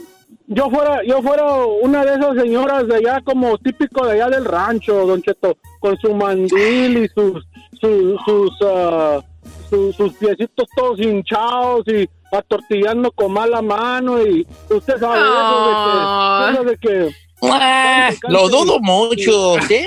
yo 0.47 0.71
fuera, 0.71 1.01
yo 1.07 1.21
fuera 1.23 1.45
una 1.83 2.05
de 2.05 2.15
esas 2.15 2.37
señoras 2.37 2.87
de 2.89 2.97
allá 2.97 3.21
como 3.23 3.59
típico 3.59 4.07
de 4.07 4.13
allá 4.15 4.29
del 4.37 4.45
rancho, 4.45 5.07
Don 5.07 5.23
Cheto, 5.23 5.57
con 5.81 5.97
su 5.99 6.15
mandil 6.15 7.05
y 7.05 7.09
sus, 7.09 7.45
sus, 7.81 8.21
sus, 8.25 8.57
ah, 8.65 9.21
su- 9.69 9.93
sus 9.93 10.13
piecitos 10.15 10.67
todos 10.77 10.99
hinchados 11.01 11.87
y 11.89 12.09
atortillando 12.37 13.11
con 13.13 13.33
mala 13.33 13.63
mano 13.63 14.21
y 14.25 14.47
usted 14.71 14.99
sabe 14.99 15.19
eso 15.21 16.63
de 16.65 16.77
que, 16.77 16.89
eso 16.91 17.09
de 17.09 17.11
que 17.11 17.17
Ah, 17.47 18.11
lo 18.29 18.49
dudo 18.49 18.79
mucho, 18.81 19.57
¿sí? 19.69 19.87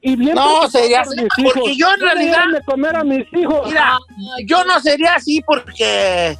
y 0.00 0.16
bien 0.16 0.34
No, 0.34 0.68
sería 0.68 1.00
así, 1.02 1.16
porque 1.44 1.76
yo 1.76 1.88
en 1.94 2.00
realidad- 2.00 2.44
de 2.52 2.60
comer 2.62 2.96
a 2.96 3.04
mis 3.04 3.24
hijos. 3.32 3.66
Mira, 3.68 3.96
yo 4.46 4.64
no 4.64 4.80
sería 4.80 5.14
así 5.14 5.42
porque... 5.46 6.36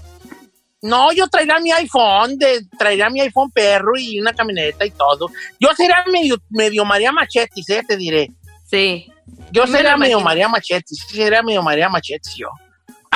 No, 0.82 1.10
yo 1.12 1.26
traería 1.26 1.58
mi 1.58 1.72
iPhone, 1.72 2.38
de, 2.38 2.64
traería 2.78 3.08
mi 3.10 3.20
iPhone 3.20 3.50
perro 3.50 3.92
y 3.98 4.20
una 4.20 4.32
camioneta 4.32 4.84
y 4.86 4.90
todo. 4.90 5.30
Yo 5.58 5.70
sería 5.76 6.04
medio, 6.12 6.36
medio 6.50 6.84
María 6.84 7.10
Machetis, 7.10 7.68
¿eh? 7.70 7.82
Te 7.86 7.96
diré. 7.96 8.30
Sí. 8.64 9.10
Yo 9.50 9.66
sería 9.66 9.96
medio. 9.96 10.20
María 10.20 10.48
Machetis, 10.48 11.04
sí, 11.08 11.16
sería 11.16 11.42
medio 11.42 11.62
María 11.62 11.88
Machetis 11.88 12.34
yo. 12.36 12.48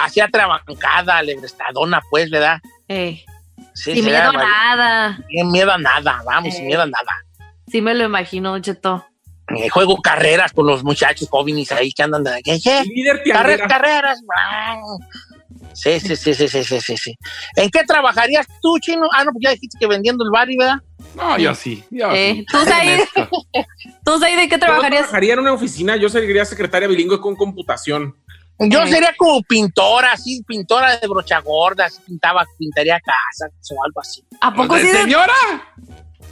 Hacía 0.05 0.29
trabancada, 0.29 1.23
lebrestadona, 1.23 2.01
pues, 2.11 2.31
¿verdad? 2.31 2.59
Eh, 2.89 3.25
Sí, 3.75 3.95
sin 3.95 4.05
miedo 4.07 4.19
a 4.19 4.33
nada. 4.33 5.19
Sin 5.29 5.51
miedo 5.53 5.71
a 5.71 5.79
nada, 5.79 6.23
vamos, 6.27 6.55
sin 6.55 6.67
miedo 6.67 6.83
a 6.83 6.87
nada. 6.87 7.13
Sí 7.71 7.81
me 7.81 7.95
lo 7.95 8.05
imagino, 8.05 8.59
Cheto. 8.59 9.07
Eh, 9.57 9.69
juego 9.69 9.97
carreras 10.03 10.53
con 10.53 10.67
los 10.67 10.83
muchachos 10.83 11.29
jóvenes 11.31 11.71
ahí 11.73 11.93
que 11.93 12.03
andan 12.03 12.25
de... 12.25 12.41
¿Qué? 12.43 12.59
Líder 12.85 13.23
Carreras, 13.31 13.69
carreras. 13.69 14.19
Sí, 15.73 16.01
sí, 16.01 16.17
sí, 16.17 16.35
sí, 16.35 16.49
sí, 16.49 16.65
sí, 16.65 16.81
sí, 16.81 16.97
sí. 16.97 17.15
¿En 17.57 17.71
qué 17.71 17.85
trabajarías 17.85 18.47
tú, 18.61 18.79
Chino? 18.81 19.09
Ah, 19.13 19.25
no, 19.25 19.33
pues 19.33 19.43
ya 19.45 19.51
dijiste 19.51 19.79
que 19.79 19.87
vendiendo 19.87 20.25
el 20.25 20.31
bar, 20.31 20.49
¿verdad? 20.59 20.77
No, 21.15 21.39
yo 21.39 21.55
sí. 21.55 21.85
Yo 21.91 22.11
Eh, 22.13 22.35
sí. 22.37 22.47
¿Tú, 22.51 22.59
Said? 22.65 23.01
¿Tú, 24.05 24.19
Said, 24.19 24.37
de 24.37 24.49
qué 24.49 24.55
Yo 24.57 24.59
trabajarías? 24.61 25.03
trabajaría 25.03 25.35
en 25.35 25.39
una 25.41 25.53
oficina, 25.53 25.97
yo 25.97 26.09
sería 26.09 26.45
secretaria 26.45 26.89
bilingüe 26.89 27.21
con 27.21 27.37
computación. 27.37 28.17
Yo 28.69 28.87
sería 28.87 29.15
como 29.17 29.43
pintora, 29.43 30.13
así, 30.13 30.43
pintora 30.47 30.97
de 30.99 31.07
brocha 31.09 31.41
gorda, 31.41 31.87
así 31.87 31.99
pintaba, 32.07 32.45
pintaría 32.59 33.01
casas 33.01 33.51
o 33.71 33.85
algo 33.85 34.01
así. 34.01 34.23
¿A 34.41 34.53
poco 34.53 34.75
¿De 34.77 34.83
sí? 34.83 34.89
señora? 34.89 35.33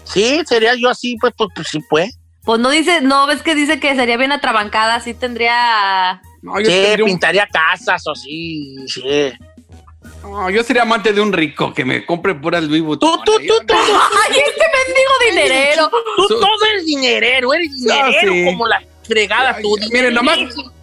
Sí, 0.04 0.42
sería 0.46 0.74
yo 0.74 0.88
así, 0.90 1.16
pues, 1.20 1.32
pues, 1.36 1.50
pues 1.54 1.68
sí, 1.68 1.80
pues. 1.88 2.18
Pues 2.44 2.60
no 2.60 2.70
dice, 2.70 3.00
no 3.02 3.26
ves 3.26 3.42
que 3.42 3.54
dice 3.54 3.78
que 3.80 3.94
sería 3.94 4.16
bien 4.16 4.32
atrabancada, 4.32 5.00
sí 5.00 5.14
tendría. 5.14 6.20
No, 6.42 6.58
yo, 6.60 6.66
Sí, 6.66 6.72
tendría 6.72 7.04
un- 7.04 7.10
pintaría 7.10 7.46
casas 7.46 8.02
o 8.06 8.14
sí, 8.14 8.76
sí. 8.86 9.32
no, 10.22 10.48
yo 10.50 10.62
sería 10.62 10.82
amante 10.82 11.12
de 11.12 11.20
un 11.20 11.32
rico 11.32 11.72
que 11.74 11.84
me 11.84 12.04
compre 12.06 12.34
puras 12.34 12.62
Louis 12.64 12.82
Vuitton. 12.82 13.10
Tú, 13.10 13.22
tú, 13.24 13.32
tú, 13.46 13.66
tú, 13.66 13.74
¡Ay, 13.74 14.36
este 14.46 14.64
mendigo 14.76 15.12
dinerero! 15.30 15.90
tú 16.16 16.28
todo 16.28 16.64
eres 16.72 16.86
dinerero, 16.86 17.52
eres 17.54 17.74
dinerero 17.74 18.32
sí. 18.32 18.44
como 18.44 18.66
la 18.66 18.82
fregada 19.02 19.58
tú. 19.60 19.76
Miren, 19.92 20.14
nomás. 20.14 20.38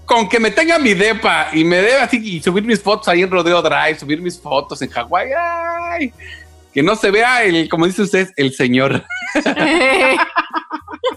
Con 0.06 0.30
que 0.30 0.40
me 0.40 0.52
tenga 0.52 0.78
mi 0.80 0.94
depa 0.94 1.48
y 1.54 1.64
me 1.64 1.78
dé 1.78 1.96
así 1.98 2.18
y 2.24 2.42
subir 2.42 2.64
mis 2.64 2.82
fotos 2.82 3.08
ahí 3.08 3.24
en 3.24 3.32
Rodeo 3.32 3.62
Drive, 3.62 4.00
subir 4.00 4.22
mis 4.22 4.40
fotos 4.40 4.82
en 4.82 4.90
Hawái, 4.90 5.30
ay, 5.38 6.14
que 6.74 6.84
no 6.84 6.96
se 6.96 7.10
vea 7.12 7.44
el, 7.44 7.68
como 7.70 7.86
dice 7.88 8.04
usted, 8.04 8.30
el 8.38 8.54
señor. 8.54 9.04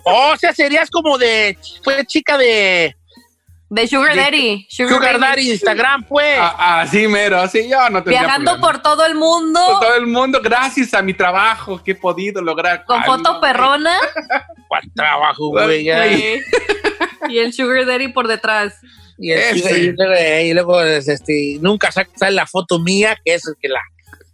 O 0.05 0.37
sea, 0.37 0.53
serías 0.55 0.91
como 0.91 1.19
de, 1.19 1.59
fue 1.83 2.05
chica 2.07 2.37
de 2.39 2.95
De 3.69 3.87
Sugar 3.89 4.15
De- 4.15 4.21
Daddy. 4.23 4.67
Sugar, 4.71 4.95
Sugar. 4.95 5.21
Daddy 5.21 5.51
Instagram, 5.53 6.05
pues. 6.05 6.39
Ah, 6.41 6.81
Así 6.81 7.07
mero, 7.09 7.39
así 7.41 7.69
yo 7.69 7.79
no 7.91 8.03
tendría 8.03 8.21
Viajando 8.23 8.61
por 8.61 8.81
todo 8.81 9.05
el 9.05 9.15
mundo 9.15 9.61
Por 9.67 9.81
todo 9.81 9.95
el 9.97 10.07
mundo, 10.07 10.41
gracias 10.43 10.95
a 10.95 11.03
mi 11.03 11.13
trabajo 11.15 11.83
que 11.83 11.91
he 11.93 11.95
podido 11.95 12.41
lograr. 12.43 12.85
con 12.85 13.01
Ay, 13.01 13.07
foto 13.07 13.35
no, 13.35 13.41
perrona 13.41 13.93
¿Cuál 14.69 14.83
trabajo, 14.95 15.49
güey? 15.49 15.89
Y 17.29 17.39
el 17.39 17.53
Sugar 17.53 17.85
Daddy 17.87 18.09
por 18.09 18.29
detrás. 18.29 18.75
Y, 19.19 19.33
el- 19.33 19.41
Ese. 19.59 19.79
y 19.81 19.93
luego, 19.93 20.15
y 20.43 20.53
luego, 20.55 20.83
este, 20.83 21.59
nunca 21.61 21.91
sa- 21.91 22.07
sale 22.17 22.37
la 22.37 22.47
foto 22.47 22.79
mía, 22.79 23.17
que 23.25 23.35
es 23.35 23.47
el 23.47 23.55
que 23.61 23.69
la 23.69 23.81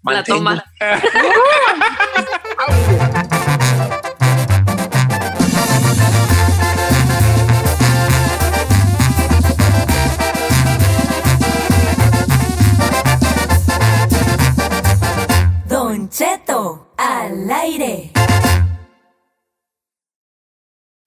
La 0.05 0.13
mantengo. 0.17 0.39
toma. 0.39 0.65